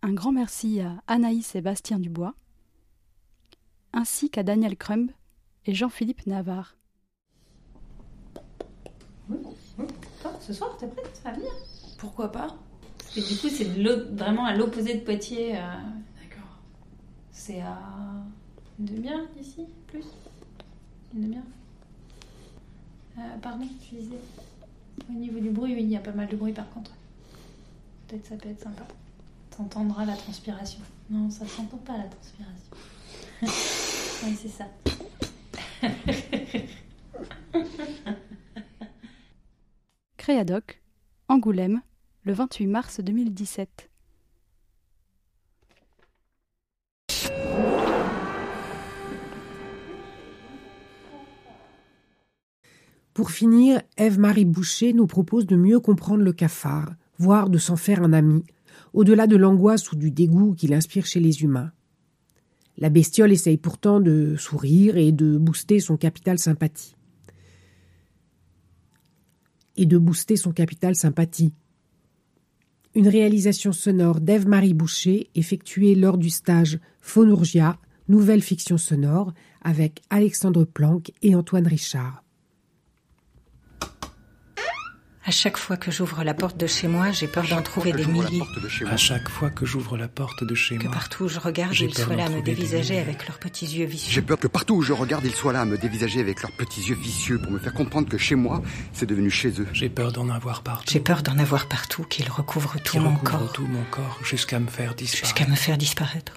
Un 0.00 0.14
grand 0.14 0.32
merci 0.32 0.80
à 0.80 1.02
Anaïs 1.06 1.54
et 1.54 1.60
Bastien 1.60 1.98
Dubois, 1.98 2.34
ainsi 3.92 4.30
qu'à 4.30 4.42
Daniel 4.42 4.78
Crumb 4.78 5.10
et 5.66 5.74
Jean-Philippe 5.74 6.26
Navarre. 6.26 6.78
Toi, 9.28 10.32
ce 10.40 10.54
soir, 10.54 10.74
t'es 10.78 10.86
prête 10.86 11.20
à 11.26 11.32
venir? 11.32 11.52
Pourquoi 11.98 12.32
pas? 12.32 12.56
Et 13.14 13.20
du 13.20 13.36
coup, 13.36 13.50
c'est 13.50 13.68
vraiment 14.14 14.46
à 14.46 14.56
l'opposé 14.56 14.94
de 14.94 15.04
Poitiers. 15.04 15.52
D'accord. 15.52 16.56
C'est 17.30 17.60
à 17.60 17.78
une 18.78 18.86
demi-heure 18.86 19.28
d'ici 19.36 19.66
Plus? 19.86 20.06
Une 21.12 21.24
demi-heure? 21.24 21.42
Euh, 23.18 23.36
Pardon, 23.42 23.68
tu 23.86 23.96
disais? 23.96 24.16
Au 25.08 25.12
niveau 25.12 25.38
du 25.40 25.50
bruit, 25.50 25.74
oui, 25.74 25.82
il 25.82 25.90
y 25.90 25.96
a 25.96 26.00
pas 26.00 26.12
mal 26.12 26.28
de 26.28 26.36
bruit 26.36 26.52
par 26.52 26.68
contre. 26.70 26.92
Peut-être 28.08 28.26
ça 28.26 28.36
peut 28.36 28.48
être 28.48 28.62
sympa. 28.62 28.86
T'entendras 29.56 30.04
la 30.04 30.16
transpiration. 30.16 30.80
Non, 31.10 31.30
ça 31.30 31.46
s'entend 31.46 31.78
pas 31.78 31.96
la 31.98 32.04
transpiration. 32.04 32.70
oui, 34.26 34.36
c'est 34.40 34.48
ça. 34.48 34.66
Créadoc, 40.16 40.80
Angoulême, 41.28 41.82
le 42.24 42.32
28 42.32 42.66
mars 42.66 43.00
2017. 43.00 43.91
Pour 53.14 53.30
finir, 53.30 53.82
Ève-Marie 53.98 54.46
Boucher 54.46 54.94
nous 54.94 55.06
propose 55.06 55.46
de 55.46 55.56
mieux 55.56 55.80
comprendre 55.80 56.22
le 56.22 56.32
cafard, 56.32 56.94
voire 57.18 57.50
de 57.50 57.58
s'en 57.58 57.76
faire 57.76 58.02
un 58.02 58.14
ami, 58.14 58.42
au-delà 58.94 59.26
de 59.26 59.36
l'angoisse 59.36 59.92
ou 59.92 59.96
du 59.96 60.10
dégoût 60.10 60.54
qu'il 60.54 60.72
inspire 60.72 61.04
chez 61.04 61.20
les 61.20 61.42
humains. 61.42 61.72
La 62.78 62.88
bestiole 62.88 63.32
essaye 63.32 63.58
pourtant 63.58 64.00
de 64.00 64.34
sourire 64.38 64.96
et 64.96 65.12
de 65.12 65.36
booster 65.36 65.78
son 65.78 65.98
capital 65.98 66.38
sympathie. 66.38 66.96
Et 69.76 69.84
de 69.84 69.98
booster 69.98 70.36
son 70.36 70.52
capital 70.52 70.94
sympathie. 70.94 71.52
Une 72.94 73.08
réalisation 73.08 73.72
sonore 73.72 74.20
d'Ève-Marie 74.20 74.74
Boucher 74.74 75.30
effectuée 75.34 75.94
lors 75.94 76.16
du 76.16 76.30
stage 76.30 76.78
Phonourgia, 77.00 77.78
nouvelle 78.08 78.42
fiction 78.42 78.78
sonore, 78.78 79.32
avec 79.62 80.00
Alexandre 80.08 80.64
Planck 80.64 81.12
et 81.22 81.34
Antoine 81.34 81.66
Richard. 81.66 82.21
À 85.24 85.30
chaque 85.30 85.56
fois 85.56 85.76
que 85.76 85.92
j'ouvre 85.92 86.24
la 86.24 86.34
porte 86.34 86.56
de 86.56 86.66
chez 86.66 86.88
moi, 86.88 87.12
j'ai 87.12 87.28
peur 87.28 87.46
d'en 87.46 87.62
trouver 87.62 87.92
des 87.92 88.06
milliers. 88.06 88.42
À 88.90 88.96
chaque 88.96 89.28
fois 89.28 89.50
que 89.50 89.64
j'ouvre 89.64 89.96
la 89.96 90.08
porte 90.08 90.42
de 90.42 90.54
chez 90.56 90.78
Que 90.78 90.84
moi, 90.84 90.92
partout 90.92 91.24
où 91.24 91.28
je 91.28 91.38
regarde, 91.38 91.74
ils 91.78 91.94
soient 91.94 92.16
là 92.16 92.24
à 92.24 92.28
me 92.28 92.42
dévisager 92.42 92.98
avec 92.98 93.28
leurs 93.28 93.38
petits 93.38 93.66
yeux 93.66 93.86
vicieux. 93.86 94.10
J'ai 94.10 94.22
peur 94.22 94.38
que 94.38 94.48
partout 94.48 94.74
où 94.74 94.82
je 94.82 94.92
regarde, 94.92 95.24
ils 95.24 95.34
soient 95.34 95.52
là 95.52 95.60
à 95.60 95.64
me 95.64 95.78
dévisager 95.78 96.18
avec 96.18 96.42
leurs 96.42 96.50
petits 96.56 96.80
yeux 96.80 96.96
vicieux 96.96 97.38
pour 97.38 97.52
me 97.52 97.60
faire 97.60 97.72
comprendre 97.72 98.08
que 98.08 98.18
chez 98.18 98.34
moi, 98.34 98.62
c'est 98.92 99.06
devenu 99.06 99.30
chez 99.30 99.60
eux. 99.60 99.68
J'ai 99.72 99.88
peur 99.88 100.10
d'en 100.10 100.28
avoir 100.28 100.62
partout. 100.62 100.92
J'ai 100.92 101.00
peur 101.00 101.22
d'en 101.22 101.38
avoir 101.38 101.68
partout, 101.68 102.02
qu'ils 102.02 102.28
recouvrent 102.28 102.80
tout 102.82 102.94
qui 102.94 102.98
mon 102.98 103.14
corps, 103.14 103.52
tout 103.52 103.66
mon 103.66 103.84
corps 103.92 104.18
jusqu'à 104.24 104.58
me 104.58 104.66
faire 104.66 104.96
disparaître. 104.96 105.26
jusqu'à 105.28 105.46
me 105.48 105.54
faire 105.54 105.78
disparaître. 105.78 106.32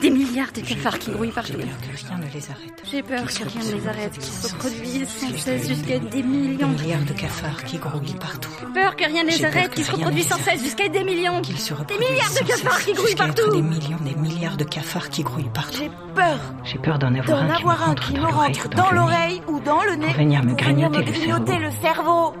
Des 0.00 0.10
milliards 0.10 0.52
de 0.52 0.60
cafards 0.60 0.98
qui 0.98 1.10
grouillent 1.10 1.30
partout. 1.30 1.52
J'ai 1.56 1.62
peur 1.62 1.76
que 1.80 2.06
rien 2.06 2.18
ne 2.18 2.32
les 2.32 2.50
arrête. 2.50 2.82
J'ai 2.90 3.02
peur 3.02 3.26
que 3.26 3.44
rien 3.48 3.64
ne 3.64 3.80
les 3.80 3.88
arrête, 3.88 4.12
qu'ils 4.12 4.22
se 4.22 4.52
reproduisent 4.52 5.08
sans 5.08 5.38
cesse 5.38 5.68
jusqu'à 5.68 5.98
des 5.98 6.08
Des 6.08 6.22
millions. 6.22 6.68
milliards 6.68 7.04
de 7.04 7.12
cafards 7.12 7.64
qui 7.64 7.78
grouillent 7.78 8.14
partout. 8.20 8.50
J'ai 8.60 8.80
peur 8.80 8.96
que 8.96 9.04
rien 9.04 9.24
ne 9.24 9.30
les 9.30 9.44
arrête, 9.44 9.74
qu'ils 9.74 9.84
se 9.84 9.92
reproduisent 9.92 10.28
sans 10.28 10.38
cesse 10.38 10.62
jusqu'à 10.62 10.88
des 10.88 11.04
millions. 11.04 11.40
Qu'ils 11.40 11.58
se 11.58 11.74
Des 11.74 11.98
milliards 11.98 12.32
de 12.34 12.46
cafards 12.46 12.84
qui 12.84 12.92
grouillent 12.92 13.14
partout. 13.14 13.50
Des 13.50 13.62
millions, 13.62 13.98
des 14.02 14.14
milliards 14.14 14.56
de 14.56 14.64
cafards 14.64 15.08
qui 15.08 15.22
grouillent 15.22 15.50
partout. 15.52 15.78
J'ai 15.78 15.90
peur 16.14 16.38
J'ai 16.64 16.78
peur 16.78 16.98
d'en 16.98 17.14
avoir 17.14 17.88
un 17.88 17.94
qui 17.94 18.12
me 18.14 18.26
rentre 18.26 18.68
qui 18.68 18.76
dans 18.76 18.90
l'oreille 18.90 19.42
ou 19.48 19.60
dans 19.60 19.82
le 19.84 19.96
nez. 19.96 20.12
venir 20.12 20.44
me 20.44 20.54
grignoter 20.54 21.58
le 21.58 21.70
cerveau. 21.82 22.34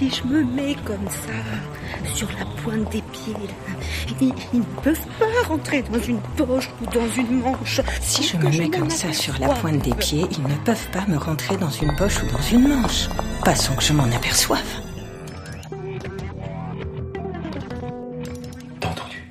Si 0.00 0.08
je 0.08 0.24
me 0.24 0.42
mets 0.42 0.76
comme 0.86 1.06
ça, 1.10 2.14
sur 2.14 2.26
la 2.38 2.46
pointe 2.62 2.90
des 2.90 3.02
pieds, 3.02 3.34
là, 3.34 3.74
ils, 4.18 4.32
ils 4.54 4.60
ne 4.60 4.80
peuvent 4.82 5.06
pas 5.18 5.46
rentrer 5.46 5.82
dans 5.82 6.00
une 6.00 6.22
poche 6.38 6.70
ou 6.80 6.86
dans 6.86 7.10
une 7.10 7.42
manche. 7.42 7.82
Si 8.00 8.22
je 8.22 8.38
me 8.38 8.48
mets 8.48 8.70
comme 8.70 8.88
ça 8.88 9.12
sur 9.12 9.38
la 9.38 9.50
pointe 9.50 9.82
des 9.82 9.92
pieds, 9.92 10.26
ils 10.30 10.42
ne 10.42 10.54
peuvent 10.64 10.88
pas 10.90 11.04
me 11.06 11.18
rentrer 11.18 11.58
dans 11.58 11.68
une 11.68 11.94
poche 11.96 12.22
ou 12.22 12.26
dans 12.32 12.40
une 12.40 12.80
manche. 12.80 13.10
Pas 13.44 13.54
sans 13.54 13.76
que 13.76 13.82
je 13.82 13.92
m'en 13.92 14.04
aperçoive. 14.04 14.64
T'as 18.80 18.88
entendu? 18.88 19.28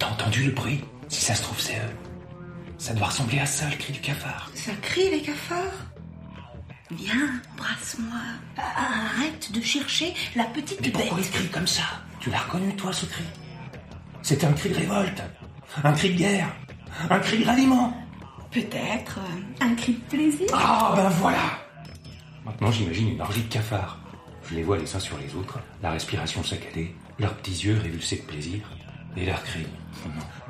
T'as 0.00 0.08
entendu 0.08 0.42
le 0.46 0.50
bruit? 0.50 0.82
Si 1.08 1.24
ça 1.24 1.36
se 1.36 1.42
trouve, 1.42 1.60
c'est 1.60 1.76
eux. 1.76 1.94
Ça 2.78 2.94
doit 2.94 3.06
ressembler 3.06 3.38
à 3.38 3.46
ça, 3.46 3.66
le 3.70 3.76
cri 3.76 3.92
du 3.92 4.00
cafard. 4.00 4.50
Ça 4.56 4.72
crie 4.82 5.08
les 5.08 5.20
cafards? 5.20 5.93
Viens, 6.96 7.40
embrasse-moi. 7.54 8.20
Arrête 8.56 9.50
de 9.52 9.60
chercher 9.60 10.14
la 10.36 10.44
petite 10.44 10.80
Mais 10.80 10.90
pourquoi 10.90 11.18
bête. 11.18 11.30
crient 11.30 11.48
comme 11.48 11.66
ça 11.66 11.82
Tu 12.20 12.30
l'as 12.30 12.38
reconnu, 12.40 12.74
toi, 12.76 12.92
ce 12.92 13.06
cri 13.06 13.24
C'était 14.22 14.46
un 14.46 14.52
cri 14.52 14.70
de 14.70 14.74
révolte, 14.76 15.22
un 15.82 15.92
cri 15.92 16.10
de 16.14 16.18
guerre, 16.18 16.54
un 17.10 17.18
cri 17.18 17.38
de 17.38 17.46
ralliement. 17.46 17.96
Peut-être 18.50 19.18
euh, 19.18 19.64
un 19.64 19.74
cri 19.74 19.94
de 19.94 20.16
plaisir. 20.16 20.46
Ah, 20.52 20.92
ben 20.96 21.08
voilà 21.08 21.58
Maintenant, 22.44 22.70
j'imagine 22.70 23.10
une 23.10 23.20
orgie 23.20 23.42
de 23.42 23.52
cafards. 23.52 23.98
Je 24.48 24.54
les 24.54 24.62
vois 24.62 24.78
les 24.78 24.94
uns 24.94 25.00
sur 25.00 25.16
les 25.18 25.34
autres, 25.34 25.58
la 25.82 25.90
respiration 25.90 26.44
saccadée, 26.44 26.94
leurs 27.18 27.34
petits 27.34 27.64
yeux 27.66 27.78
révulsés 27.82 28.16
de 28.16 28.22
plaisir, 28.22 28.60
et 29.16 29.24
leurs 29.26 29.42
cris. 29.42 29.66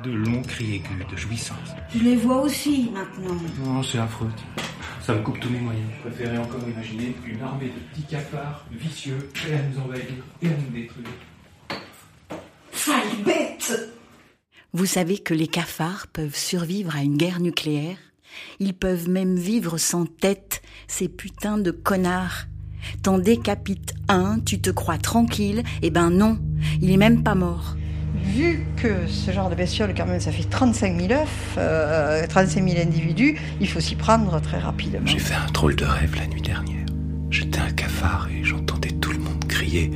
De 0.03 0.11
longs 0.11 0.41
cris 0.41 0.75
aigus 0.75 1.07
de 1.09 1.15
jouissance. 1.15 1.69
Je 1.95 1.99
les 1.99 2.15
vois 2.17 2.41
aussi 2.41 2.91
maintenant. 2.93 3.37
Non, 3.63 3.81
c'est 3.81 3.99
affreux. 3.99 4.29
Ça 5.05 5.13
me 5.13 5.21
coupe 5.21 5.39
tous 5.39 5.51
mes 5.51 5.59
moyens. 5.59 5.85
Je 5.97 6.09
préférais 6.09 6.39
encore 6.39 6.67
imaginer 6.67 7.15
une 7.27 7.39
armée 7.39 7.67
de 7.67 7.79
petits 7.91 8.07
cafards 8.09 8.65
vicieux 8.71 9.29
prêts 9.35 9.53
à 9.53 9.61
nous 9.61 9.79
envahir 9.79 10.15
et 10.41 10.47
à 10.47 10.49
nous 10.49 10.73
détruire. 10.73 11.05
Sale 12.71 13.23
bête 13.23 13.93
Vous 14.73 14.87
savez 14.87 15.19
que 15.19 15.35
les 15.35 15.45
cafards 15.45 16.07
peuvent 16.07 16.35
survivre 16.35 16.95
à 16.95 17.03
une 17.03 17.17
guerre 17.17 17.39
nucléaire? 17.39 17.97
Ils 18.59 18.73
peuvent 18.73 19.07
même 19.07 19.35
vivre 19.35 19.77
sans 19.77 20.07
tête, 20.07 20.63
ces 20.87 21.07
putains 21.07 21.59
de 21.59 21.69
connards. 21.69 22.45
T'en 23.03 23.19
décapites 23.19 23.93
un, 24.07 24.39
tu 24.39 24.59
te 24.59 24.71
crois 24.71 24.97
tranquille, 24.97 25.61
eh 25.83 25.91
ben 25.91 26.09
non, 26.09 26.39
il 26.81 26.89
est 26.89 26.97
même 26.97 27.21
pas 27.21 27.35
mort. 27.35 27.75
Vu 28.27 28.65
que 28.75 29.07
ce 29.07 29.31
genre 29.31 29.49
de 29.49 29.55
bestiole, 29.55 29.93
quand 29.95 30.05
même, 30.05 30.19
ça 30.19 30.31
fait 30.31 30.43
35 30.43 30.99
000 30.99 31.13
œufs, 31.13 31.55
euh, 31.57 32.25
35 32.27 32.67
000 32.67 32.81
individus, 32.81 33.37
il 33.61 33.67
faut 33.67 33.79
s'y 33.79 33.95
prendre 33.95 34.39
très 34.41 34.59
rapidement. 34.59 35.05
J'ai 35.05 35.19
fait 35.19 35.35
un 35.35 35.51
drôle 35.51 35.75
de 35.75 35.85
rêve 35.85 36.15
la 36.15 36.27
nuit 36.27 36.41
dernière. 36.41 36.85
J'étais 37.29 37.59
un 37.59 37.71
cafard 37.71 38.27
et 38.29 38.43
j'entendais 38.43 38.89
tout 38.89 39.11
le 39.11 39.19
monde 39.19 39.45
crier 39.47 39.91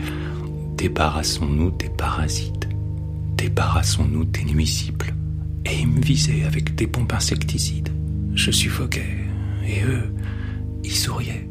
Débarrassons-nous 0.75 1.71
des 1.71 1.89
parasites. 1.89 2.69
Débarrassons-nous 3.35 4.25
des 4.25 4.45
nuisibles. 4.45 5.13
Et 5.65 5.79
ils 5.81 5.87
me 5.87 6.01
visaient 6.01 6.43
avec 6.45 6.75
des 6.75 6.87
bombes 6.87 7.11
insecticides. 7.11 7.89
Je 8.33 8.51
suffoquais 8.51 9.17
et 9.67 9.83
eux, 9.83 10.13
ils 10.83 10.95
souriaient. 10.95 11.49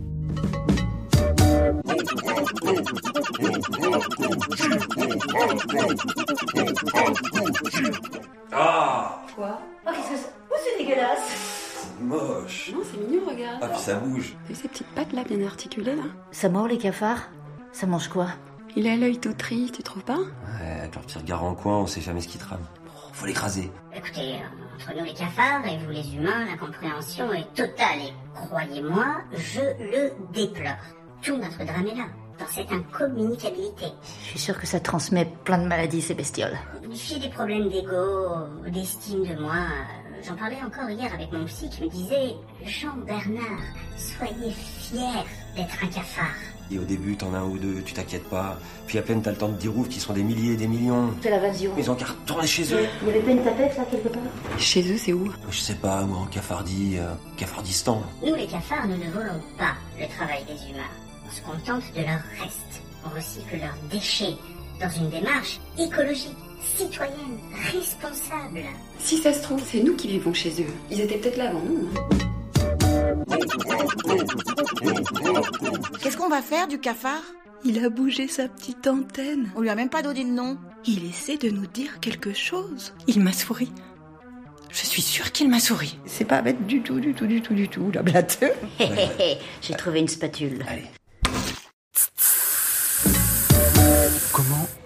Ah 8.53 9.23
Quoi 9.35 9.59
Oh, 9.87 9.91
qu'est-ce 9.95 10.11
que 10.11 10.17
c'est 10.17 10.33
Oh, 10.51 10.55
c'est 10.65 10.85
dégueulasse 10.85 11.87
Moche 12.01 12.71
Non, 12.75 12.81
c'est 12.85 12.99
mignon, 12.99 13.23
regarde. 13.29 13.59
Ah, 13.63 13.69
puis 13.69 13.81
ça 13.81 13.95
bouge. 13.95 14.37
Et 14.51 14.55
ces 14.55 14.69
petites 14.69 14.87
pattes 14.89 15.13
là, 15.13 15.25
bien 15.25 15.45
articulées 15.47 15.97
là. 15.97 16.03
Ça 16.31 16.49
mord 16.49 16.69
les 16.69 16.79
cafards 16.79 17.29
Ça 17.73 17.87
mange 17.87 18.09
quoi 18.09 18.29
Il 18.77 18.87
a 18.87 18.97
l'œil 18.97 19.19
tout 19.19 19.33
triste, 19.35 19.77
tu 19.77 19.83
trouves 19.83 20.05
pas 20.05 20.19
Ouais, 20.19 20.81
avec 20.81 20.95
leur 20.95 21.05
petit 21.05 21.19
regard 21.19 21.45
en 21.45 21.55
coin, 21.55 21.79
on 21.79 21.87
sait 21.87 22.01
jamais 22.01 22.21
ce 22.21 22.29
qui 22.29 22.39
trame. 22.39 22.65
Faut 23.13 23.27
l'écraser. 23.27 23.71
Écoutez, 23.97 24.37
entre 24.77 24.97
nous 24.97 25.05
les 25.05 25.15
cafards 25.15 25.67
et 25.67 25.77
vous 25.79 25.91
les 25.91 26.15
humains, 26.15 26.45
la 26.47 26.57
compréhension 26.57 27.33
est 27.33 27.53
totale 27.53 27.99
et 28.01 28.13
croyez-moi, 28.35 29.17
je 29.37 29.61
le 29.61 30.13
déplore. 30.33 30.77
Tout 31.23 31.37
notre 31.37 31.65
drame 31.65 31.87
est 31.87 31.97
là, 31.97 32.07
dans 32.39 32.47
cette 32.47 32.71
incommunicabilité. 32.71 33.87
Je 34.25 34.29
suis 34.31 34.39
sûre 34.39 34.59
que 34.59 34.67
ça 34.67 34.81
transmet 34.81 35.27
plein 35.45 35.59
de 35.59 35.67
maladies, 35.67 36.01
ces 36.01 36.15
bestioles. 36.15 36.57
J'ai 36.91 37.19
des 37.19 37.29
problèmes 37.29 37.69
d'ego, 37.69 38.47
d'estime 38.71 39.25
de 39.25 39.41
moi, 39.41 39.67
J'en 40.27 40.35
parlais 40.35 40.57
encore 40.65 40.91
hier 40.91 41.13
avec 41.15 41.33
mon 41.33 41.45
psy 41.45 41.69
qui 41.71 41.85
me 41.85 41.89
disait 41.89 42.35
Jean-Bernard, 42.65 43.63
soyez 43.97 44.51
fier 44.51 45.25
d'être 45.55 45.77
un 45.83 45.87
cafard. 45.87 46.35
Et 46.71 46.79
au 46.79 46.83
début, 46.83 47.17
t'en 47.17 47.33
as 47.35 47.39
un 47.39 47.45
ou 47.45 47.57
deux, 47.57 47.83
tu 47.83 47.95
t'inquiètes 47.95 48.29
pas. 48.29 48.59
Puis 48.87 48.99
à 48.99 49.03
peine 49.03 49.23
t'as 49.23 49.31
le 49.31 49.37
temps 49.37 49.49
de 49.49 49.57
dire 49.57 49.77
ouf, 49.77 49.89
qui 49.89 50.01
sont 50.01 50.13
des 50.13 50.23
milliers 50.23 50.55
et 50.55 50.57
des 50.57 50.67
millions. 50.67 51.13
Fais 51.23 51.31
l'invasion. 51.31 51.73
Ils 51.79 51.91
ont 51.91 51.95
qu'à 51.95 52.07
retourner 52.07 52.47
chez 52.47 52.75
eux. 52.75 52.87
Il 53.03 53.09
y 53.09 53.11
avait 53.11 53.21
pas 53.21 53.31
une 53.31 53.45
tapette 53.45 53.77
là 53.79 53.85
quelque 53.91 54.09
part? 54.09 54.23
Chez 54.59 54.93
eux, 54.93 54.99
c'est 54.99 55.13
où? 55.13 55.33
Je 55.51 55.59
sais 55.59 55.77
pas, 55.77 56.03
moi, 56.03 56.19
en 56.19 56.27
Cafardie, 56.27 56.97
euh, 56.99 57.15
Cafardistan. 57.37 58.03
Nous 58.27 58.35
les 58.35 58.47
cafards, 58.47 58.87
nous 58.87 58.97
ne 58.97 59.11
volons 59.11 59.41
pas 59.57 59.75
le 59.99 60.07
travail 60.09 60.45
des 60.45 60.71
humains. 60.71 61.08
On 61.29 61.35
se 61.35 61.41
contente 61.43 61.83
de 61.95 62.01
leur 62.01 62.21
reste. 62.41 62.83
On 63.05 63.11
recycle 63.15 63.59
leurs 63.59 63.77
déchets 63.91 64.35
dans 64.81 64.89
une 64.91 65.11
démarche 65.11 65.61
écologique, 65.79 66.37
citoyenne, 66.77 67.39
responsable. 67.73 68.63
Si 68.99 69.19
ça 69.19 69.33
se 69.33 69.43
trouve, 69.43 69.63
c'est 69.65 69.83
nous 69.83 69.95
qui 69.97 70.09
vivons 70.09 70.33
chez 70.33 70.51
eux. 70.63 70.73
Ils 70.91 71.01
étaient 71.01 71.19
peut-être 71.19 71.37
là 71.37 71.51
avant 71.51 71.61
nous. 71.61 71.89
hein. 71.97 72.19
Qu'est-ce 76.01 76.17
qu'on 76.17 76.29
va 76.29 76.43
faire 76.43 76.69
du 76.69 76.79
cafard? 76.79 77.23
Il 77.65 77.85
a 77.85 77.89
bougé 77.89 78.29
sa 78.29 78.49
petite 78.49 78.87
antenne. 78.87 79.51
On 79.57 79.61
lui 79.61 79.69
a 79.71 79.75
même 79.75 79.89
pas 79.91 80.03
donné 80.03 80.25
de 80.25 80.31
nom. 80.31 80.59
Il 80.87 81.05
essaie 81.09 81.37
de 81.37 81.51
nous 81.51 81.67
dire 81.67 81.99
quelque 82.01 82.33
chose. 82.33 82.95
Il 83.09 83.21
m'a 83.21 83.33
souri. 83.33 83.71
Je 84.71 84.87
suis 84.87 85.03
sûre 85.03 85.33
qu'il 85.33 85.49
m'a 85.49 85.59
souri. 85.61 85.99
C'est 86.07 86.25
pas 86.27 86.41
bête 86.43 86.67
du 86.67 86.83
tout, 86.83 87.01
du 87.01 87.15
tout, 87.15 87.27
du 87.27 87.43
tout, 87.43 87.55
du 87.55 87.69
tout, 87.69 87.91
la 87.93 88.03
blatte. 88.03 88.39
Hé 88.79 88.85
hé 88.85 89.09
hé, 89.19 89.39
j'ai 89.61 89.75
trouvé 89.75 89.99
une 90.01 90.09
spatule. 90.09 90.65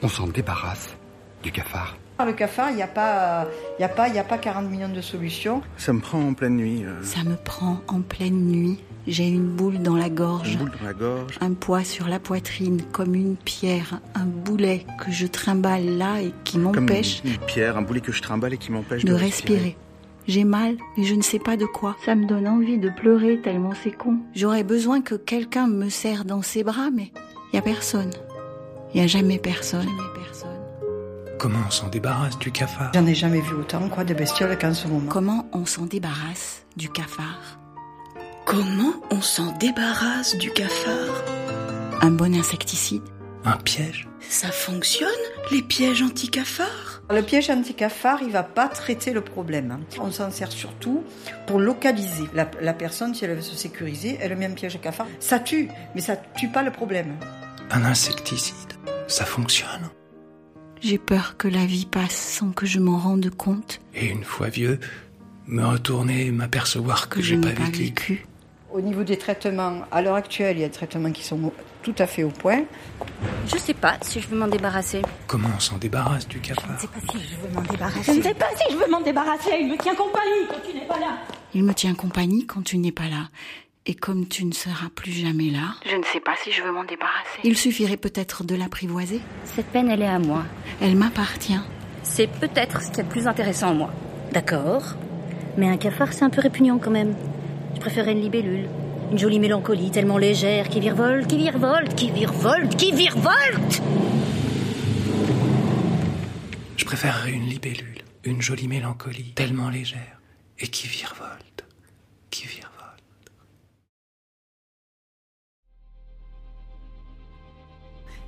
On 0.02 0.08
s'en 0.08 0.26
débarrasse 0.26 0.94
du 1.42 1.50
cafard 1.52 1.96
Le 2.24 2.32
cafard, 2.32 2.70
il 2.70 2.76
n'y 2.76 2.82
a, 2.82 2.86
pas, 2.86 3.46
il 3.78 3.82
y 3.82 3.84
a, 3.84 3.88
pas, 3.88 4.08
il 4.08 4.14
y 4.14 4.18
a 4.18 4.24
pas 4.24 4.38
40 4.38 4.70
millions 4.70 4.88
de 4.88 5.00
solutions. 5.00 5.60
Ça 5.76 5.92
me 5.92 6.00
prend 6.00 6.20
en 6.20 6.34
pleine 6.34 6.56
nuit. 6.56 6.84
euh, 6.84 7.02
Ça 7.02 7.24
me 7.24 7.34
prend 7.34 7.80
en 7.88 8.00
pleine 8.00 8.46
nuit. 8.46 8.78
J'ai 9.08 9.26
une 9.26 9.48
boule 9.48 9.78
dans 9.78 9.96
la 9.96 10.08
gorge. 10.08 10.52
une 10.52 10.58
boule 10.60 10.70
dans 10.80 10.86
la 10.86 10.92
gorge. 10.92 11.36
Un 11.40 11.54
poids 11.54 11.82
sur 11.82 12.06
la 12.06 12.20
poitrine, 12.20 12.82
comme 12.92 13.16
une 13.16 13.34
pierre, 13.36 14.00
un 14.14 14.26
boulet 14.26 14.86
que 15.04 15.10
je 15.10 15.26
trimballe 15.26 15.98
là 15.98 16.20
et 16.20 16.32
qui 16.44 16.52
Comme 16.60 16.80
m'empêche 16.80 17.22
une 17.24 17.38
pierre, 17.38 17.76
un 17.76 17.82
boulet 17.82 18.00
que 18.00 18.12
je 18.12 18.22
trimballe 18.22 18.54
et 18.54 18.58
qui 18.58 18.70
m'empêche 18.70 19.04
de 19.04 19.08
de, 19.12 19.14
respirer. 19.14 19.76
J'ai 20.28 20.44
mal, 20.44 20.76
mais 20.96 21.02
je 21.02 21.16
ne 21.16 21.22
sais 21.22 21.40
pas 21.40 21.56
de 21.56 21.66
quoi. 21.66 21.96
Ça 22.04 22.14
me 22.14 22.26
donne 22.26 22.46
envie 22.46 22.78
de 22.78 22.90
pleurer 22.90 23.40
tellement 23.42 23.72
c'est 23.82 23.90
con. 23.90 24.18
J'aurais 24.36 24.62
besoin 24.62 25.00
que 25.00 25.16
quelqu'un 25.16 25.66
me 25.66 25.88
serre 25.88 26.24
dans 26.24 26.42
ses 26.42 26.62
bras, 26.62 26.90
mais 26.94 27.10
il 27.52 27.56
y 27.56 27.58
a 27.58 27.62
personne. 27.62 28.12
Il 28.94 29.00
y 29.00 29.04
a 29.04 29.06
jamais 29.06 29.38
personne. 29.38 29.88
Comment 31.38 31.60
on 31.66 31.70
s'en 31.70 31.88
débarrasse 31.88 32.38
du 32.38 32.52
cafard 32.52 32.92
J'en 32.94 33.06
ai 33.06 33.14
jamais 33.14 33.40
vu 33.40 33.54
autant 33.54 33.88
quoi, 33.88 34.04
de 34.04 34.14
bestioles 34.14 34.56
qu'en 34.58 34.74
ce 34.74 34.86
moment. 34.86 35.10
Comment 35.10 35.48
on 35.52 35.66
s'en 35.66 35.86
débarrasse 35.86 36.64
du 36.76 36.88
cafard 36.88 37.58
Comment 38.44 38.92
on 39.10 39.20
s'en 39.20 39.50
débarrasse 39.58 40.36
du 40.36 40.52
cafard 40.52 41.24
Un 42.00 42.10
bon 42.10 42.34
insecticide 42.34 43.02
Un 43.44 43.56
piège 43.56 44.08
Ça 44.20 44.52
fonctionne, 44.52 45.08
les 45.50 45.62
pièges 45.62 46.02
anti-cafards 46.02 47.02
Le 47.10 47.22
piège 47.22 47.50
anti-cafard, 47.50 48.18
il 48.22 48.30
va 48.30 48.42
pas 48.44 48.68
traiter 48.68 49.12
le 49.12 49.22
problème. 49.22 49.80
On 50.00 50.12
s'en 50.12 50.30
sert 50.30 50.52
surtout 50.52 51.02
pour 51.46 51.58
localiser. 51.58 52.24
La, 52.34 52.48
la 52.60 52.74
personne, 52.74 53.14
si 53.14 53.24
elle 53.24 53.34
veut 53.34 53.40
se 53.40 53.56
sécuriser, 53.56 54.18
elle 54.20 54.36
met 54.36 54.46
un 54.46 54.50
piège 54.50 54.76
à 54.76 54.78
cafard. 54.78 55.06
Ça 55.18 55.40
tue, 55.40 55.70
mais 55.94 56.02
ça 56.02 56.16
tue 56.36 56.48
pas 56.48 56.62
le 56.62 56.70
problème. 56.70 57.16
Un 57.70 57.84
insecticide 57.84 58.71
Ça 59.12 59.26
fonctionne 59.26 59.90
J'ai 60.80 60.96
peur 60.96 61.36
que 61.36 61.46
la 61.46 61.66
vie 61.66 61.84
passe 61.84 62.16
sans 62.16 62.50
que 62.52 62.64
je 62.64 62.78
m'en 62.78 62.96
rende 62.96 63.28
compte. 63.28 63.78
Et 63.94 64.06
une 64.06 64.24
fois 64.24 64.48
vieux, 64.48 64.80
me 65.46 65.62
retourner 65.66 66.24
et 66.24 66.30
m'apercevoir 66.30 67.10
que, 67.10 67.20
j'ai 67.20 67.36
pas 67.36 67.50
vécu. 67.50 68.24
Au 68.72 68.80
niveau 68.80 69.04
des 69.04 69.18
traitements, 69.18 69.82
à 69.90 70.00
l'heure 70.00 70.14
actuelle, 70.14 70.56
il 70.56 70.60
y 70.60 70.64
a 70.64 70.68
des 70.68 70.72
traitements 70.72 71.12
qui 71.12 71.24
sont 71.24 71.52
tout 71.82 71.94
à 71.98 72.06
fait 72.06 72.22
au 72.22 72.30
point. 72.30 72.64
Je 73.48 73.58
sais 73.58 73.74
pas 73.74 73.98
si 74.00 74.18
je 74.18 74.28
veux 74.28 74.38
m'en 74.38 74.48
débarrasser. 74.48 75.02
Comment 75.26 75.50
on 75.54 75.60
s'en 75.60 75.76
débarrasse 75.76 76.26
du 76.26 76.40
cafard 76.40 76.74
Je 76.76 76.80
sais 76.80 76.86
pas 76.86 77.12
si 77.12 77.18
je 77.18 77.36
veux 77.36 77.54
m'en 77.54 77.60
débarrasser. 77.60 78.12
Je 78.14 78.18
ne 78.18 78.22
sais 78.22 78.34
pas 78.34 78.48
si 78.56 78.72
je 78.72 78.78
veux 78.78 78.90
m'en 78.90 79.02
débarrasser. 79.02 79.50
Il 79.60 79.68
me 79.68 79.76
tient 79.76 79.94
compagnie 79.94 80.46
quand 80.48 80.60
tu 80.66 80.74
n'es 80.74 80.86
pas 80.86 80.98
là. 80.98 81.18
Il 81.52 81.64
me 81.64 81.74
tient 81.74 81.94
compagnie 81.94 82.46
quand 82.46 82.62
tu 82.62 82.78
n'es 82.78 82.92
pas 82.92 83.10
là. 83.10 83.28
Et 83.84 83.94
comme 83.94 84.28
tu 84.28 84.44
ne 84.44 84.52
seras 84.52 84.90
plus 84.94 85.10
jamais 85.12 85.50
là, 85.50 85.74
Je 85.90 85.96
ne 85.96 86.04
sais 86.04 86.20
pas 86.20 86.34
si 86.44 86.52
je 86.52 86.62
veux 86.62 86.70
m'en 86.70 86.84
débarrasser. 86.84 87.40
il 87.42 87.56
suffirait 87.58 87.96
peut-être 87.96 88.44
de 88.44 88.54
l'apprivoiser. 88.54 89.20
Cette 89.44 89.66
peine, 89.66 89.90
elle 89.90 90.02
est 90.02 90.06
à 90.08 90.20
moi. 90.20 90.44
Elle 90.80 90.94
m'appartient. 90.94 91.58
C'est 92.04 92.28
peut-être 92.28 92.80
ce 92.82 92.88
qu'il 92.88 92.98
y 92.98 93.00
a 93.00 93.04
de 93.04 93.08
plus 93.08 93.26
intéressant 93.26 93.70
en 93.70 93.74
moi. 93.74 93.90
D'accord. 94.32 94.94
Mais 95.56 95.68
un 95.68 95.76
cafard, 95.76 96.12
c'est 96.12 96.24
un 96.24 96.30
peu 96.30 96.40
répugnant 96.40 96.78
quand 96.78 96.92
même. 96.92 97.14
Je 97.74 97.80
préférerais 97.80 98.12
une 98.12 98.20
libellule. 98.20 98.68
Une 99.10 99.18
jolie 99.18 99.40
mélancolie 99.40 99.90
tellement 99.90 100.16
légère 100.16 100.68
qui 100.68 100.78
virevolte, 100.80 101.26
qui 101.28 101.36
virevolte, 101.38 101.94
qui 101.96 102.10
virevolte, 102.12 102.76
qui 102.76 102.92
virevolte 102.92 103.82
Je 106.76 106.84
préférerais 106.84 107.32
une 107.32 107.46
libellule, 107.46 108.02
une 108.24 108.40
jolie 108.40 108.68
mélancolie, 108.68 109.32
tellement 109.34 109.68
légère, 109.70 110.20
et 110.58 110.68
qui 110.68 110.86
virevolte, 110.86 111.44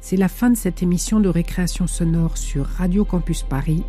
C'est 0.07 0.19
la 0.19 0.29
fin 0.29 0.51
de 0.51 0.55
cette 0.55 0.83
émission 0.83 1.19
de 1.19 1.31
récréation 1.31 1.87
sonore 1.87 2.37
sur 2.37 2.67
Radio 2.67 3.07
Campus 3.07 3.43
Paris. 3.43 3.85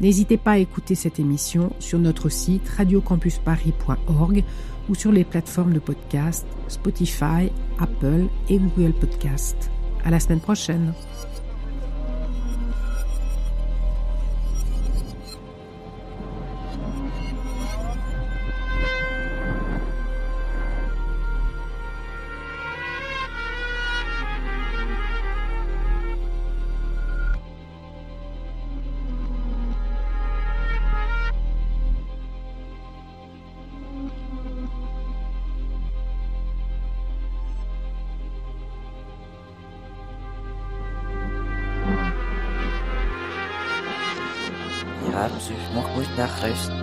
N'hésitez 0.00 0.36
pas 0.36 0.52
à 0.52 0.58
écouter 0.58 0.94
cette 0.94 1.18
émission 1.18 1.72
sur 1.80 1.98
notre 1.98 2.28
site 2.28 2.68
radiocampusparis.org 2.68 4.44
ou 4.88 4.94
sur 4.94 5.10
les 5.10 5.24
plateformes 5.24 5.72
de 5.72 5.80
podcast 5.80 6.46
Spotify, 6.68 7.50
Apple 7.80 8.26
et 8.48 8.58
Google 8.58 8.92
Podcast. 8.92 9.68
À 10.04 10.12
la 10.12 10.20
semaine 10.20 10.38
prochaine. 10.38 10.92